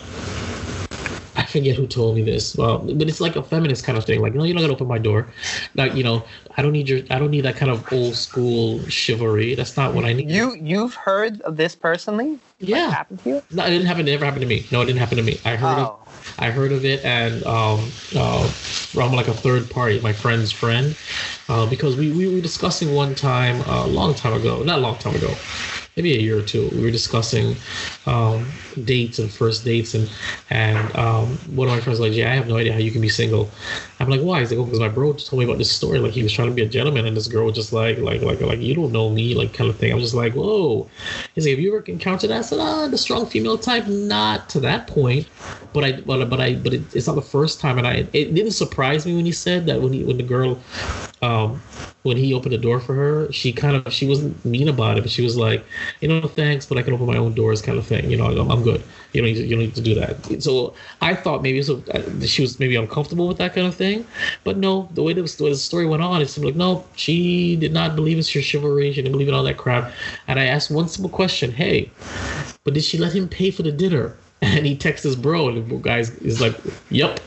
I 1.41 1.47
forget 1.47 1.75
who 1.77 1.87
told 1.87 2.17
me 2.17 2.23
this. 2.23 2.55
Well, 2.57 2.79
but 2.79 3.09
it's 3.09 3.21
like 3.21 3.35
a 3.37 3.43
feminist 3.43 3.85
kind 3.85 3.97
of 3.97 4.05
thing. 4.05 4.21
Like, 4.21 4.35
no, 4.35 4.45
you're 4.45 4.55
not 4.55 4.61
gonna 4.61 4.75
open 4.75 4.87
my 4.87 4.99
door. 4.99 5.27
Like, 5.75 5.95
you 5.95 6.05
know, 6.05 6.23
I 6.57 6.63
don't 6.63 6.73
need 6.73 6.89
your, 6.89 7.01
I 7.11 7.19
don't 7.19 7.31
need 7.31 7.43
that 7.43 7.57
kind 7.57 7.71
of 7.73 7.91
old 7.93 8.15
school 8.15 8.87
chivalry. 8.89 9.55
That's 9.55 9.77
not 9.77 9.95
what 9.95 10.05
I 10.05 10.13
need. 10.13 10.31
You 10.31 10.55
you've 10.55 10.95
heard 10.95 11.41
of 11.43 11.57
this 11.57 11.75
personally? 11.75 12.33
Like, 12.61 12.69
yeah. 12.69 12.91
happened 12.91 13.21
to 13.25 13.29
you? 13.31 13.43
No, 13.53 13.65
it 13.65 13.71
didn't 13.71 13.87
happen. 13.87 14.07
It 14.07 14.11
never 14.13 14.25
happened 14.27 14.43
to 14.43 14.47
me. 14.49 14.67
No, 14.71 14.83
it 14.83 14.87
didn't 14.87 14.99
happen 14.99 15.17
to 15.17 15.23
me. 15.23 15.41
I 15.47 15.57
heard 15.57 15.79
Oh. 15.79 15.83
of, 15.83 16.35
I 16.39 16.51
heard 16.51 16.73
of 16.73 16.85
it, 16.85 17.03
and 17.05 17.43
um, 17.47 17.91
uh, 18.15 18.47
from 18.93 19.13
like 19.13 19.29
a 19.29 19.35
third 19.35 19.71
party, 19.71 19.99
my 20.01 20.13
friend's 20.13 20.53
friend, 20.53 20.95
uh, 21.49 21.65
because 21.67 21.97
we, 21.97 22.11
we 22.13 22.29
were 22.29 22.41
discussing 22.43 22.93
one 22.93 23.15
time, 23.15 23.63
uh, 23.63 23.85
a 23.85 23.87
long 23.87 24.15
time 24.15 24.35
ago, 24.35 24.63
not 24.63 24.79
a 24.79 24.83
long 24.83 24.99
time 24.99 25.15
ago, 25.17 25.43
maybe 25.97 26.15
a 26.17 26.21
year 26.21 26.39
or 26.39 26.43
two. 26.43 26.69
We 26.71 26.83
were 26.83 26.91
discussing 26.91 27.57
um, 28.07 28.47
dates 28.85 29.19
and 29.19 29.31
first 29.33 29.65
dates, 29.65 29.95
and 29.95 30.09
and 30.51 30.95
um, 30.97 31.39
one 31.55 31.69
of 31.69 31.75
my 31.75 31.81
friends 31.81 31.99
was 31.99 32.09
like, 32.09 32.17
"Yeah, 32.17 32.31
I 32.31 32.35
have 32.35 32.49
no 32.49 32.57
idea 32.57 32.73
how 32.73 32.79
you 32.79 32.91
can 32.93 33.01
be 33.01 33.09
single." 33.09 33.51
I'm 34.01 34.09
like, 34.09 34.21
"Why?" 34.23 34.41
He's 34.41 34.51
like, 34.51 34.59
"Oh, 34.61 34.65
because 34.65 34.81
my 34.81 34.89
bro 34.89 35.13
just 35.13 35.29
told 35.29 35.41
me 35.41 35.45
about 35.47 35.59
this 35.59 35.71
story. 35.71 35.99
Like 35.99 36.13
he 36.13 36.23
was 36.23 36.33
trying 36.33 36.49
to 36.49 36.55
be 36.55 36.63
a 36.63 36.69
gentleman, 36.69 37.07
and 37.07 37.17
this 37.17 37.29
girl 37.29 37.47
was 37.47 37.55
just 37.55 37.73
like, 37.73 37.99
like, 37.99 38.23
like, 38.23 38.41
like, 38.41 38.61
you 38.61 38.75
don't 38.75 38.93
know 38.93 39.11
me, 39.11 39.35
like, 39.35 39.53
kind 39.53 39.71
of 39.71 39.79
thing." 39.79 39.93
I'm 39.93 40.01
just 40.01 40.15
like, 40.15 40.35
"Whoa." 40.35 40.91
He's 41.35 41.45
like, 41.45 41.53
"Have 41.53 41.61
you 41.61 41.77
ever 41.77 41.85
encountered 41.87 42.31
that?" 42.31 42.39
I 42.39 42.43
said, 42.43 42.59
"Ah, 42.61 42.89
the 42.89 42.99
strong 42.99 43.27
female 43.27 43.59
type, 43.59 43.87
not 43.87 44.49
to 44.51 44.61
that 44.61 44.87
point, 44.87 45.29
but 45.73 45.85
I, 45.85 45.93
but, 46.01 46.29
but 46.31 46.41
I, 46.41 46.55
but 46.57 46.75
it, 46.75 46.95
it's 46.95 47.07
not 47.07 47.17
the 47.17 47.23
first 47.23 47.61
time." 47.61 47.79
And 47.79 47.87
I, 47.87 48.09
it 48.13 48.35
didn't 48.35 48.53
surprise 48.53 49.07
me 49.07 49.15
when 49.17 49.27
he 49.27 49.33
said 49.33 49.67
that 49.67 49.81
when 49.83 49.93
he, 49.93 50.05
when 50.05 50.17
the 50.17 50.23
girl 50.25 50.63
um, 51.23 51.63
when 52.03 52.17
he 52.17 52.33
opened 52.33 52.53
the 52.55 52.59
door 52.59 52.81
for 52.81 52.95
her, 52.95 53.31
she 53.31 53.53
kind 53.53 53.77
of 53.77 53.93
she 53.93 54.07
wasn't 54.09 54.43
mean 54.45 54.69
about 54.69 54.97
it, 54.97 55.03
but 55.03 55.11
she 55.11 55.23
was 55.23 55.37
like, 55.37 55.67
you 56.01 56.09
know, 56.09 56.27
thanks, 56.27 56.65
but 56.67 56.79
I 56.79 56.83
can 56.83 56.95
open 56.95 57.07
my 57.07 57.17
own 57.19 57.35
doors, 57.35 57.61
kind 57.61 57.79
of 57.79 57.87
thing. 57.87 58.11
You 58.11 58.17
know, 58.17 58.27
I'm, 58.27 58.51
I'm 58.51 58.63
good. 58.63 58.83
You 59.13 59.21
don't 59.21 59.31
need 59.31 59.35
to, 59.37 59.43
you 59.45 59.51
don't 59.51 59.59
need 59.61 59.75
to 59.75 59.83
do 59.83 59.95
that. 59.97 60.43
So 60.43 60.75
I 61.03 61.15
thought 61.15 61.43
maybe 61.43 61.63
so 61.63 61.83
uh, 61.93 62.03
she 62.27 62.41
was 62.43 62.59
maybe 62.59 62.77
uncomfortable 62.77 63.29
with 63.29 63.37
that 63.39 63.55
kind 63.55 63.67
of 63.67 63.75
thing, 63.75 63.90
but 64.45 64.57
no, 64.57 64.89
the 64.93 65.03
way 65.03 65.13
the, 65.13 65.23
the 65.23 65.55
story 65.55 65.87
went 65.87 66.03
on, 66.03 66.21
it 66.21 66.29
seemed 66.29 66.47
like 66.47 66.57
no, 66.57 66.85
she 66.97 67.57
did 67.57 67.73
not 67.73 67.97
believe 67.97 68.19
in 68.19 68.25
chivalry. 68.25 68.93
She 68.93 69.03
didn't 69.03 69.13
believe 69.13 69.29
in 69.29 69.35
all 69.35 69.45
that 69.45 69.57
crap. 69.57 69.93
And 70.29 70.39
I 70.39 70.45
asked 70.45 70.71
one 70.71 70.89
simple 70.89 71.11
question: 71.11 71.53
Hey, 71.53 71.91
but 72.65 72.75
did 72.75 72.85
she 72.85 72.99
let 72.99 73.13
him 73.15 73.29
pay 73.29 73.51
for 73.51 73.63
the 73.63 73.73
dinner? 73.73 74.17
And 74.43 74.65
he 74.65 74.75
texts 74.75 75.05
his 75.05 75.17
bro, 75.17 75.51
and 75.51 75.69
the 75.69 75.77
guy 75.77 75.99
is 75.99 76.41
like, 76.41 76.57
"Yep." 76.89 77.21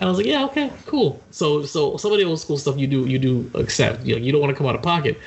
And 0.00 0.06
I 0.06 0.10
was 0.10 0.16
like, 0.16 0.26
yeah, 0.26 0.44
okay, 0.46 0.70
cool. 0.86 1.20
So 1.30 1.62
so 1.64 1.96
some 1.98 2.12
of 2.12 2.18
the 2.18 2.24
old 2.24 2.40
school 2.40 2.56
stuff 2.56 2.78
you 2.78 2.86
do 2.86 3.06
you 3.06 3.18
do 3.18 3.50
accept. 3.54 4.04
You, 4.04 4.16
know, 4.16 4.22
you 4.22 4.32
don't 4.32 4.40
want 4.40 4.50
to 4.50 4.56
come 4.56 4.66
out 4.66 4.74
of 4.74 4.82
pocket, 4.82 5.18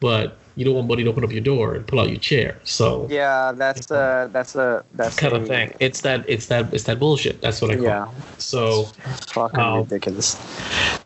but 0.00 0.38
you 0.56 0.64
don't 0.64 0.74
want 0.74 0.88
buddy 0.88 1.04
to 1.04 1.10
open 1.10 1.24
up 1.24 1.32
your 1.32 1.40
door 1.42 1.74
and 1.74 1.86
pull 1.86 2.00
out 2.00 2.08
your 2.10 2.18
chair. 2.18 2.58
So 2.64 3.06
Yeah, 3.10 3.52
that's 3.52 3.90
uh 3.90 4.28
that's 4.32 4.54
a 4.54 4.84
that's 4.94 5.16
kind 5.16 5.32
a, 5.32 5.36
of 5.36 5.46
thing. 5.46 5.74
It's 5.80 6.00
that 6.02 6.24
it's 6.28 6.46
that 6.46 6.72
it's 6.72 6.84
that 6.84 6.98
bullshit. 6.98 7.40
That's 7.40 7.60
what 7.62 7.70
I 7.70 7.76
call 7.76 7.84
Yeah, 7.84 8.04
it. 8.04 8.40
So 8.40 8.84
fucking 9.26 9.60
Um, 9.60 9.78
ridiculous. 9.78 10.36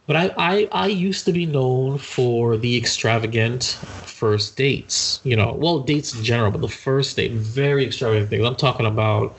But 0.06 0.16
I, 0.16 0.35
I 0.38 0.68
I 0.72 0.87
used 0.87 1.24
to 1.26 1.32
be 1.32 1.46
known 1.46 1.98
for 1.98 2.56
the 2.56 2.76
extravagant 2.76 3.64
first 4.04 4.56
dates. 4.56 5.20
You 5.24 5.37
know, 5.37 5.52
well, 5.59 5.80
dates 5.80 6.14
in 6.14 6.22
general, 6.24 6.50
but 6.50 6.61
the 6.61 6.68
first 6.68 7.16
date, 7.16 7.32
very 7.32 7.85
extravagant 7.85 8.30
things. 8.30 8.44
I'm 8.44 8.56
talking 8.56 8.87
about, 8.87 9.37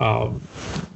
um, 0.00 0.40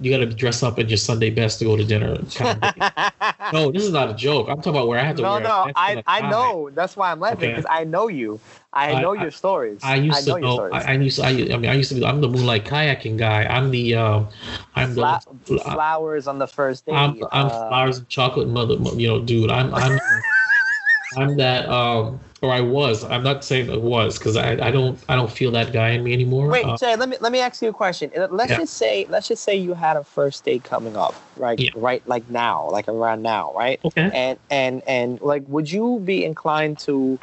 you 0.01 0.11
got 0.11 0.19
to 0.19 0.27
dress 0.27 0.63
up 0.63 0.79
in 0.79 0.89
your 0.89 0.99
Sunday 0.99 1.31
best 1.31 1.59
to 1.61 1.65
go 1.65 1.77
to 1.77 1.85
dinner. 1.85 2.17
Kind 2.35 2.65
of. 2.65 2.73
no, 3.53 3.71
this 3.71 3.83
is 3.85 3.93
not 3.93 4.11
a 4.11 4.15
joke. 4.15 4.49
I'm 4.49 4.57
talking 4.57 4.73
about 4.73 4.89
where 4.89 4.99
I 4.99 5.05
have 5.05 5.17
to 5.17 5.23
no, 5.23 5.39
no, 5.39 5.69
I 5.75 6.03
I 6.07 6.21
know. 6.23 6.71
That's 6.73 6.97
why 6.97 7.11
I'm 7.11 7.21
laughing 7.21 7.49
Okay. 7.49 7.53
because 7.53 7.67
I 7.69 7.85
know 7.85 8.09
you. 8.09 8.41
I 8.73 8.95
I- 8.95 9.01
know 9.03 9.13
I- 9.17 9.23
your 9.23 9.31
stories. 9.31 9.83
I 9.83 9.97
used 9.97 10.25
know 10.27 10.37
to 10.37 10.41
your 10.41 10.49
know. 10.49 10.55
stories. 10.55 10.85
I, 10.85 10.93
I 10.93 10.93
used. 10.95 11.17
To, 11.19 11.25
I, 11.25 11.29
I 11.31 11.57
mean, 11.57 11.67
I 11.67 11.75
used 11.75 11.89
to 11.91 11.95
be. 11.97 12.05
I'm 12.05 12.21
the 12.21 12.29
moonlight 12.29 12.65
kayaking 12.65 13.19
guy. 13.19 13.45
I'm 13.45 13.71
the. 13.71 13.95
Um, 13.95 14.29
I'm 14.75 14.95
the. 14.95 15.21
Flowers 15.59 16.27
on 16.27 16.39
the 16.39 16.47
first 16.47 16.87
day. 16.87 16.93
I'm, 16.95 17.17
I'm 17.33 17.47
uh, 17.47 17.69
flowers 17.69 17.99
and 17.99 18.09
chocolate 18.09 18.49
mother, 18.49 18.75
you 18.97 19.09
know, 19.09 19.21
dude. 19.21 19.51
I'm 19.51 19.75
I'm 19.75 19.99
I'm 21.17 21.37
that 21.37 21.69
um 21.69 22.21
or 22.43 22.51
I 22.53 22.61
was. 22.61 23.05
I'm 23.05 23.23
not 23.23 23.45
saying 23.45 23.71
it 23.71 23.81
was 23.81 24.19
because 24.19 24.37
I, 24.37 24.53
I 24.55 24.71
don't 24.71 25.03
I 25.09 25.15
don't 25.17 25.31
feel 25.31 25.53
that 25.53 25.73
guy 25.73 25.91
in 25.91 26.03
me 26.03 26.13
anymore. 26.13 26.49
Wait, 26.49 26.65
Uh, 26.67 26.77
Jay, 26.77 26.97
let 26.97 27.09
me 27.09 27.17
let 27.21 27.33
me 27.33 27.39
ask 27.39 27.63
you 27.63 27.69
a 27.69 27.73
question. 27.73 28.11
Let's 28.31 28.51
Yeah. 28.51 28.59
just 28.59 28.77
say 28.77 29.07
let's 29.09 29.29
just 29.29 29.45
say 29.45 29.57
you 29.57 29.75
had 29.75 29.97
a 29.97 30.05
first 30.05 30.45
date 30.45 30.65
coming 30.65 30.97
up, 30.97 31.17
right? 31.37 31.59
Yeah. 31.59 31.71
Right, 31.77 32.07
like 32.07 32.29
now, 32.29 32.69
like 32.71 32.89
around 32.89 33.23
now, 33.23 33.53
right? 33.55 33.81
okay. 33.85 34.11
And 34.13 34.39
and 34.51 34.83
and 34.87 35.21
like, 35.21 35.45
would 35.47 35.71
you 35.71 36.01
be 36.05 36.25
inclined 36.25 36.79
to 36.81 37.19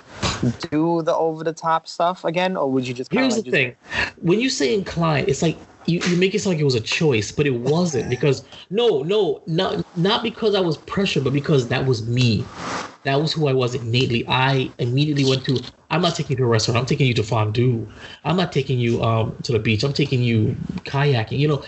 do 0.72 1.02
the 1.02 1.14
over 1.14 1.44
the 1.44 1.54
top 1.54 1.88
stuff 1.88 2.24
again, 2.24 2.56
or 2.56 2.72
would 2.72 2.88
you 2.88 2.94
just? 2.94 3.12
Here's 3.12 3.36
like 3.36 3.44
the 3.46 3.52
just- 3.52 3.54
thing. 3.54 3.76
When 4.22 4.40
you 4.40 4.50
say 4.50 4.74
inclined, 4.74 5.28
it's 5.28 5.42
like 5.42 5.69
you, 5.90 6.02
you 6.06 6.18
make 6.18 6.36
it 6.36 6.40
sound 6.40 6.56
like 6.56 6.62
it 6.62 6.66
was 6.66 6.76
a 6.76 6.82
choice, 6.82 7.32
but 7.32 7.48
it 7.48 7.56
wasn't 7.56 8.10
because 8.10 8.46
no, 8.70 9.02
no, 9.04 9.44
not 9.48 9.82
not 9.96 10.24
because 10.24 10.56
I 10.56 10.62
was 10.62 10.78
pressured, 10.78 11.24
but 11.24 11.34
because 11.34 11.68
that 11.70 11.86
was 11.86 12.08
me. 12.08 12.52
That 13.04 13.22
was 13.22 13.34
who 13.34 13.48
I 13.48 13.54
was 13.54 13.76
innately. 13.76 14.26
I 14.28 14.74
immediately 14.80 15.26
went 15.26 15.46
to 15.46 15.66
I'm 15.92 16.02
not 16.02 16.16
taking 16.16 16.36
you 16.36 16.38
to 16.38 16.44
a 16.44 16.48
restaurant, 16.48 16.78
I'm 16.78 16.86
taking 16.86 17.08
you 17.08 17.14
to 17.16 17.24
fondue. 17.24 17.90
I'm 18.24 18.38
not 18.38 18.52
taking 18.52 18.80
you 18.80 19.02
um 19.04 19.38
to 19.44 19.52
the 19.54 19.60
beach, 19.60 19.84
I'm 19.84 19.94
taking 19.94 20.22
you 20.24 20.58
kayaking. 20.86 21.40
You 21.40 21.48
know, 21.50 21.64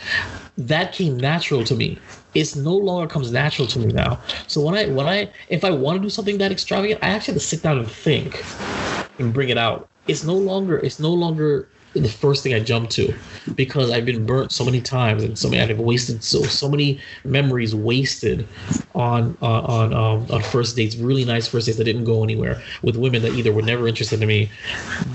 that 0.58 0.94
came 0.94 1.18
natural 1.18 1.64
to 1.66 1.76
me. 1.76 2.04
It's 2.34 2.56
no 2.56 2.76
longer 2.76 3.08
comes 3.12 3.32
natural 3.32 3.68
to 3.70 3.80
me 3.80 3.92
now. 3.92 4.22
So 4.48 4.62
when 4.62 4.76
I 4.76 4.88
when 4.88 5.08
I 5.08 5.32
if 5.50 5.64
I 5.66 5.72
want 5.72 5.98
to 5.98 6.02
do 6.02 6.10
something 6.10 6.38
that 6.40 6.52
extravagant, 6.52 7.00
I 7.04 7.10
actually 7.10 7.34
have 7.36 7.42
to 7.44 7.48
sit 7.48 7.64
down 7.64 7.80
and 7.80 7.92
think 7.92 8.50
and 9.20 9.34
bring 9.34 9.50
it 9.50 9.58
out. 9.58 9.90
It's 10.08 10.24
no 10.24 10.36
longer 10.38 10.78
it's 10.80 11.00
no 11.00 11.14
longer 11.14 11.70
the 11.94 12.10
first 12.10 12.44
thing 12.44 12.54
I 12.54 12.60
jump 12.60 12.90
to 12.92 13.14
because 13.56 13.92
I've 13.92 14.06
been 14.06 14.26
burnt 14.26 14.52
so 14.52 14.64
many 14.64 14.82
times 14.82 15.24
and 15.24 15.38
so 15.38 15.50
many 15.50 15.62
I've 15.62 15.80
wasted 15.80 16.24
so 16.24 16.44
so 16.44 16.70
many 16.70 17.00
memories 17.26 17.76
wasted 17.76 18.48
on 18.96 19.38
on 19.42 19.66
on, 19.66 19.94
um, 19.94 20.32
on 20.32 20.42
first 20.42 20.76
dates, 20.76 20.96
really 20.98 21.26
nice 21.26 21.48
first 21.48 21.66
dates 21.66 21.78
that 21.78 21.84
didn't 21.84 22.06
go 22.06 22.24
anywhere 22.24 22.62
with 22.84 22.96
women 22.96 23.22
that 23.24 23.34
either 23.34 23.52
were 23.52 23.62
never 23.62 23.88
interested 23.88 24.22
in 24.22 24.28
me, 24.28 24.50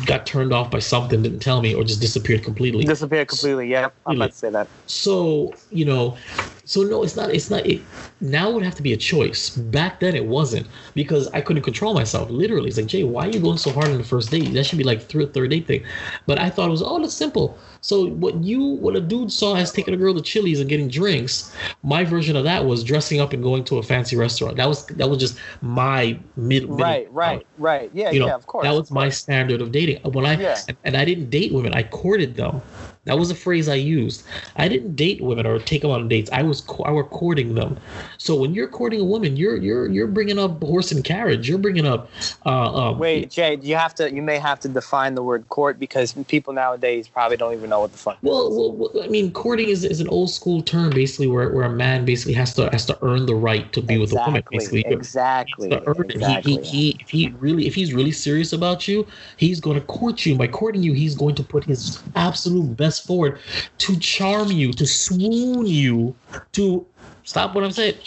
got 0.04 0.26
turned 0.26 0.52
off 0.52 0.70
by 0.70 0.78
something, 0.78 1.22
didn't 1.22 1.40
tell 1.40 1.62
me, 1.62 1.74
or 1.74 1.84
just 1.84 2.00
disappeared 2.00 2.42
completely. 2.44 2.84
disappeared 2.84 3.28
completely. 3.28 3.68
Yeah, 3.68 3.88
I'm 4.06 4.16
about 4.16 4.30
to 4.30 4.36
say 4.36 4.50
that. 4.50 4.68
So 4.86 5.54
you 5.70 5.84
know, 5.84 6.16
so 6.66 6.82
no, 6.82 7.04
it's 7.04 7.16
not. 7.16 7.30
It's 7.30 7.48
not. 7.48 7.64
It, 7.64 7.80
now 8.20 8.50
it 8.50 8.54
would 8.54 8.64
have 8.64 8.74
to 8.74 8.82
be 8.82 8.92
a 8.92 8.96
choice. 8.96 9.50
Back 9.50 10.00
then 10.00 10.16
it 10.16 10.26
wasn't 10.26 10.66
because 10.94 11.28
I 11.28 11.40
couldn't 11.40 11.62
control 11.62 11.94
myself. 11.94 12.28
Literally, 12.28 12.68
it's 12.68 12.76
like 12.76 12.86
Jay, 12.86 13.04
why 13.04 13.26
are 13.26 13.30
you 13.30 13.40
going 13.40 13.56
so 13.56 13.70
hard 13.70 13.88
on 13.90 13.98
the 13.98 14.04
first 14.04 14.30
date? 14.32 14.52
That 14.52 14.64
should 14.64 14.78
be 14.78 14.84
like 14.84 15.00
third 15.00 15.32
third 15.32 15.50
date 15.50 15.66
thing. 15.66 15.84
But 16.26 16.40
I 16.40 16.50
thought 16.50 16.68
it 16.68 16.72
was 16.72 16.82
oh, 16.82 17.00
that's 17.00 17.14
simple. 17.14 17.56
So 17.82 18.08
what 18.08 18.42
you 18.42 18.60
what 18.60 18.96
a 18.96 19.00
dude 19.00 19.30
saw 19.30 19.54
as 19.54 19.72
taking 19.72 19.94
a 19.94 19.96
girl 19.96 20.12
to 20.14 20.20
Chili's 20.20 20.58
and 20.58 20.68
getting 20.68 20.88
drinks, 20.88 21.54
my 21.84 22.04
version 22.04 22.34
of 22.36 22.42
that 22.44 22.64
was 22.64 22.82
dressing 22.82 23.20
up 23.20 23.32
and 23.32 23.42
going 23.42 23.62
to 23.64 23.78
a 23.78 23.82
fancy 23.82 24.16
restaurant. 24.16 24.56
That 24.56 24.66
was 24.68 24.86
that 24.86 25.08
was 25.08 25.18
just 25.18 25.38
my 25.62 26.18
mid. 26.36 26.68
middle 26.68 26.76
Right, 26.76 27.12
right, 27.12 27.46
right. 27.58 27.90
Yeah, 27.94 28.10
you 28.10 28.18
know, 28.18 28.26
yeah, 28.26 28.34
of 28.34 28.46
course. 28.46 28.64
that 28.64 28.74
was 28.74 28.90
my 28.90 29.08
standard 29.08 29.60
of 29.60 29.70
dating. 29.70 30.02
When 30.02 30.26
I 30.26 30.34
Yeah. 30.40 30.58
and, 30.68 30.76
and 30.84 30.96
I 30.96 31.04
didn't 31.04 31.30
date 31.30 31.52
women, 31.52 31.74
I 31.74 31.82
courted 31.84 32.36
them. 32.36 32.60
That 33.06 33.18
was 33.18 33.30
a 33.30 33.34
phrase 33.36 33.68
I 33.68 33.76
used. 33.76 34.24
I 34.56 34.68
didn't 34.68 34.96
date 34.96 35.20
women 35.20 35.46
or 35.46 35.60
take 35.60 35.82
them 35.82 35.92
on 35.92 36.08
dates. 36.08 36.28
I 36.32 36.42
was 36.42 36.60
co- 36.60 36.82
I 36.82 36.90
were 36.90 37.04
courting 37.04 37.54
them. 37.54 37.78
So 38.18 38.34
when 38.34 38.52
you're 38.52 38.66
courting 38.66 39.00
a 39.00 39.04
woman, 39.04 39.36
you're 39.36 39.56
you're 39.56 39.88
you're 39.88 40.08
bringing 40.08 40.40
up 40.40 40.60
horse 40.60 40.90
and 40.90 41.04
carriage. 41.04 41.48
You're 41.48 41.58
bringing 41.58 41.86
up. 41.86 42.10
Uh, 42.44 42.90
um, 42.90 42.98
Wait, 42.98 43.30
Jay, 43.30 43.58
you 43.62 43.76
have 43.76 43.94
to. 43.94 44.12
You 44.12 44.22
may 44.22 44.38
have 44.38 44.58
to 44.60 44.68
define 44.68 45.14
the 45.14 45.22
word 45.22 45.48
court 45.48 45.78
because 45.78 46.14
people 46.26 46.52
nowadays 46.52 47.06
probably 47.06 47.36
don't 47.36 47.52
even 47.54 47.70
know 47.70 47.80
what 47.80 47.92
the 47.92 47.98
fuck. 47.98 48.18
Well, 48.22 48.50
well, 48.50 48.72
well, 48.72 49.04
I 49.04 49.06
mean, 49.06 49.32
courting 49.32 49.68
is, 49.68 49.84
is 49.84 50.00
an 50.00 50.08
old 50.08 50.30
school 50.30 50.60
term, 50.60 50.90
basically, 50.90 51.28
where, 51.28 51.50
where 51.50 51.64
a 51.64 51.70
man 51.70 52.04
basically 52.04 52.34
has 52.34 52.54
to 52.54 52.68
has 52.70 52.84
to 52.86 52.98
earn 53.02 53.26
the 53.26 53.36
right 53.36 53.72
to 53.72 53.80
be 53.80 53.98
with 53.98 54.12
a 54.12 54.16
woman. 54.16 54.42
Basically, 54.50 54.84
exactly, 54.86 55.68
He 55.68 55.74
has 55.74 55.84
to 55.84 56.02
it. 56.02 56.14
exactly. 56.16 56.52
He, 56.54 56.60
he, 56.60 56.90
he, 56.92 56.96
if 57.00 57.10
he 57.10 57.28
really, 57.38 57.68
if 57.68 57.74
he's 57.76 57.94
really 57.94 58.10
serious 58.10 58.52
about 58.52 58.88
you, 58.88 59.06
he's 59.36 59.60
going 59.60 59.78
to 59.78 59.86
court 59.86 60.26
you. 60.26 60.34
By 60.36 60.48
courting 60.48 60.82
you, 60.82 60.92
he's 60.92 61.14
going 61.14 61.36
to 61.36 61.44
put 61.44 61.62
his 61.62 62.02
absolute 62.16 62.76
best 62.76 62.95
forward 63.00 63.38
to 63.78 63.96
charm 63.98 64.50
you, 64.50 64.72
to 64.74 64.86
swoon 64.86 65.66
you, 65.66 66.16
to 66.52 66.86
stop 67.24 67.54
what 67.54 67.64
I'm 67.64 67.72
saying, 67.72 68.00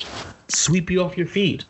sweep 0.49 0.89
you 0.89 1.01
off 1.03 1.17
your 1.17 1.27
feet. 1.27 1.65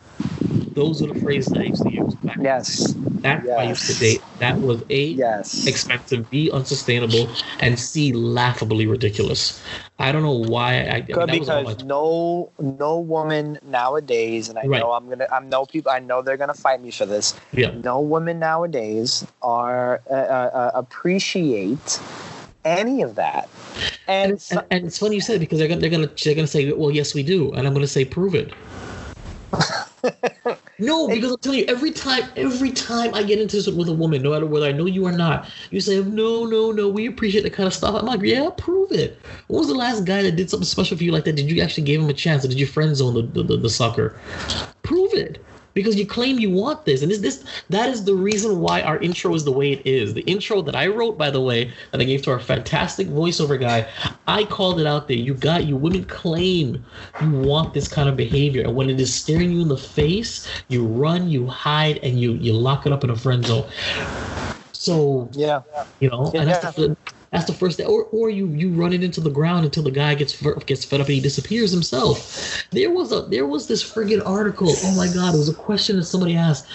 Those 0.74 1.02
are 1.02 1.06
the 1.08 1.14
phrases 1.14 1.52
that 1.52 1.60
I 1.60 1.64
used 1.64 1.82
to 1.84 1.90
use. 1.90 2.14
Back. 2.26 2.40
Yes, 2.40 2.96
That's 3.22 3.48
why 3.54 3.62
I 3.62 3.66
used 3.66 3.86
to 3.86 3.94
date. 3.94 4.26
That 4.38 4.60
was 4.60 4.82
a 4.90 5.18
yes. 5.18 5.66
expensive, 5.66 6.30
B 6.30 6.50
unsustainable, 6.50 7.34
and 7.60 7.78
C 7.78 8.12
laughably 8.12 8.86
ridiculous. 8.86 9.62
I 9.98 10.12
don't 10.12 10.22
know 10.22 10.32
why 10.32 10.74
I. 10.86 10.96
I 10.96 11.02
mean, 11.02 11.12
Good 11.12 11.30
all 11.50 11.62
my 11.62 11.76
because 11.76 11.78
no 11.78 12.52
no 12.58 12.98
woman 12.98 13.58
nowadays, 13.62 14.48
and 14.48 14.58
I 14.58 14.66
Right. 14.66 14.80
know 14.80 14.92
I'm 14.92 15.08
gonna 15.08 15.26
I 15.32 15.40
know 15.40 15.66
people 15.66 15.90
I 15.90 15.98
know 16.00 16.22
they're 16.22 16.36
gonna 16.36 16.54
fight 16.54 16.80
me 16.80 16.90
for 16.90 17.06
this. 17.06 17.34
yeah. 17.52 17.72
No 17.72 18.00
women 18.00 18.38
nowadays 18.40 19.26
are 19.42 20.02
uh, 20.10 20.14
uh, 20.14 20.70
appreciate 20.74 22.00
any 22.64 23.02
of 23.02 23.14
that, 23.16 23.48
and, 24.08 24.32
And, 24.32 24.40
so- 24.40 24.66
and, 24.70 24.86
it's 24.86 24.98
funny 24.98 25.16
you 25.16 25.20
said 25.20 25.36
it 25.36 25.40
because 25.40 25.58
they're 25.58 25.68
gonna 25.68 25.80
they're 25.80 25.90
gonna 25.90 26.10
they're 26.24 26.34
gonna 26.34 26.46
say, 26.46 26.72
well, 26.72 26.90
yes, 26.90 27.14
we 27.14 27.22
do, 27.22 27.52
and 27.52 27.66
I'm 27.66 27.74
gonna 27.74 27.86
say, 27.86 28.04
prove 28.04 28.34
it. 28.34 28.52
no, 30.78 31.08
because 31.08 31.32
I'm 31.32 31.38
telling 31.38 31.58
you, 31.60 31.64
every 31.66 31.90
time, 31.90 32.22
every 32.36 32.70
time 32.72 33.14
I 33.14 33.22
get 33.22 33.40
into 33.40 33.56
this 33.56 33.66
with 33.68 33.88
a 33.88 33.92
woman, 33.92 34.22
no 34.22 34.30
matter 34.30 34.46
whether 34.46 34.66
I 34.66 34.72
know 34.72 34.86
you 34.86 35.04
or 35.06 35.12
not, 35.12 35.48
you 35.70 35.80
say, 35.80 36.02
no, 36.02 36.44
no, 36.46 36.72
no, 36.72 36.88
we 36.88 37.06
appreciate 37.06 37.42
that 37.42 37.52
kind 37.52 37.66
of 37.66 37.74
stuff. 37.74 37.94
I'm 37.94 38.06
like, 38.06 38.20
yeah, 38.22 38.48
prove 38.56 38.92
it. 38.92 39.20
When 39.48 39.58
was 39.58 39.68
the 39.68 39.74
last 39.74 40.04
guy 40.04 40.22
that 40.22 40.36
did 40.36 40.48
something 40.50 40.66
special 40.66 40.96
for 40.96 41.04
you 41.04 41.12
like 41.12 41.24
that? 41.24 41.36
Did 41.36 41.50
you 41.50 41.60
actually 41.62 41.84
give 41.84 42.00
him 42.00 42.08
a 42.08 42.14
chance, 42.14 42.44
or 42.44 42.48
did 42.48 42.60
you 42.60 42.66
friend 42.66 42.94
zone 42.96 43.14
the, 43.14 43.22
the, 43.22 43.42
the, 43.42 43.56
the 43.58 43.70
sucker? 43.70 44.18
Prove 44.82 45.12
it. 45.14 45.44
Because 45.74 45.96
you 45.96 46.06
claim 46.06 46.38
you 46.38 46.50
want 46.50 46.84
this, 46.84 47.02
and 47.02 47.10
this, 47.10 47.20
this 47.20 47.44
that 47.70 47.88
is 47.88 48.04
the 48.04 48.14
reason 48.14 48.60
why 48.60 48.82
our 48.82 48.98
intro 48.98 49.34
is 49.34 49.44
the 49.44 49.52
way 49.52 49.72
it 49.72 49.86
is. 49.86 50.14
The 50.14 50.22
intro 50.22 50.62
that 50.62 50.74
I 50.74 50.88
wrote, 50.88 51.16
by 51.16 51.30
the 51.30 51.40
way, 51.40 51.72
that 51.92 52.00
I 52.00 52.04
gave 52.04 52.22
to 52.22 52.30
our 52.32 52.40
fantastic 52.40 53.08
voiceover 53.08 53.58
guy, 53.58 53.88
I 54.26 54.44
called 54.44 54.80
it 54.80 54.86
out 54.86 55.08
there. 55.08 55.16
You 55.16 55.34
got 55.34 55.64
you 55.66 55.76
women 55.76 56.04
claim 56.04 56.84
you 57.20 57.30
want 57.30 57.74
this 57.74 57.88
kind 57.88 58.08
of 58.08 58.16
behavior, 58.16 58.62
and 58.62 58.74
when 58.74 58.90
it 58.90 59.00
is 59.00 59.14
staring 59.14 59.52
you 59.52 59.62
in 59.62 59.68
the 59.68 59.76
face, 59.76 60.46
you 60.68 60.84
run, 60.86 61.28
you 61.28 61.46
hide, 61.46 61.98
and 61.98 62.18
you 62.20 62.34
you 62.34 62.52
lock 62.52 62.86
it 62.86 62.92
up 62.92 63.04
in 63.04 63.10
a 63.10 63.16
friend 63.16 63.44
zone. 63.44 63.68
So 64.72 65.28
yeah, 65.32 65.62
you 66.00 66.08
know, 66.10 66.32
and 66.34 66.48
that's, 66.48 66.64
Yeah. 66.64 66.88
the, 66.88 66.96
that's 67.30 67.44
the 67.44 67.52
first. 67.52 67.80
Or 67.80 68.04
or 68.04 68.28
you 68.28 68.48
you 68.48 68.70
run 68.70 68.92
it 68.92 69.04
into 69.04 69.20
the 69.20 69.30
ground 69.30 69.64
until 69.64 69.84
the 69.84 69.90
guy 69.90 70.14
gets 70.14 70.40
gets 70.64 70.84
fed 70.84 71.00
up 71.00 71.06
and 71.06 71.14
he 71.14 71.20
disappears 71.20 71.70
himself. 71.70 72.64
There 72.72 72.90
was 72.90 73.12
a 73.12 73.22
there 73.22 73.46
was 73.46 73.68
this 73.68 73.84
friggin' 73.84 74.26
article. 74.26 74.72
Oh 74.84 74.96
my 74.96 75.06
god, 75.06 75.34
it 75.34 75.38
was 75.38 75.48
a 75.48 75.54
question 75.54 75.96
that 75.96 76.04
somebody 76.04 76.34
asked, 76.34 76.66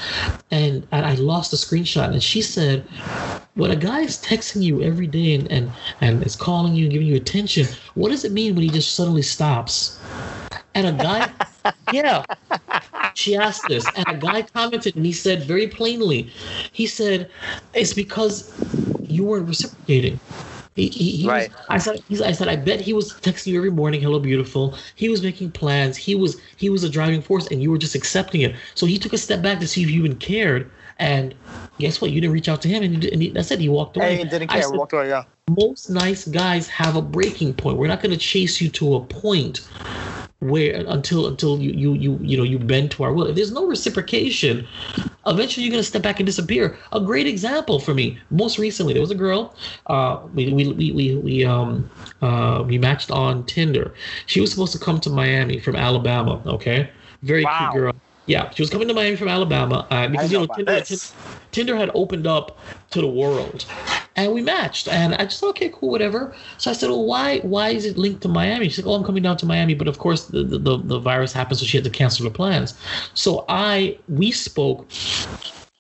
and 0.52 0.88
I, 0.94 1.12
I 1.12 1.14
lost 1.16 1.52
the 1.52 1.58
screenshot. 1.58 2.10
And 2.10 2.24
she 2.24 2.42
said, 2.42 2.86
when 3.56 3.72
a 3.72 3.76
guy 3.76 4.02
is 4.02 4.18
texting 4.18 4.62
you 4.64 4.82
every 4.82 5.08
day 5.08 5.36
and 5.36 5.52
and 5.52 5.72
and 6.00 6.26
is 6.26 6.38
calling 6.38 6.74
you 6.74 6.86
and 6.86 6.92
giving 6.92 7.08
you 7.08 7.16
attention, 7.16 7.68
what 7.96 8.10
does 8.10 8.24
it 8.24 8.32
mean 8.32 8.56
when 8.56 8.64
he 8.64 8.70
just 8.70 8.96
suddenly 8.96 9.24
stops? 9.24 10.00
And 10.74 10.88
a 10.88 10.94
guy, 10.94 11.32
yeah. 11.94 12.24
She 13.14 13.36
asked 13.36 13.68
this, 13.70 13.88
and 13.96 14.06
a 14.08 14.18
guy 14.18 14.42
commented, 14.42 14.98
and 14.98 15.06
he 15.06 15.14
said 15.14 15.44
very 15.44 15.68
plainly, 15.68 16.30
he 16.74 16.86
said, 16.86 17.30
"It's 17.74 17.94
because 17.94 18.52
you 19.10 19.24
weren't 19.24 19.48
reciprocating." 19.48 20.20
He, 20.76 20.90
he, 20.90 21.12
he 21.12 21.28
Right. 21.28 21.50
Was, 21.50 21.66
I 21.70 21.78
said, 21.78 22.04
he's, 22.10 22.22
I 22.22 22.34
said, 22.34 22.50
I 22.50 22.58
bet 22.58 22.82
he 22.82 22.92
was 22.92 23.14
texting 23.14 23.48
you 23.48 23.58
every 23.58 23.72
morning, 23.72 24.02
"Hello, 24.02 24.20
beautiful." 24.20 24.78
He 24.96 25.08
was 25.10 25.22
making 25.24 25.52
plans. 25.52 25.96
He 25.96 26.16
was, 26.16 26.40
he 26.58 26.70
was 26.70 26.84
a 26.84 26.90
driving 26.90 27.22
force, 27.22 27.48
and 27.48 27.64
you 27.64 27.72
were 27.72 27.78
just 27.78 27.96
accepting 27.96 28.42
it. 28.42 28.56
So 28.76 28.86
he 28.86 29.00
took 29.00 29.14
a 29.14 29.18
step 29.18 29.42
back 29.42 29.60
to 29.60 29.68
see 29.68 29.84
if 29.84 29.90
you 29.90 30.00
even 30.04 30.18
cared. 30.18 30.70
And 31.00 31.34
guess 31.80 32.02
what? 32.02 32.12
You 32.12 32.22
didn't 32.22 32.34
reach 32.34 32.50
out 32.50 32.62
to 32.64 32.68
him, 32.68 32.84
and, 32.84 33.04
he, 33.04 33.12
and 33.12 33.22
he, 33.22 33.30
that's 33.30 33.52
it. 33.52 33.60
He 33.60 33.70
walked 33.70 33.98
away. 33.98 34.18
Hey, 34.18 34.24
didn't 34.26 34.50
care. 34.50 34.64
said, 34.64 34.78
Walked 34.78 34.94
away. 34.94 35.10
Yeah. 35.10 35.24
most 35.50 35.90
nice 35.90 36.28
guys 36.28 36.68
have 36.68 36.96
a 36.96 37.02
breaking 37.02 37.54
point. 37.54 37.78
We're 37.78 37.88
not 37.88 38.02
going 38.02 38.12
to 38.12 38.18
chase 38.18 38.60
you 38.60 38.70
to 38.70 38.96
a 38.96 39.00
point 39.02 39.62
where 40.50 40.76
until 40.88 41.28
until 41.28 41.60
you 41.60 41.72
you 41.72 41.94
you 41.94 42.20
you 42.22 42.38
know 42.38 42.44
you 42.44 42.60
bend 42.60 42.92
to 42.92 43.04
our 43.04 43.14
will. 43.14 43.28
If 43.28 43.36
there's 43.36 43.52
no 43.52 43.66
reciprocation, 43.68 44.68
eventually 45.28 45.66
you're 45.66 45.72
going 45.72 45.84
to 45.84 45.88
step 45.88 46.02
back 46.02 46.20
and 46.20 46.26
disappear. 46.26 46.78
A 46.92 47.00
great 47.00 47.28
example 47.28 47.80
for 47.80 47.94
me, 47.94 48.18
most 48.30 48.58
recently, 48.58 48.94
there 48.94 49.02
was 49.02 49.12
a 49.12 49.16
girl. 49.16 49.56
Uh, 49.88 50.20
we 50.34 50.52
we 50.54 50.68
we 50.74 50.92
we, 50.92 51.16
we 51.16 51.46
um 51.46 51.90
uh 52.22 52.64
we 52.66 52.78
matched 52.78 53.12
on 53.12 53.46
Tinder. 53.46 53.94
She 54.26 54.42
was 54.42 54.52
supposed 54.52 54.74
to 54.74 54.80
come 54.80 55.00
to 55.02 55.10
Miami 55.10 55.60
from 55.60 55.76
Alabama. 55.76 56.42
Okay, 56.46 56.90
very 57.24 57.46
Wow. 57.46 57.48
cute 57.48 57.72
girl. 57.72 57.94
Yeah, 58.28 58.50
she 58.52 58.62
was 58.62 58.70
coming 58.70 58.88
to 58.88 58.94
Miami 58.94 59.16
from 59.16 59.28
Alabama 59.28 59.88
uh, 59.92 60.08
because 60.08 60.32
you 60.32 60.40
know 60.40 60.46
know 60.46 60.56
Tinder. 60.56 60.84
Tinder 61.52 61.76
had 61.78 61.92
opened 61.94 62.28
up 62.28 62.58
to 62.92 63.02
the 63.02 63.08
world, 63.08 63.66
and 64.16 64.34
we 64.34 64.42
matched. 64.42 64.88
And 64.88 65.14
I 65.16 65.26
just 65.26 65.40
thought, 65.40 65.50
okay, 65.50 65.70
cool, 65.74 65.90
whatever. 65.90 66.36
So 66.58 66.72
I 66.72 66.74
said, 66.74 66.90
well, 66.90 67.06
why 67.06 67.40
why 67.40 67.70
is 67.70 67.86
it 67.86 67.98
linked 67.98 68.22
to 68.24 68.28
Miami? 68.28 68.70
She's 68.70 68.84
like, 68.84 68.88
oh, 68.88 68.96
I'm 68.96 69.04
coming 69.04 69.24
down 69.24 69.38
to 69.38 69.46
Miami, 69.46 69.76
but 69.76 69.88
of 69.88 70.00
course 70.00 70.26
the 70.26 70.44
the, 70.44 70.58
the, 70.58 70.78
the 70.78 71.00
virus 71.00 71.34
happened, 71.34 71.60
so 71.60 71.66
she 71.66 71.78
had 71.78 71.84
to 71.84 71.90
cancel 71.90 72.26
her 72.26 72.32
plans. 72.32 72.74
So 73.14 73.46
I 73.48 74.00
we 74.08 74.32
spoke. 74.32 74.88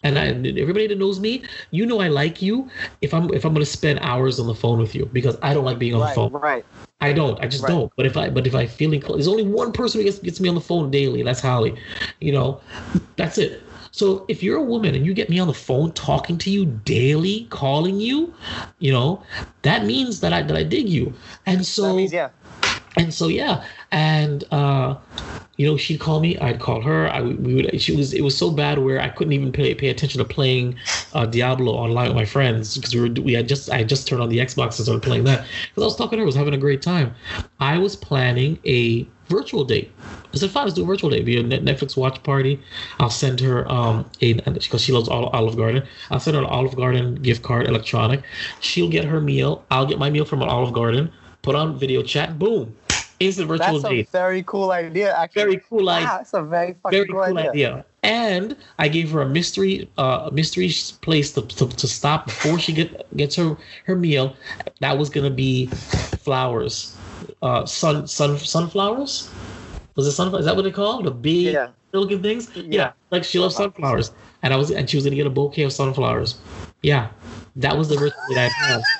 And 0.05 0.19
I, 0.19 0.27
everybody 0.59 0.87
that 0.87 0.97
knows 0.99 1.19
me, 1.19 1.43
you 1.71 1.85
know 1.85 1.99
I 1.99 2.09
like 2.09 2.41
you. 2.41 2.69
If 3.01 3.13
I'm 3.13 3.33
if 3.33 3.43
I'm 3.43 3.53
gonna 3.53 3.65
spend 3.65 3.99
hours 4.01 4.39
on 4.39 4.47
the 4.47 4.55
phone 4.55 4.79
with 4.79 4.95
you 4.95 5.05
because 5.07 5.35
I 5.41 5.53
don't 5.53 5.65
like 5.65 5.79
being 5.79 5.95
on 5.95 6.01
the 6.01 6.13
phone. 6.13 6.31
Right. 6.31 6.63
I 7.01 7.11
don't. 7.11 7.39
I 7.43 7.47
just 7.47 7.63
Right. 7.63 7.71
don't. 7.73 7.91
But 7.97 8.05
if 8.05 8.15
I 8.15 8.29
but 8.29 8.45
if 8.47 8.55
I 8.55 8.67
feel 8.67 8.93
inclined, 8.93 9.19
there's 9.19 9.27
only 9.27 9.43
one 9.43 9.71
person 9.71 9.99
who 9.99 10.05
gets, 10.05 10.19
gets 10.19 10.39
me 10.39 10.47
on 10.47 10.55
the 10.55 10.61
phone 10.61 10.91
daily, 10.91 11.19
and 11.21 11.27
that's 11.27 11.41
Holly. 11.41 11.75
You 12.21 12.31
know, 12.33 12.61
that's 13.17 13.37
it. 13.37 13.63
So 13.91 14.25
if 14.27 14.43
you're 14.43 14.57
a 14.57 14.63
woman 14.63 14.93
and 14.93 15.05
you 15.05 15.13
get 15.13 15.29
me 15.29 15.39
on 15.39 15.47
the 15.47 15.53
phone 15.53 15.91
talking 15.93 16.37
to 16.39 16.49
you 16.51 16.65
daily, 16.65 17.47
calling 17.49 17.99
you, 17.99 18.33
you 18.79 18.91
know, 18.91 19.23
that 19.63 19.85
means 19.85 20.19
that 20.21 20.33
I 20.33 20.41
that 20.43 20.55
I 20.55 20.63
dig 20.63 20.87
you. 20.89 21.13
And 21.45 21.65
so 21.65 21.83
that 21.83 21.95
means 21.95 22.13
yeah. 22.13 22.29
and 22.97 23.13
so 23.13 23.27
yeah 23.27 23.63
and 23.95 24.43
uh 24.51 24.95
you 25.57 25.65
know 25.65 25.77
she'd 25.77 25.99
call 26.01 26.19
me 26.19 26.37
i'd 26.39 26.59
call 26.59 26.81
her 26.81 27.07
i 27.09 27.21
we 27.21 27.55
would 27.55 27.81
she 27.81 27.95
was 27.95 28.13
it 28.13 28.21
was 28.21 28.37
so 28.37 28.51
bad 28.51 28.77
where 28.79 28.99
i 29.01 29.07
couldn't 29.09 29.33
even 29.33 29.51
pay, 29.53 29.73
pay 29.73 29.87
attention 29.87 30.19
to 30.19 30.25
playing 30.25 30.77
uh 31.13 31.25
diablo 31.25 31.71
online 31.73 32.07
with 32.09 32.15
my 32.17 32.25
friends 32.25 32.75
because 32.75 32.93
we 32.93 33.01
were 33.01 33.09
we 33.21 33.33
had 33.33 33.47
just 33.47 33.71
i 33.71 33.77
had 33.77 33.89
just 33.89 34.07
turned 34.07 34.21
on 34.21 34.29
the 34.29 34.39
xbox 34.39 34.77
and 34.77 34.85
started 34.85 35.01
playing 35.01 35.23
that 35.23 35.47
because 35.69 35.83
i 35.83 35.85
was 35.85 35.95
talking 35.95 36.11
to 36.11 36.17
her 36.17 36.23
I 36.23 36.25
was 36.25 36.35
having 36.35 36.53
a 36.53 36.57
great 36.57 36.81
time 36.81 37.15
i 37.59 37.77
was 37.77 37.95
planning 37.95 38.59
a 38.65 39.07
virtual 39.29 39.63
date 39.63 39.91
I 40.33 40.37
said, 40.37 40.51
fine, 40.51 40.65
let's 40.65 40.75
do 40.75 40.83
a 40.83 40.85
virtual 40.85 41.09
date. 41.09 41.23
Be 41.23 41.37
a 41.37 41.43
Netflix 41.43 41.95
watch 41.95 42.21
party. 42.23 42.61
I'll 42.99 43.09
send 43.09 43.39
her 43.39 43.71
um 43.71 44.09
a 44.21 44.33
because 44.33 44.81
she 44.81 44.91
loves 44.91 45.07
Ol- 45.07 45.29
Olive 45.29 45.55
Garden. 45.55 45.83
I'll 46.11 46.19
send 46.19 46.35
her 46.35 46.43
an 46.43 46.49
Olive 46.49 46.75
Garden 46.75 47.15
gift 47.15 47.41
card, 47.41 47.67
electronic. 47.67 48.21
She'll 48.59 48.89
get 48.89 49.05
her 49.05 49.21
meal. 49.21 49.65
I'll 49.71 49.85
get 49.85 49.97
my 49.97 50.09
meal 50.09 50.25
from 50.25 50.41
an 50.41 50.49
Olive 50.49 50.73
Garden. 50.73 51.09
Put 51.41 51.55
on 51.55 51.79
video 51.79 52.03
chat. 52.03 52.37
Boom, 52.37 52.75
instant 53.19 53.47
virtual 53.47 53.79
That's 53.79 53.85
a 53.85 53.89
date. 53.89 54.09
very 54.09 54.43
cool 54.43 54.71
idea. 54.71 55.15
Actually. 55.15 55.41
Very 55.41 55.57
cool 55.69 55.89
idea. 55.89 56.07
Wow, 56.07 56.17
that's 56.17 56.33
a 56.33 56.41
very 56.43 56.73
fucking 56.83 56.97
Very 56.97 57.07
cool, 57.09 57.21
idea. 57.21 57.49
idea. 57.51 57.85
And 58.03 58.55
I 58.77 58.87
gave 58.87 59.09
her 59.11 59.21
a 59.21 59.29
mystery, 59.29 59.89
uh, 59.97 60.27
a 60.29 60.31
mystery 60.31 60.69
place 61.01 61.31
to, 61.33 61.41
to, 61.41 61.67
to 61.67 61.87
stop 61.87 62.25
before 62.25 62.59
she 62.59 62.71
get 62.73 62.89
gets 63.17 63.35
her 63.35 63.57
her 63.85 63.95
meal. 63.95 64.35
That 64.79 64.97
was 64.97 65.09
gonna 65.09 65.31
be 65.31 65.67
flowers, 66.23 66.95
uh, 67.41 67.65
sun 67.65 68.07
sun 68.07 68.37
sunflowers. 68.37 69.29
Was 69.95 70.07
it 70.07 70.11
sunflower? 70.11 70.39
Is 70.41 70.45
that 70.45 70.55
what 70.55 70.63
they 70.63 70.71
call 70.71 71.01
the 71.01 71.11
big 71.11 71.53
Yeah. 71.53 71.69
looking 71.93 72.21
things? 72.21 72.49
Yeah. 72.55 72.63
Yeah. 72.69 72.91
like 73.11 73.23
she 73.23 73.39
loves 73.39 73.55
sunflowers, 73.55 74.11
and 74.43 74.53
I 74.53 74.57
was 74.57 74.69
and 74.71 74.89
she 74.89 74.97
was 74.97 75.05
gonna 75.05 75.15
get 75.15 75.25
a 75.27 75.29
bouquet 75.31 75.63
of 75.63 75.71
sunflowers. 75.73 76.37
Yeah, 76.83 77.09
that 77.55 77.75
was 77.77 77.87
the 77.89 77.97
ritual 77.97 78.21
that 78.35 78.51
I 78.51 78.65
had. 78.67 78.81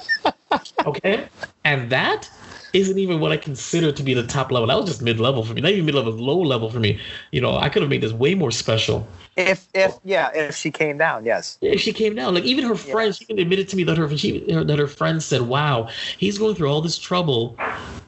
Okay, 0.86 1.28
and 1.66 1.90
that 1.90 2.30
isn't 2.76 3.00
even 3.00 3.20
what 3.20 3.32
I 3.32 3.38
consider 3.38 3.92
to 3.92 4.04
be 4.04 4.14
the 4.14 4.28
top 4.28 4.52
level. 4.52 4.68
That 4.68 4.78
was 4.78 4.86
just 4.86 5.02
mid 5.02 5.20
level 5.20 5.44
for 5.44 5.54
me. 5.54 5.62
Not 5.62 5.72
even 5.72 5.86
mid 5.86 5.96
level, 5.96 6.12
low 6.12 6.40
level 6.40 6.70
for 6.70 6.80
me. 6.80 7.00
You 7.32 7.42
know, 7.42 7.56
I 7.56 7.70
could 7.70 7.82
have 7.82 7.90
made 7.90 8.02
this 8.02 8.12
way 8.12 8.36
more 8.36 8.52
special 8.52 9.08
If 9.38 9.68
if 9.74 9.96
yeah, 10.04 10.32
if 10.34 10.56
she 10.56 10.72
came 10.72 10.98
down, 10.98 11.26
yes. 11.26 11.58
if 11.62 11.82
she 11.82 11.94
came 11.94 12.16
down. 12.16 12.34
Like 12.34 12.44
even 12.44 12.66
her 12.66 12.76
friends, 12.76 13.18
she 13.18 13.26
admitted 13.34 13.68
to 13.70 13.76
me 13.76 13.84
that 13.84 13.98
her 13.98 14.18
she, 14.18 14.40
that 14.48 14.80
her 14.80 14.88
friends 14.88 15.26
said, 15.26 15.44
"Wow, 15.44 15.90
he's 16.18 16.38
going 16.38 16.56
through 16.56 16.70
all 16.70 16.82
this 16.82 16.98
trouble 16.98 17.58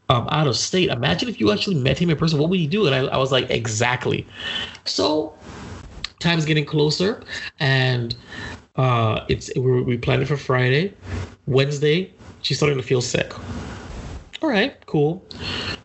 um, 0.10 0.28
out 0.32 0.48
of 0.48 0.56
state. 0.56 0.90
Imagine 0.90 1.28
if 1.28 1.40
you 1.40 1.52
actually 1.52 1.76
met 1.76 1.98
him 1.98 2.10
in 2.10 2.18
person. 2.18 2.40
What 2.40 2.50
would 2.50 2.60
you 2.60 2.68
do?" 2.68 2.86
And 2.88 2.96
I, 2.96 3.00
I 3.14 3.18
was 3.18 3.32
like, 3.32 3.50
"Exactly." 3.50 4.26
So 4.86 5.34
time's 6.20 6.46
getting 6.46 6.66
closer, 6.66 7.24
and 7.60 8.16
uh, 8.78 9.26
it's 9.28 9.52
we 9.56 9.82
we 9.82 9.98
planned 9.98 10.22
it 10.22 10.28
for 10.28 10.38
Friday. 10.38 10.94
Wednesday, 11.46 12.14
she's 12.42 12.58
starting 12.58 12.78
to 12.78 12.84
feel 12.84 13.02
sick. 13.02 13.34
All 14.42 14.50
right, 14.50 14.86
cool. 14.86 15.26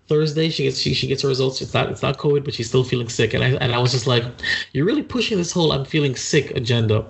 Thursday, 0.09 0.51
she 0.51 0.65
gets 0.65 0.79
she, 0.79 0.93
she 0.93 1.07
gets 1.07 1.23
her 1.23 1.29
results. 1.29 1.63
It's 1.63 1.73
not 1.73 1.91
it's 1.91 2.03
not 2.03 2.19
COVID, 2.19 2.45
but 2.45 2.53
she's 2.53 2.69
still 2.69 2.85
feeling 2.85 3.09
sick. 3.09 3.33
And 3.33 3.43
I 3.43 3.51
and 3.53 3.73
I 3.73 3.79
was 3.79 3.93
just 3.93 4.07
like, 4.07 4.25
you're 4.73 4.85
really 4.85 5.03
pushing 5.03 5.39
this 5.39 5.53
whole 5.53 5.73
I'm 5.73 5.87
feeling 5.87 6.15
sick 6.17 6.51
agenda, 6.51 7.07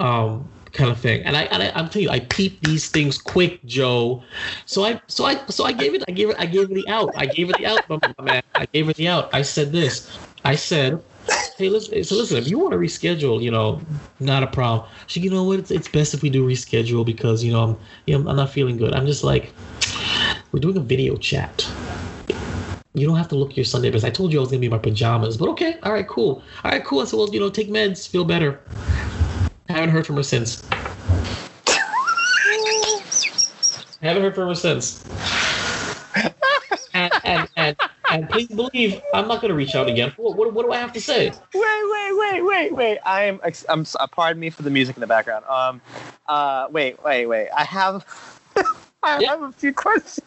um, 0.00 0.48
kind 0.72 0.90
of 0.90 0.98
thing. 0.98 1.22
And 1.22 1.36
I 1.36 1.42
and 1.44 1.62
I, 1.62 1.70
I'm 1.76 1.88
telling 1.88 2.08
you, 2.08 2.10
I 2.10 2.20
peep 2.20 2.60
these 2.62 2.88
things 2.88 3.18
quick, 3.18 3.64
Joe. 3.66 4.24
So 4.66 4.84
I 4.84 5.00
so 5.06 5.26
I 5.26 5.40
so 5.46 5.64
I 5.64 5.70
gave 5.72 5.94
it 5.94 6.02
I 6.08 6.12
gave 6.12 6.30
it 6.30 6.36
I 6.40 6.46
gave 6.46 6.70
it 6.70 6.74
the 6.74 6.88
out. 6.88 7.10
I 7.16 7.26
gave 7.26 7.48
her 7.48 7.54
the 7.56 7.66
out, 7.66 7.88
my 7.88 8.24
man. 8.24 8.42
I 8.56 8.66
gave 8.66 8.86
her 8.88 8.92
the 8.92 9.06
out. 9.06 9.32
I 9.32 9.42
said 9.42 9.70
this. 9.72 10.10
I 10.44 10.56
said. 10.56 11.00
Hey, 11.56 11.68
listen. 11.68 12.02
So 12.02 12.16
listen, 12.16 12.38
if 12.38 12.48
you 12.48 12.58
want 12.58 12.72
to 12.72 12.78
reschedule, 12.78 13.40
you 13.40 13.50
know, 13.50 13.80
not 14.18 14.42
a 14.42 14.46
problem. 14.46 14.88
She, 15.06 15.20
you 15.20 15.30
know 15.30 15.44
what? 15.44 15.58
It's, 15.58 15.70
it's 15.70 15.88
best 15.88 16.14
if 16.14 16.22
we 16.22 16.30
do 16.30 16.44
reschedule 16.44 17.04
because 17.04 17.44
you 17.44 17.52
know 17.52 17.62
I'm, 17.62 17.76
you 18.06 18.18
know, 18.18 18.28
I'm 18.28 18.36
not 18.36 18.50
feeling 18.50 18.78
good. 18.78 18.94
I'm 18.94 19.06
just 19.06 19.22
like, 19.22 19.52
we're 20.52 20.60
doing 20.60 20.76
a 20.76 20.80
video 20.80 21.16
chat. 21.16 21.68
You 22.94 23.06
don't 23.06 23.16
have 23.16 23.28
to 23.28 23.36
look 23.36 23.56
your 23.56 23.64
Sunday 23.64 23.90
best. 23.90 24.04
I 24.04 24.10
told 24.10 24.32
you 24.32 24.38
I 24.38 24.42
was 24.42 24.50
gonna 24.50 24.60
be 24.60 24.66
in 24.66 24.72
my 24.72 24.78
pajamas, 24.78 25.36
but 25.36 25.48
okay, 25.50 25.78
all 25.84 25.92
right, 25.92 26.06
cool, 26.08 26.42
all 26.64 26.70
right, 26.70 26.84
cool. 26.84 27.00
I 27.00 27.04
said, 27.04 27.16
well, 27.18 27.32
you 27.32 27.38
know, 27.38 27.48
take 27.50 27.68
meds, 27.68 28.08
feel 28.08 28.24
better. 28.24 28.60
I 29.68 29.74
haven't 29.74 29.90
heard 29.90 30.06
from 30.06 30.16
her 30.16 30.22
since. 30.24 30.64
I 34.02 34.06
haven't 34.06 34.22
heard 34.22 34.34
from 34.34 34.48
her 34.48 34.54
since. 34.54 35.04
and, 36.94 37.12
and, 37.24 37.48
and, 37.56 37.76
and 38.10 38.28
please 38.28 38.48
believe, 38.48 39.00
I'm 39.14 39.28
not 39.28 39.40
gonna 39.40 39.54
reach 39.54 39.76
out 39.76 39.88
again. 39.88 40.12
What, 40.16 40.36
what, 40.36 40.52
what 40.52 40.66
do 40.66 40.72
I 40.72 40.78
have 40.78 40.92
to 40.94 41.00
say? 41.00 41.28
Wait, 41.28 41.38
wait, 41.54 42.12
wait, 42.18 42.42
wait, 42.42 42.72
wait. 42.74 42.98
I 43.06 43.24
am. 43.24 43.40
I'm. 43.68 43.86
uh, 44.00 44.06
Pardon 44.08 44.40
me 44.40 44.50
for 44.50 44.62
the 44.62 44.70
music 44.70 44.96
in 44.96 45.00
the 45.00 45.06
background. 45.06 45.44
Um. 45.46 45.80
Uh. 46.26 46.66
Wait, 46.70 47.02
wait, 47.04 47.26
wait. 47.26 47.48
I 47.56 47.62
have. 47.64 48.39
I 49.02 49.18
Yeah. 49.20 49.30
have 49.30 49.42
a 49.42 49.52
few 49.52 49.72
questions. 49.72 50.20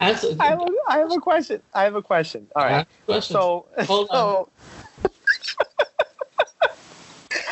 Answer. 0.00 0.28
I 0.40 0.46
have, 0.46 0.60
a, 0.60 0.66
I 0.88 0.98
have 0.98 1.12
a 1.12 1.18
question. 1.20 1.62
I 1.72 1.84
have 1.84 1.94
a 1.94 2.02
question. 2.02 2.46
All 2.56 2.64
right. 2.64 2.86
So. 3.22 3.66
Hold 3.86 4.08
so. 4.10 4.48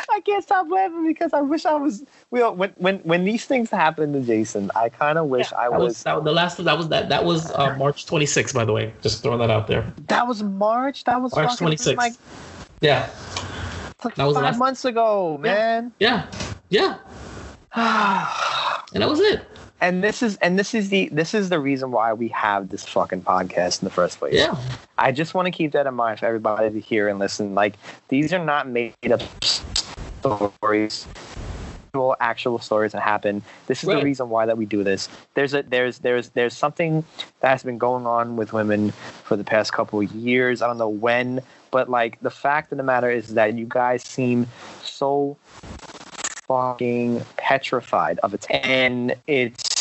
I 0.09 0.19
can't 0.21 0.43
stop 0.43 0.67
laughing 0.69 1.07
because 1.07 1.33
I 1.33 1.41
wish 1.41 1.65
I 1.65 1.73
was. 1.73 2.03
Well, 2.29 2.53
when 2.55 2.69
when 2.77 2.99
when 2.99 3.25
these 3.25 3.45
things 3.45 3.69
happen 3.71 4.13
to 4.13 4.21
Jason, 4.21 4.69
I 4.75 4.89
kind 4.89 5.17
of 5.17 5.25
wish 5.27 5.51
I 5.53 5.69
that 5.69 5.79
was. 5.79 5.93
was 5.95 6.03
that, 6.03 6.23
the 6.23 6.31
last. 6.31 6.63
That 6.63 6.77
was 6.77 6.89
that. 6.89 7.09
That 7.09 7.25
was 7.25 7.51
uh, 7.51 7.75
March 7.77 8.05
26th, 8.05 8.53
by 8.53 8.63
the 8.65 8.73
way. 8.73 8.93
Just 9.01 9.23
throwing 9.23 9.39
that 9.39 9.49
out 9.49 9.65
there. 9.67 9.91
That 10.07 10.27
was 10.27 10.43
March. 10.43 11.03
That 11.05 11.19
was 11.21 11.35
March 11.35 11.57
26th. 11.57 11.97
like, 11.97 12.13
Yeah, 12.81 13.09
like 14.03 14.15
That 14.15 14.25
was 14.25 14.35
five 14.35 14.43
last- 14.43 14.59
months 14.59 14.85
ago, 14.85 15.37
man. 15.39 15.91
yeah, 15.99 16.27
yeah. 16.69 16.97
And 18.93 19.01
that 19.01 19.09
was 19.09 19.19
it. 19.19 19.41
And 19.83 20.01
this 20.01 20.23
is 20.23 20.37
and 20.37 20.57
this 20.57 20.73
is 20.73 20.89
the 20.89 21.09
this 21.11 21.33
is 21.33 21.49
the 21.49 21.59
reason 21.59 21.91
why 21.91 22.13
we 22.13 22.29
have 22.29 22.69
this 22.69 22.85
fucking 22.85 23.21
podcast 23.21 23.81
in 23.81 23.85
the 23.85 23.91
first 23.93 24.17
place. 24.17 24.33
Yeah, 24.33 24.55
I 24.97 25.11
just 25.11 25.33
want 25.33 25.45
to 25.47 25.51
keep 25.51 25.73
that 25.73 25.85
in 25.85 25.93
mind 25.93 26.19
for 26.19 26.25
everybody 26.25 26.69
to 26.71 26.79
hear 26.79 27.09
and 27.09 27.19
listen. 27.19 27.53
Like 27.53 27.75
these 28.07 28.31
are 28.33 28.43
not 28.43 28.67
made 28.69 28.93
up 29.11 29.21
stories, 29.43 31.05
actual 31.89 32.15
actual 32.21 32.59
stories 32.59 32.93
that 32.93 33.01
happen. 33.01 33.43
This 33.67 33.83
is 33.83 33.89
Right. 33.89 33.97
the 33.97 34.03
reason 34.05 34.29
why 34.29 34.45
that 34.45 34.57
we 34.57 34.65
do 34.65 34.85
this. 34.85 35.09
There's 35.33 35.53
a 35.53 35.63
there's 35.63 35.99
there's 35.99 36.29
there's 36.29 36.55
something 36.55 37.03
that 37.41 37.49
has 37.49 37.63
been 37.63 37.77
going 37.77 38.07
on 38.07 38.37
with 38.37 38.53
women 38.53 38.91
for 39.25 39.35
the 39.35 39.43
past 39.43 39.73
couple 39.73 39.99
of 39.99 40.09
years. 40.13 40.61
I 40.61 40.67
don't 40.67 40.77
know 40.77 40.87
when, 40.87 41.41
but 41.71 41.89
like 41.89 42.21
the 42.21 42.31
fact 42.31 42.71
of 42.71 42.77
the 42.77 42.83
matter 42.85 43.11
is 43.11 43.33
that 43.33 43.55
you 43.55 43.65
guys 43.67 44.01
seem 44.01 44.47
so 44.81 45.35
fucking 46.47 47.25
petrified 47.37 48.19
of 48.19 48.33
it, 48.33 48.45
and 48.49 49.15
it's 49.27 49.72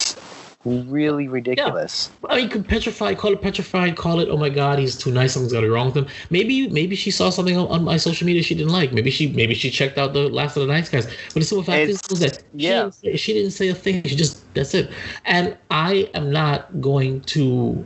really 0.64 1.28
ridiculous. 1.28 2.10
I 2.28 2.36
mean, 2.36 2.48
could 2.48 2.66
petrified, 2.66 3.18
call 3.18 3.32
it 3.32 3.42
petrified, 3.42 3.96
call 3.96 4.20
it, 4.20 4.28
oh 4.28 4.36
my 4.36 4.48
god, 4.48 4.78
he's 4.78 4.96
too 4.96 5.10
nice, 5.10 5.32
something's 5.32 5.52
got 5.52 5.60
to 5.60 5.66
be 5.66 5.70
wrong 5.70 5.86
with 5.86 5.96
him. 5.96 6.06
Maybe, 6.30 6.68
maybe 6.68 6.94
she 6.96 7.10
saw 7.10 7.30
something 7.30 7.56
on, 7.56 7.66
on 7.68 7.84
my 7.84 7.96
social 7.96 8.26
media 8.26 8.42
she 8.42 8.54
didn't 8.54 8.72
like. 8.72 8.92
Maybe 8.92 9.10
she, 9.10 9.28
maybe 9.32 9.54
she 9.54 9.70
checked 9.70 9.98
out 9.98 10.12
the 10.12 10.28
last 10.28 10.56
of 10.56 10.66
the 10.66 10.72
nice 10.72 10.88
guys. 10.88 11.06
But 11.06 11.34
the 11.34 11.44
simple 11.44 11.64
fact 11.64 11.88
is, 11.88 12.00
was 12.08 12.20
that 12.20 12.42
yeah. 12.54 12.68
she, 12.68 12.72
didn't 12.72 12.94
say, 12.94 13.16
she 13.16 13.32
didn't 13.32 13.50
say 13.52 13.68
a 13.68 13.74
thing. 13.74 14.04
She 14.04 14.16
just 14.16 14.42
that's 14.54 14.74
it. 14.74 14.90
And 15.24 15.56
I 15.70 16.10
am 16.14 16.30
not 16.30 16.80
going 16.80 17.22
to 17.22 17.84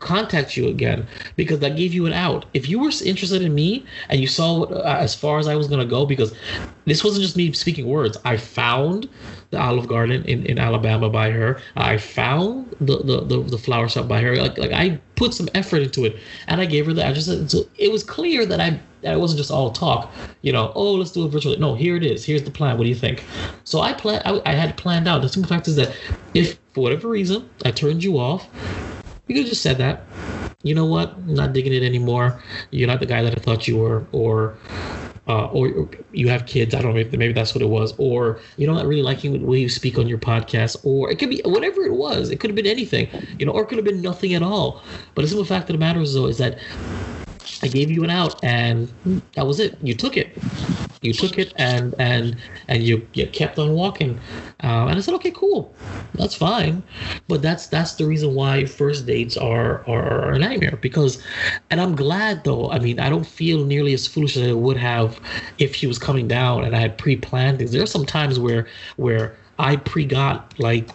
contact 0.00 0.56
you 0.56 0.68
again 0.68 1.06
because 1.36 1.60
that 1.60 1.76
gave 1.76 1.94
you 1.94 2.06
an 2.06 2.12
out. 2.12 2.44
If 2.54 2.68
you 2.68 2.78
were 2.78 2.90
interested 3.04 3.42
in 3.42 3.54
me 3.54 3.86
and 4.08 4.20
you 4.20 4.26
saw 4.26 4.60
what, 4.60 4.72
uh, 4.72 4.96
as 4.98 5.14
far 5.14 5.38
as 5.38 5.48
I 5.48 5.56
was 5.56 5.68
gonna 5.68 5.86
go, 5.86 6.04
because 6.04 6.34
this 6.84 7.02
wasn't 7.02 7.22
just 7.22 7.36
me 7.36 7.52
speaking 7.52 7.86
words. 7.86 8.18
I 8.24 8.36
found 8.36 9.08
the 9.52 9.60
Olive 9.60 9.86
Garden 9.86 10.24
in, 10.24 10.44
in 10.46 10.58
Alabama 10.58 11.08
by 11.08 11.30
her. 11.30 11.60
I 11.76 11.98
found 11.98 12.74
the, 12.80 12.96
the, 12.98 13.20
the, 13.20 13.42
the 13.42 13.58
flower 13.58 13.88
shop 13.88 14.08
by 14.08 14.20
her. 14.22 14.34
Like 14.34 14.58
like 14.58 14.72
I 14.72 14.98
put 15.14 15.34
some 15.34 15.48
effort 15.54 15.82
into 15.82 16.04
it, 16.04 16.16
and 16.48 16.60
I 16.60 16.64
gave 16.64 16.86
her 16.86 16.92
the 16.92 17.04
address. 17.04 17.26
So 17.26 17.68
it 17.78 17.92
was 17.92 18.02
clear 18.02 18.44
that 18.46 18.60
I 18.60 18.80
that 19.02 19.14
it 19.14 19.20
wasn't 19.20 19.38
just 19.38 19.50
all 19.50 19.70
talk. 19.70 20.10
You 20.40 20.52
know, 20.52 20.72
oh 20.74 20.94
let's 20.94 21.12
do 21.12 21.26
it 21.26 21.28
virtually. 21.28 21.58
No, 21.58 21.74
here 21.74 21.96
it 21.96 22.02
is. 22.02 22.24
Here's 22.24 22.42
the 22.42 22.50
plan. 22.50 22.78
What 22.78 22.84
do 22.84 22.88
you 22.88 22.96
think? 22.96 23.24
So 23.64 23.80
I 23.80 23.92
plan. 23.92 24.22
I, 24.24 24.40
I 24.46 24.54
had 24.54 24.76
planned 24.76 25.06
out. 25.06 25.20
The 25.20 25.28
simple 25.28 25.48
fact 25.48 25.68
is 25.68 25.76
that 25.76 25.94
if 26.34 26.58
for 26.72 26.80
whatever 26.80 27.08
reason 27.08 27.48
I 27.64 27.70
turned 27.70 28.02
you 28.02 28.18
off, 28.18 28.48
you 29.28 29.34
could 29.34 29.44
have 29.44 29.50
just 29.50 29.62
said 29.62 29.76
that. 29.78 30.04
You 30.62 30.74
know 30.74 30.86
what? 30.86 31.26
Not 31.26 31.52
digging 31.52 31.72
it 31.72 31.82
anymore. 31.82 32.42
You're 32.70 32.88
not 32.88 33.00
the 33.00 33.06
guy 33.06 33.22
that 33.22 33.36
I 33.36 33.40
thought 33.40 33.66
you 33.66 33.78
were, 33.78 34.06
or 34.12 34.56
uh, 35.28 35.46
or, 35.46 35.88
you 36.12 36.28
have 36.28 36.46
kids. 36.46 36.74
I 36.74 36.82
don't 36.82 36.90
know. 36.90 36.94
Maybe, 36.94 37.16
maybe 37.16 37.32
that's 37.32 37.54
what 37.54 37.62
it 37.62 37.68
was. 37.68 37.94
Or 37.98 38.40
you 38.56 38.66
know, 38.66 38.74
not 38.74 38.86
really 38.86 39.02
liking 39.02 39.32
the 39.32 39.38
way 39.46 39.60
you 39.60 39.68
speak 39.68 39.98
on 39.98 40.08
your 40.08 40.18
podcast. 40.18 40.76
Or 40.84 41.10
it 41.10 41.18
could 41.18 41.30
be 41.30 41.40
whatever 41.44 41.82
it 41.82 41.94
was. 41.94 42.30
It 42.30 42.40
could 42.40 42.50
have 42.50 42.56
been 42.56 42.66
anything. 42.66 43.08
You 43.38 43.46
know, 43.46 43.52
or 43.52 43.62
it 43.62 43.68
could 43.68 43.78
have 43.78 43.84
been 43.84 44.02
nothing 44.02 44.34
at 44.34 44.42
all. 44.42 44.82
But 45.14 45.22
the 45.22 45.28
simple 45.28 45.44
fact 45.44 45.70
of 45.70 45.74
the 45.74 45.78
matter 45.78 46.00
is, 46.00 46.14
though, 46.14 46.26
is 46.26 46.38
that 46.38 46.58
I 47.62 47.68
gave 47.68 47.90
you 47.90 48.04
an 48.04 48.10
out, 48.10 48.42
and 48.44 48.92
that 49.34 49.46
was 49.46 49.60
it. 49.60 49.78
You 49.82 49.94
took 49.94 50.16
it. 50.16 50.36
You 51.00 51.12
took 51.12 51.38
it, 51.38 51.52
and 51.56 51.94
and 51.98 52.36
and 52.68 52.82
you 52.82 53.06
you 53.14 53.26
kept 53.26 53.58
on 53.58 53.72
walking. 53.72 54.20
Um, 54.60 54.88
and 54.88 54.96
I 54.96 55.00
said, 55.00 55.14
okay, 55.14 55.32
cool, 55.32 55.74
that's 56.14 56.34
fine. 56.34 56.82
But 57.28 57.42
that's 57.42 57.66
that's 57.66 57.94
the 57.94 58.06
reason 58.06 58.34
why 58.34 58.66
first 58.66 59.06
dates 59.06 59.36
are 59.36 59.84
are, 59.88 60.28
are 60.28 60.32
a 60.32 60.38
nightmare. 60.38 60.78
Because, 60.80 61.22
and 61.70 61.80
I'm 61.80 61.96
glad 61.96 62.44
though. 62.44 62.70
I 62.70 62.78
mean, 62.78 63.00
I 63.00 63.10
don't 63.10 63.26
feel 63.26 63.64
nearly 63.64 63.94
as 63.94 64.06
foolish 64.06 64.36
as 64.36 64.48
I 64.48 64.52
would 64.52 64.76
have 64.76 65.20
if 65.58 65.74
she 65.74 65.86
was 65.86 65.98
coming 65.98 66.28
down 66.28 66.64
and 66.64 66.76
I 66.76 66.80
had 66.80 66.98
pre-planned 66.98 67.58
things. 67.58 67.72
There 67.72 67.82
are 67.82 67.86
some 67.86 68.06
times 68.06 68.38
where 68.38 68.66
where 68.96 69.36
I 69.58 69.76
pre-got 69.76 70.58
like 70.58 70.88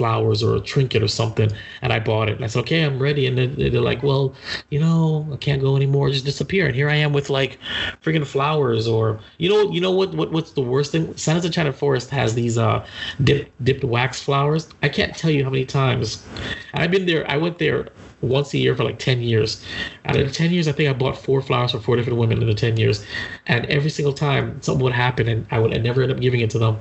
flowers 0.00 0.42
or 0.42 0.56
a 0.56 0.60
trinket 0.60 1.02
or 1.02 1.08
something 1.08 1.50
and 1.82 1.92
I 1.92 2.00
bought 2.00 2.30
it 2.30 2.36
and 2.36 2.42
I 2.42 2.48
said 2.48 2.60
okay 2.60 2.80
I'm 2.86 2.98
ready 2.98 3.26
and 3.26 3.36
then 3.36 3.54
they're 3.58 3.82
like 3.92 4.02
well 4.02 4.34
you 4.70 4.80
know 4.80 5.28
I 5.30 5.36
can't 5.36 5.60
go 5.60 5.76
anymore 5.76 6.08
just 6.08 6.24
disappear 6.24 6.64
and 6.66 6.74
here 6.74 6.88
I 6.88 6.94
am 6.94 7.12
with 7.12 7.28
like 7.28 7.58
freaking 8.02 8.26
flowers 8.26 8.88
or 8.88 9.20
you 9.36 9.50
know 9.50 9.70
you 9.70 9.78
know 9.78 9.90
what, 9.90 10.14
what 10.14 10.32
what's 10.32 10.52
the 10.52 10.62
worst 10.62 10.92
thing? 10.92 11.14
Santa's 11.18 11.44
Enchanted 11.44 11.74
Forest 11.74 12.08
has 12.08 12.34
these 12.34 12.56
uh 12.56 12.86
dip, 13.24 13.52
dipped 13.62 13.84
wax 13.84 14.22
flowers. 14.22 14.68
I 14.82 14.88
can't 14.88 15.14
tell 15.14 15.30
you 15.30 15.44
how 15.44 15.50
many 15.50 15.66
times. 15.66 16.24
And 16.72 16.82
I've 16.82 16.90
been 16.90 17.04
there 17.04 17.30
I 17.30 17.36
went 17.36 17.58
there 17.58 17.88
once 18.22 18.54
a 18.54 18.58
year 18.58 18.74
for 18.74 18.84
like 18.84 18.98
10 18.98 19.20
years. 19.20 19.62
Out 20.06 20.16
of 20.16 20.26
the 20.26 20.32
10 20.32 20.50
years 20.50 20.66
I 20.66 20.72
think 20.72 20.88
I 20.88 20.94
bought 20.94 21.18
four 21.18 21.42
flowers 21.42 21.72
for 21.72 21.80
four 21.80 21.96
different 21.96 22.18
women 22.18 22.40
in 22.40 22.48
the 22.48 22.54
10 22.54 22.78
years. 22.78 23.04
And 23.48 23.66
every 23.66 23.90
single 23.90 24.14
time 24.14 24.62
something 24.62 24.82
would 24.82 24.94
happen 24.94 25.28
and 25.28 25.46
I 25.50 25.58
would 25.58 25.74
I 25.74 25.78
never 25.78 26.02
end 26.02 26.10
up 26.10 26.20
giving 26.20 26.40
it 26.40 26.48
to 26.50 26.58
them 26.58 26.78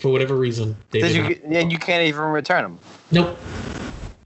for 0.00 0.10
whatever 0.10 0.36
reason 0.36 0.76
they 0.90 1.00
Did 1.00 1.08
did 1.08 1.16
you? 1.16 1.22
not. 1.22 1.62
And 1.62 1.72
you 1.72 1.78
can't 1.78 2.02
even 2.06 2.22
return 2.22 2.62
them. 2.62 2.78
Nope. 3.10 3.38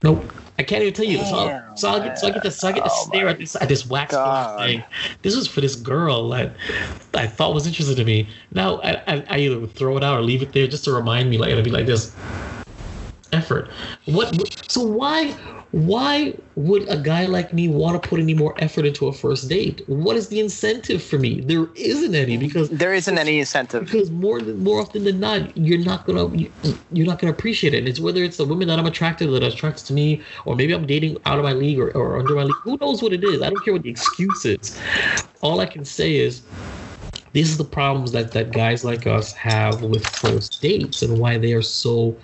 Nope. 0.01 0.31
I 0.59 0.63
can't 0.63 0.83
even 0.83 0.93
tell 0.93 1.05
you. 1.05 1.17
So, 1.17 1.35
I'll, 1.35 1.77
so 1.77 1.89
I'll 1.89 1.99
get 1.99 2.19
so 2.19 2.27
I 2.27 2.31
get 2.31 2.43
to 2.43 2.51
so 2.51 2.67
I 2.67 2.71
get 2.71 2.83
to 2.83 2.89
Oh 2.91 3.05
stare 3.07 3.27
at 3.27 3.39
this 3.39 3.55
at 3.55 3.67
this 3.67 3.85
wax 3.85 4.15
thing. 4.59 4.83
This 5.23 5.35
was 5.35 5.47
for 5.47 5.61
this 5.61 5.75
girl 5.75 6.29
that 6.29 6.55
I 7.13 7.25
thought 7.25 7.53
was 7.53 7.65
interested 7.65 7.99
in 7.99 8.05
me. 8.05 8.29
Now 8.51 8.79
I, 8.81 9.01
I, 9.07 9.25
I 9.29 9.37
either 9.39 9.65
throw 9.67 9.97
it 9.97 10.03
out 10.03 10.17
or 10.17 10.21
leave 10.21 10.43
it 10.43 10.53
there 10.53 10.67
just 10.67 10.83
to 10.85 10.91
remind 10.91 11.29
me 11.29 11.37
like 11.37 11.49
it'll 11.49 11.63
be 11.63 11.71
like 11.71 11.87
this 11.87 12.15
effort. 13.31 13.69
What 14.05 14.35
so 14.69 14.83
why 14.83 15.35
why 15.73 16.37
would 16.53 16.87
a 16.87 16.97
guy 16.97 17.25
like 17.25 17.51
me 17.51 17.67
want 17.67 17.99
to 18.01 18.07
put 18.07 18.19
any 18.19 18.35
more 18.35 18.53
effort 18.59 18.85
into 18.85 19.07
a 19.07 19.11
first 19.11 19.49
date? 19.49 19.81
What 19.87 20.15
is 20.15 20.27
the 20.27 20.39
incentive 20.39 21.01
for 21.01 21.17
me? 21.17 21.41
There 21.41 21.65
isn't 21.73 22.13
any 22.13 22.37
because 22.37 22.69
There 22.69 22.93
isn't 22.93 23.17
any 23.17 23.39
incentive. 23.39 23.85
because 23.85 24.11
more 24.11 24.39
than 24.39 24.63
more 24.63 24.79
often 24.79 25.03
than 25.03 25.19
not, 25.19 25.57
you're 25.57 25.79
not 25.79 26.05
gonna 26.05 26.29
you, 26.37 26.53
you're 26.91 27.07
not 27.07 27.17
gonna 27.17 27.33
appreciate 27.33 27.73
it. 27.73 27.79
And 27.79 27.87
it's 27.87 27.99
whether 27.99 28.23
it's 28.23 28.37
the 28.37 28.45
women 28.45 28.67
that 28.67 28.77
I'm 28.77 28.85
attracted 28.85 29.25
to 29.25 29.31
that 29.31 29.41
attracts 29.41 29.81
to 29.83 29.93
me, 29.93 30.21
or 30.45 30.55
maybe 30.55 30.73
I'm 30.73 30.85
dating 30.85 31.17
out 31.25 31.39
of 31.39 31.43
my 31.43 31.53
league 31.53 31.79
or, 31.79 31.89
or 31.97 32.19
under 32.19 32.35
my 32.35 32.43
league. 32.43 32.55
Who 32.61 32.77
knows 32.79 33.01
what 33.01 33.11
it 33.11 33.23
is? 33.23 33.41
I 33.41 33.49
don't 33.49 33.65
care 33.65 33.73
what 33.73 33.81
the 33.81 33.89
excuse 33.89 34.45
is. 34.45 34.79
All 35.41 35.59
I 35.59 35.65
can 35.65 35.85
say 35.85 36.17
is 36.17 36.43
these 37.33 37.53
are 37.53 37.57
the 37.57 37.69
problems 37.69 38.11
that, 38.11 38.31
that 38.31 38.51
guys 38.51 38.83
like 38.83 39.05
us 39.07 39.33
have 39.33 39.81
with 39.81 40.05
first 40.05 40.61
dates 40.61 41.01
and 41.01 41.17
why 41.19 41.37
they 41.37 41.53
are 41.53 41.61
so 41.63 42.15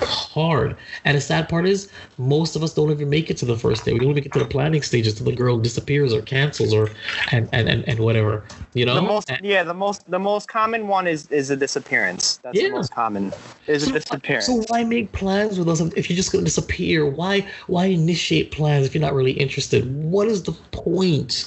hard. 0.00 0.76
And 1.04 1.16
the 1.16 1.20
sad 1.20 1.48
part 1.48 1.66
is 1.66 1.90
most 2.18 2.56
of 2.56 2.62
us 2.62 2.74
don't 2.74 2.90
even 2.90 3.08
make 3.08 3.30
it 3.30 3.36
to 3.38 3.44
the 3.44 3.56
first 3.56 3.84
date. 3.84 3.92
We 3.94 4.00
don't 4.00 4.10
even 4.10 4.22
get 4.22 4.32
to 4.32 4.38
the 4.38 4.46
planning 4.46 4.82
stages 4.82 5.14
till 5.14 5.26
the 5.26 5.32
girl 5.32 5.58
disappears 5.58 6.12
or 6.12 6.22
cancels 6.22 6.72
or 6.72 6.90
and 7.32 7.48
and, 7.52 7.68
and, 7.68 7.86
and 7.86 8.00
whatever. 8.00 8.44
You 8.74 8.86
know? 8.86 8.94
The 8.94 9.02
most, 9.02 9.30
And- 9.30 9.44
yeah, 9.44 9.62
the 9.62 9.74
most, 9.74 10.10
the 10.10 10.18
most 10.18 10.48
common 10.48 10.88
one 10.88 11.06
is 11.06 11.28
is 11.28 11.50
a 11.50 11.56
disappearance. 11.56 12.38
That's 12.42 12.56
Yeah. 12.58 12.68
the 12.68 12.74
most 12.76 12.92
common. 12.92 13.32
Is 13.68 13.82
a 13.82 13.86
So, 13.86 13.92
disappearance. 13.92 14.46
so 14.46 14.64
why 14.68 14.84
make 14.84 15.12
plans 15.12 15.58
with 15.58 15.68
us 15.68 15.80
if 15.96 16.08
you're 16.08 16.16
just 16.16 16.32
going 16.32 16.44
to 16.44 16.48
disappear? 16.48 17.04
Why 17.04 17.44
why 17.66 17.86
initiate 17.86 18.52
plans 18.52 18.86
if 18.86 18.94
you're 18.94 19.02
not 19.02 19.14
really 19.14 19.32
interested? 19.32 19.84
What 20.02 20.28
is 20.28 20.44
the 20.44 20.52
point? 20.70 21.46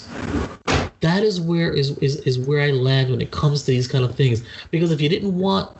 That 1.02 1.24
is 1.24 1.40
where 1.40 1.72
is, 1.74 1.98
is 2.00 2.18
is 2.18 2.38
where 2.40 2.62
I 2.62 2.72
land 2.72 3.10
when 3.10 3.22
it 3.22 3.32
comes 3.32 3.64
to 3.64 3.72
these 3.72 3.88
kind 3.88 4.04
of 4.04 4.16
things. 4.16 4.44
Because 4.72 4.92
if 4.92 5.00
you 5.02 5.10
didn't 5.10 5.38
want, 5.38 5.76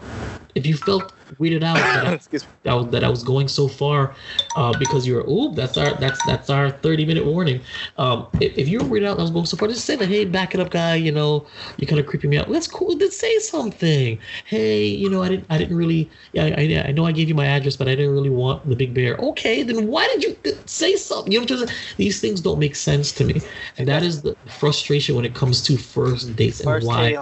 if 0.56 0.66
you 0.66 0.78
felt 0.78 1.14
weirded 1.38 1.64
out 1.64 1.76
that 1.76 2.06
I, 2.06 2.18
that, 2.64 2.74
was- 2.74 2.90
that 2.92 3.04
I 3.04 3.10
was 3.10 3.24
going 3.24 3.48
so 3.48 3.68
far, 3.68 4.16
uh, 4.56 4.78
because 4.78 5.06
you 5.06 5.16
were, 5.16 5.28
ooh, 5.30 5.54
that's 5.54 5.78
our 5.78 5.94
that's 5.96 6.24
that's 6.26 6.50
our 6.50 6.72
30 6.72 7.06
minute 7.06 7.26
warning. 7.26 7.62
Um, 7.98 8.28
if, 8.40 8.58
if 8.58 8.68
you 8.68 8.80
were 8.80 8.86
weirded 8.86 9.08
out, 9.08 9.16
that 9.18 9.22
I 9.22 9.24
was 9.24 9.32
going 9.32 9.46
so 9.46 9.58
far. 9.58 9.68
Just 9.68 9.86
say 9.86 9.96
that, 9.96 10.08
hey, 10.08 10.26
back 10.26 10.54
it 10.54 10.60
up, 10.60 10.72
guy. 10.72 10.96
You 10.96 11.12
know, 11.12 11.46
you're 11.78 11.88
kind 11.88 12.00
of 12.00 12.06
creeping 12.06 12.30
me 12.30 12.38
out. 12.38 12.50
That's 12.50 12.68
cool. 12.68 12.96
Then 12.96 13.12
say 13.12 13.38
something. 13.40 14.20
Hey, 14.46 14.86
you 14.86 15.10
know, 15.10 15.22
I 15.22 15.30
didn't 15.30 15.46
I 15.50 15.58
didn't 15.58 15.78
really. 15.78 16.10
Yeah, 16.34 16.46
I, 16.46 16.88
I, 16.88 16.92
know 16.92 17.06
I 17.06 17.12
gave 17.12 17.28
you 17.28 17.36
my 17.36 17.46
address, 17.46 17.76
but 17.76 17.88
I 17.88 17.96
didn't 17.96 18.14
really 18.14 18.30
want 18.30 18.68
the 18.68 18.76
big 18.76 18.94
bear. 18.94 19.16
Okay, 19.18 19.64
then 19.64 19.88
why 19.88 20.08
did 20.08 20.24
you 20.24 20.38
say 20.66 20.96
something? 20.96 21.32
You 21.32 21.40
know, 21.40 21.46
just 21.46 21.72
these 21.98 22.20
things 22.20 22.42
don't 22.42 22.60
make 22.60 22.76
sense 22.76 23.12
to 23.14 23.24
me, 23.24 23.42
and 23.78 23.88
that 23.88 24.04
is 24.04 24.22
the 24.22 24.36
frustration 24.60 25.16
when 25.16 25.26
it 25.26 25.34
comes 25.34 25.62
to 25.64 25.78
first 25.78 26.36
dates 26.36 26.60
and 26.60 26.70
First 26.70 26.88
why. 26.88 27.16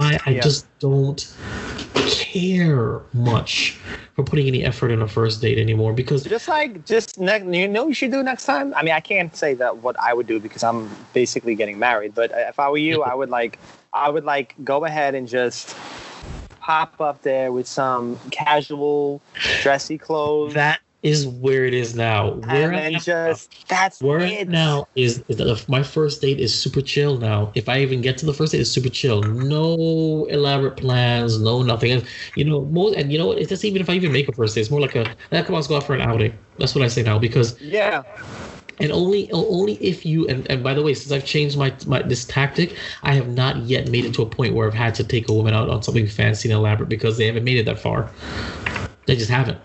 I, 0.00 0.18
I 0.26 0.30
yeah. 0.30 0.40
just 0.40 0.66
don't 0.78 1.34
care 1.94 3.02
much 3.12 3.78
for 4.14 4.22
putting 4.24 4.46
any 4.46 4.64
effort 4.64 4.90
in 4.90 5.02
a 5.02 5.08
first 5.08 5.40
date 5.42 5.58
anymore 5.58 5.92
because 5.92 6.24
just 6.24 6.48
like 6.48 6.84
just 6.86 7.18
next 7.18 7.46
you 7.46 7.68
know 7.68 7.82
what 7.82 7.88
you 7.88 7.94
should 7.94 8.10
do 8.10 8.22
next 8.22 8.44
time? 8.44 8.72
I 8.74 8.82
mean 8.82 8.94
i 8.94 9.00
can't 9.00 9.34
say 9.36 9.54
that 9.54 9.78
what 9.78 9.98
i 9.98 10.14
would 10.14 10.26
do 10.26 10.40
because 10.40 10.62
i'm 10.62 10.90
basically 11.12 11.54
getting 11.54 11.78
married 11.78 12.14
but 12.14 12.30
if 12.34 12.58
i 12.58 12.68
were 12.70 12.78
you 12.78 13.02
i 13.02 13.14
would 13.14 13.30
like 13.30 13.58
i 13.92 14.08
would 14.08 14.24
like 14.24 14.54
go 14.64 14.84
ahead 14.84 15.14
and 15.14 15.28
just 15.28 15.76
pop 16.68 17.00
up 17.00 17.22
there 17.22 17.50
with 17.50 17.66
some 17.66 18.20
casual 18.30 19.22
dressy 19.62 19.96
clothes. 19.96 20.52
That 20.52 20.80
is 21.02 21.26
where 21.26 21.64
it 21.64 21.74
is 21.74 21.94
now. 21.94 22.32
Where 22.32 22.72
and 22.72 22.96
I 22.96 22.98
just 22.98 23.68
that's 23.68 24.02
where 24.02 24.20
it 24.20 24.48
now 24.48 24.88
is, 24.96 25.22
is 25.28 25.36
that 25.36 25.46
if 25.48 25.68
my 25.68 25.82
first 25.82 26.20
date 26.20 26.40
is 26.40 26.56
super 26.58 26.80
chill 26.80 27.18
now. 27.18 27.52
If 27.54 27.68
I 27.68 27.80
even 27.80 28.00
get 28.00 28.18
to 28.18 28.26
the 28.26 28.34
first 28.34 28.52
date, 28.52 28.60
it's 28.60 28.70
super 28.70 28.88
chill. 28.88 29.22
No 29.22 30.26
elaborate 30.30 30.76
plans, 30.76 31.40
no 31.40 31.62
nothing. 31.62 31.92
And 31.92 32.04
you 32.34 32.44
know, 32.44 32.64
most 32.66 32.96
and 32.96 33.12
you 33.12 33.18
know? 33.18 33.32
It's 33.32 33.48
just 33.48 33.64
even 33.64 33.80
if 33.80 33.88
I 33.88 33.94
even 33.94 34.12
make 34.12 34.28
a 34.28 34.32
first 34.32 34.54
date, 34.54 34.62
it's 34.62 34.70
more 34.70 34.80
like 34.80 34.96
a 34.96 35.04
that 35.30 35.46
come 35.46 35.54
on, 35.54 35.60
let's 35.60 35.68
go 35.68 35.76
out 35.76 35.84
for 35.84 35.94
an 35.94 36.02
outing. 36.02 36.36
That's 36.58 36.74
what 36.74 36.84
I 36.84 36.88
say 36.88 37.02
now 37.02 37.18
because 37.18 37.60
yeah 37.60 38.02
and 38.80 38.92
only 38.92 39.30
only 39.32 39.74
if 39.74 40.06
you 40.06 40.26
and, 40.28 40.48
and 40.50 40.62
by 40.62 40.72
the 40.74 40.82
way 40.82 40.94
since 40.94 41.10
i've 41.10 41.24
changed 41.24 41.56
my, 41.58 41.74
my 41.86 42.00
this 42.02 42.24
tactic 42.24 42.76
i 43.02 43.12
have 43.12 43.28
not 43.28 43.56
yet 43.58 43.88
made 43.88 44.04
it 44.04 44.14
to 44.14 44.22
a 44.22 44.26
point 44.26 44.54
where 44.54 44.68
i've 44.68 44.74
had 44.74 44.94
to 44.94 45.04
take 45.04 45.28
a 45.28 45.32
woman 45.32 45.52
out 45.54 45.68
on 45.68 45.82
something 45.82 46.06
fancy 46.06 46.48
and 46.48 46.56
elaborate 46.56 46.88
because 46.88 47.18
they 47.18 47.26
haven't 47.26 47.44
made 47.44 47.56
it 47.56 47.64
that 47.64 47.78
far 47.78 48.10
they 49.06 49.16
just 49.16 49.30
haven't 49.30 49.58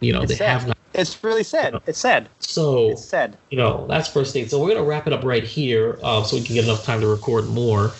you 0.00 0.12
know 0.12 0.22
It's 0.22 0.30
they 0.32 0.36
sad. 0.36 0.50
have 0.50 0.66
not 0.68 0.76
it's 0.92 1.22
really 1.22 1.44
sad. 1.44 1.80
It's 1.86 1.98
sad. 2.00 2.28
So 2.40 2.90
it's 2.90 3.04
sad. 3.04 3.36
you 3.50 3.56
know 3.56 3.86
that's 3.86 4.08
first 4.08 4.34
date 4.34 4.50
so 4.50 4.60
we're 4.60 4.74
gonna 4.74 4.82
wrap 4.84 5.06
it 5.06 5.12
up 5.12 5.22
right 5.24 5.44
here 5.44 5.98
uh, 6.02 6.22
so 6.24 6.36
we 6.36 6.42
can 6.42 6.54
get 6.56 6.64
enough 6.64 6.84
time 6.84 7.00
to 7.00 7.06
record 7.06 7.46
more. 7.46 7.92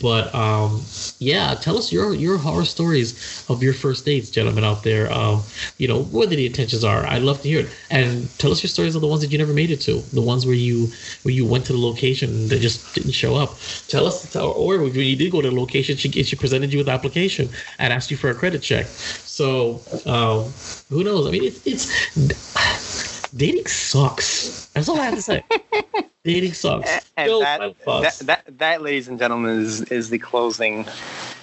But 0.00 0.34
um 0.34 0.82
yeah 1.18 1.54
tell 1.54 1.78
us 1.78 1.90
your 1.92 2.14
your 2.14 2.36
horror 2.36 2.64
stories 2.66 3.44
of 3.48 3.62
your 3.62 3.72
first 3.72 4.04
dates 4.04 4.30
gentlemen 4.30 4.64
out 4.64 4.82
there. 4.82 5.10
Um 5.12 5.42
you 5.78 5.88
know 5.88 6.02
whether 6.04 6.36
the 6.36 6.46
intentions 6.46 6.84
are. 6.84 7.06
I'd 7.06 7.22
love 7.22 7.40
to 7.42 7.48
hear 7.48 7.60
it. 7.60 7.70
And 7.90 8.28
tell 8.38 8.52
us 8.52 8.62
your 8.62 8.68
stories 8.68 8.94
of 8.94 9.00
the 9.00 9.08
ones 9.08 9.22
that 9.22 9.32
you 9.32 9.38
never 9.38 9.54
made 9.54 9.70
it 9.70 9.80
to. 9.82 10.00
The 10.12 10.22
ones 10.22 10.44
where 10.44 10.54
you 10.54 10.88
where 11.22 11.32
you 11.34 11.46
went 11.46 11.64
to 11.66 11.72
the 11.72 11.78
location 11.78 12.30
and 12.30 12.50
they 12.50 12.58
just 12.58 12.94
didn't 12.94 13.12
show 13.12 13.36
up. 13.36 13.56
Tell 13.88 14.06
us 14.06 14.34
or 14.36 14.78
when 14.78 14.94
you 14.94 15.16
did 15.16 15.32
go 15.32 15.40
to 15.40 15.48
the 15.48 15.54
location 15.56 15.96
she, 15.96 16.10
she 16.10 16.36
presented 16.36 16.72
you 16.72 16.78
with 16.78 16.86
the 16.86 16.92
application 16.92 17.48
and 17.78 17.92
asked 17.92 18.10
you 18.10 18.16
for 18.16 18.28
a 18.30 18.34
credit 18.34 18.60
check 18.62 18.86
So 19.34 19.80
um, 20.06 20.44
who 20.90 21.02
knows? 21.02 21.26
I 21.26 21.32
mean, 21.32 21.42
it's, 21.42 21.66
it's 21.66 23.28
dating 23.32 23.66
sucks. 23.66 24.66
That's 24.74 24.88
all 24.88 25.00
I 25.00 25.06
have 25.06 25.16
to 25.16 25.22
say. 25.22 25.42
dating 26.24 26.52
sucks. 26.52 26.88
And 27.16 27.26
Still 27.28 27.40
that, 27.40 27.74
that, 27.84 28.18
that, 28.20 28.58
that, 28.58 28.82
ladies 28.82 29.08
and 29.08 29.18
gentlemen, 29.18 29.58
is, 29.58 29.82
is 29.82 30.08
the 30.10 30.18
closing 30.18 30.86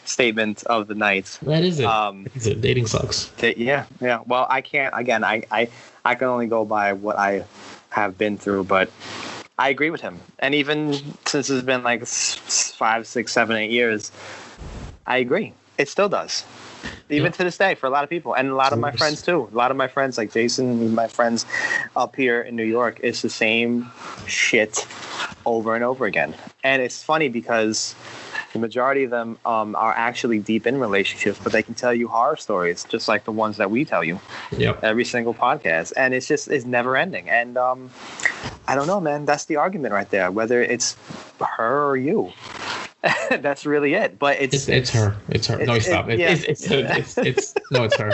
statement 0.06 0.64
of 0.68 0.88
the 0.88 0.96
night. 0.96 1.38
that 1.42 1.66
is 1.66 1.82
it. 1.82 1.86
Um, 1.86 2.28
It's 2.34 2.46
it. 2.46 2.62
Dating 2.62 2.86
sucks. 2.88 3.26
that- 3.40 3.58
yeah, 3.58 3.84
yeah. 4.00 4.22
Well, 4.26 4.48
I 4.50 4.62
can't. 4.62 4.94
Again, 4.98 5.26
I, 5.26 5.44
I, 5.52 5.68
I 6.06 6.16
can 6.16 6.30
only 6.30 6.48
go 6.48 6.64
by 6.64 6.94
what 6.94 7.18
I 7.20 7.44
have 7.90 8.18
been 8.18 8.38
through, 8.38 8.64
but 8.64 8.90
I 9.60 9.68
agree 9.68 9.90
with 9.90 10.00
him. 10.00 10.18
And 10.40 10.56
even 10.56 10.94
since 11.26 11.50
it's 11.50 11.66
been 11.66 11.84
like 11.84 12.04
s- 12.04 12.40
s- 12.48 12.72
five, 12.72 13.06
six, 13.06 13.34
seven, 13.34 13.58
eight 13.58 13.70
years, 13.70 14.14
I 15.06 15.18
agree. 15.18 15.52
It 15.78 15.90
still 15.90 16.08
does. 16.08 16.46
Even 17.10 17.26
Yeah. 17.26 17.32
to 17.38 17.44
this 17.44 17.58
day, 17.58 17.76
for 17.76 17.88
a 17.88 17.90
lot 17.90 18.04
of 18.04 18.10
people, 18.10 18.34
and 18.34 18.50
a 18.50 18.56
lot 18.56 18.74
of 18.74 18.80
my 18.80 18.92
friends 18.92 19.22
too. 19.22 19.50
A 19.52 19.56
lot 19.56 19.72
of 19.72 19.78
my 19.78 19.88
friends, 19.88 20.18
like 20.18 20.32
Jason, 20.34 20.94
my 20.96 21.08
friends 21.08 21.46
up 21.96 22.16
here 22.16 22.42
in 22.42 22.56
New 22.56 22.64
York, 22.64 23.00
it's 23.04 23.22
the 23.22 23.30
same 23.30 23.92
shit 24.26 24.88
over 25.46 25.76
and 25.76 25.84
over 25.84 26.06
again. 26.06 26.36
And 26.64 26.82
it's 26.82 27.04
funny 27.04 27.28
because 27.28 27.96
the 28.54 28.60
majority 28.60 29.04
of 29.04 29.10
them 29.12 29.38
um, 29.46 29.76
are 29.76 29.94
actually 29.94 30.40
deep 30.40 30.68
in 30.68 30.80
relationships, 30.80 31.40
but 31.44 31.52
they 31.52 31.64
can 31.64 31.74
tell 31.74 31.94
you 31.94 32.08
horror 32.08 32.36
stories, 32.38 32.86
just 32.86 33.08
like 33.08 33.26
the 33.26 33.32
ones 33.32 33.58
that 33.58 33.72
we 33.72 33.84
tell 33.84 34.04
you 34.04 34.20
Yep. 34.58 34.84
every 34.84 35.06
single 35.06 35.34
podcast. 35.34 35.94
And 35.98 36.14
it's 36.14 36.28
just 36.28 36.48
it's 36.48 36.66
never 36.66 36.96
ending. 36.96 37.30
And 37.30 37.58
um, 37.58 37.90
I 38.68 38.76
don't 38.76 38.88
know, 38.88 39.02
man. 39.02 39.26
That's 39.26 39.46
the 39.46 39.56
argument 39.58 39.94
right 39.94 40.10
there. 40.12 40.32
Whether 40.32 40.62
it's 40.62 40.96
her 41.58 41.86
or 41.88 41.98
you, 41.98 42.32
that's 43.30 43.66
really 43.66 43.94
it. 43.94 44.20
But 44.20 44.40
it's, 44.42 44.54
It's, 44.54 44.68
it's 44.70 44.90
her. 44.92 45.16
It's 45.30 45.48
her. 45.48 45.58
No, 45.58 45.74
It's- 45.76 45.86
stop. 45.88 46.08
it- 46.10 46.14
It, 46.14 46.20
yeah. 46.20 46.30
it's, 46.32 46.44
it's, 46.44 46.66
it's, 46.72 47.18
it's, 47.18 47.54
no, 47.72 47.84
it's 47.86 47.98
her. 47.98 48.12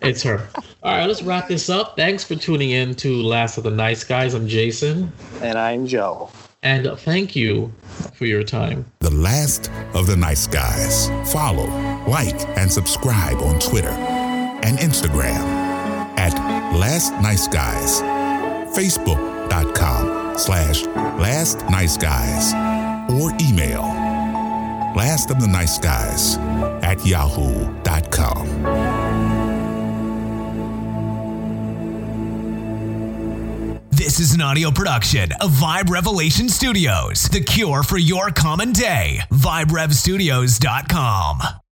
It's 0.00 0.22
her. 0.22 0.48
All 0.82 0.96
right, 0.96 1.06
let's 1.06 1.22
wrap 1.22 1.48
this 1.48 1.68
up. 1.68 1.96
Thanks 1.96 2.24
for 2.24 2.34
tuning 2.36 2.70
in 2.70 2.94
to 2.96 3.20
Last 3.22 3.58
of 3.58 3.64
the 3.64 3.70
Nice 3.70 4.04
Guys. 4.04 4.34
I'm 4.34 4.46
Jason. 4.48 5.12
and 5.42 5.58
I'm 5.58 5.86
Joe. 5.86 6.30
And 6.62 6.88
thank 6.98 7.36
you 7.36 7.72
for 8.14 8.24
your 8.26 8.42
time. 8.42 8.84
The 9.00 9.10
last 9.10 9.70
of 9.94 10.06
the 10.08 10.16
nice 10.16 10.46
guys. 10.48 11.08
Follow, 11.32 11.66
like, 12.08 12.34
and 12.58 12.70
subscribe 12.72 13.36
on 13.38 13.60
Twitter 13.60 13.90
and 13.90 14.76
Instagram 14.78 15.38
at 16.18 16.32
Last 16.76 17.12
Nice 17.22 17.46
Guys. 17.46 18.00
Facebook.com 18.76 20.36
slash 20.38 20.84
Last 20.86 21.64
Nice 21.70 21.96
Guys. 21.96 22.77
Or 23.08 23.32
email 23.40 23.82
Last 24.94 25.30
of 25.30 25.40
the 25.40 25.46
Nice 25.46 25.78
Guys 25.78 26.36
at 26.82 27.06
yahoo.com. 27.06 28.46
This 33.90 34.20
is 34.20 34.34
an 34.34 34.40
audio 34.40 34.70
production 34.70 35.32
of 35.40 35.50
Vibe 35.52 35.90
Revelation 35.90 36.48
Studios, 36.48 37.24
the 37.24 37.40
cure 37.40 37.82
for 37.82 37.98
your 37.98 38.30
common 38.30 38.72
day. 38.72 39.20
VibeRevStudios.com. 39.30 41.67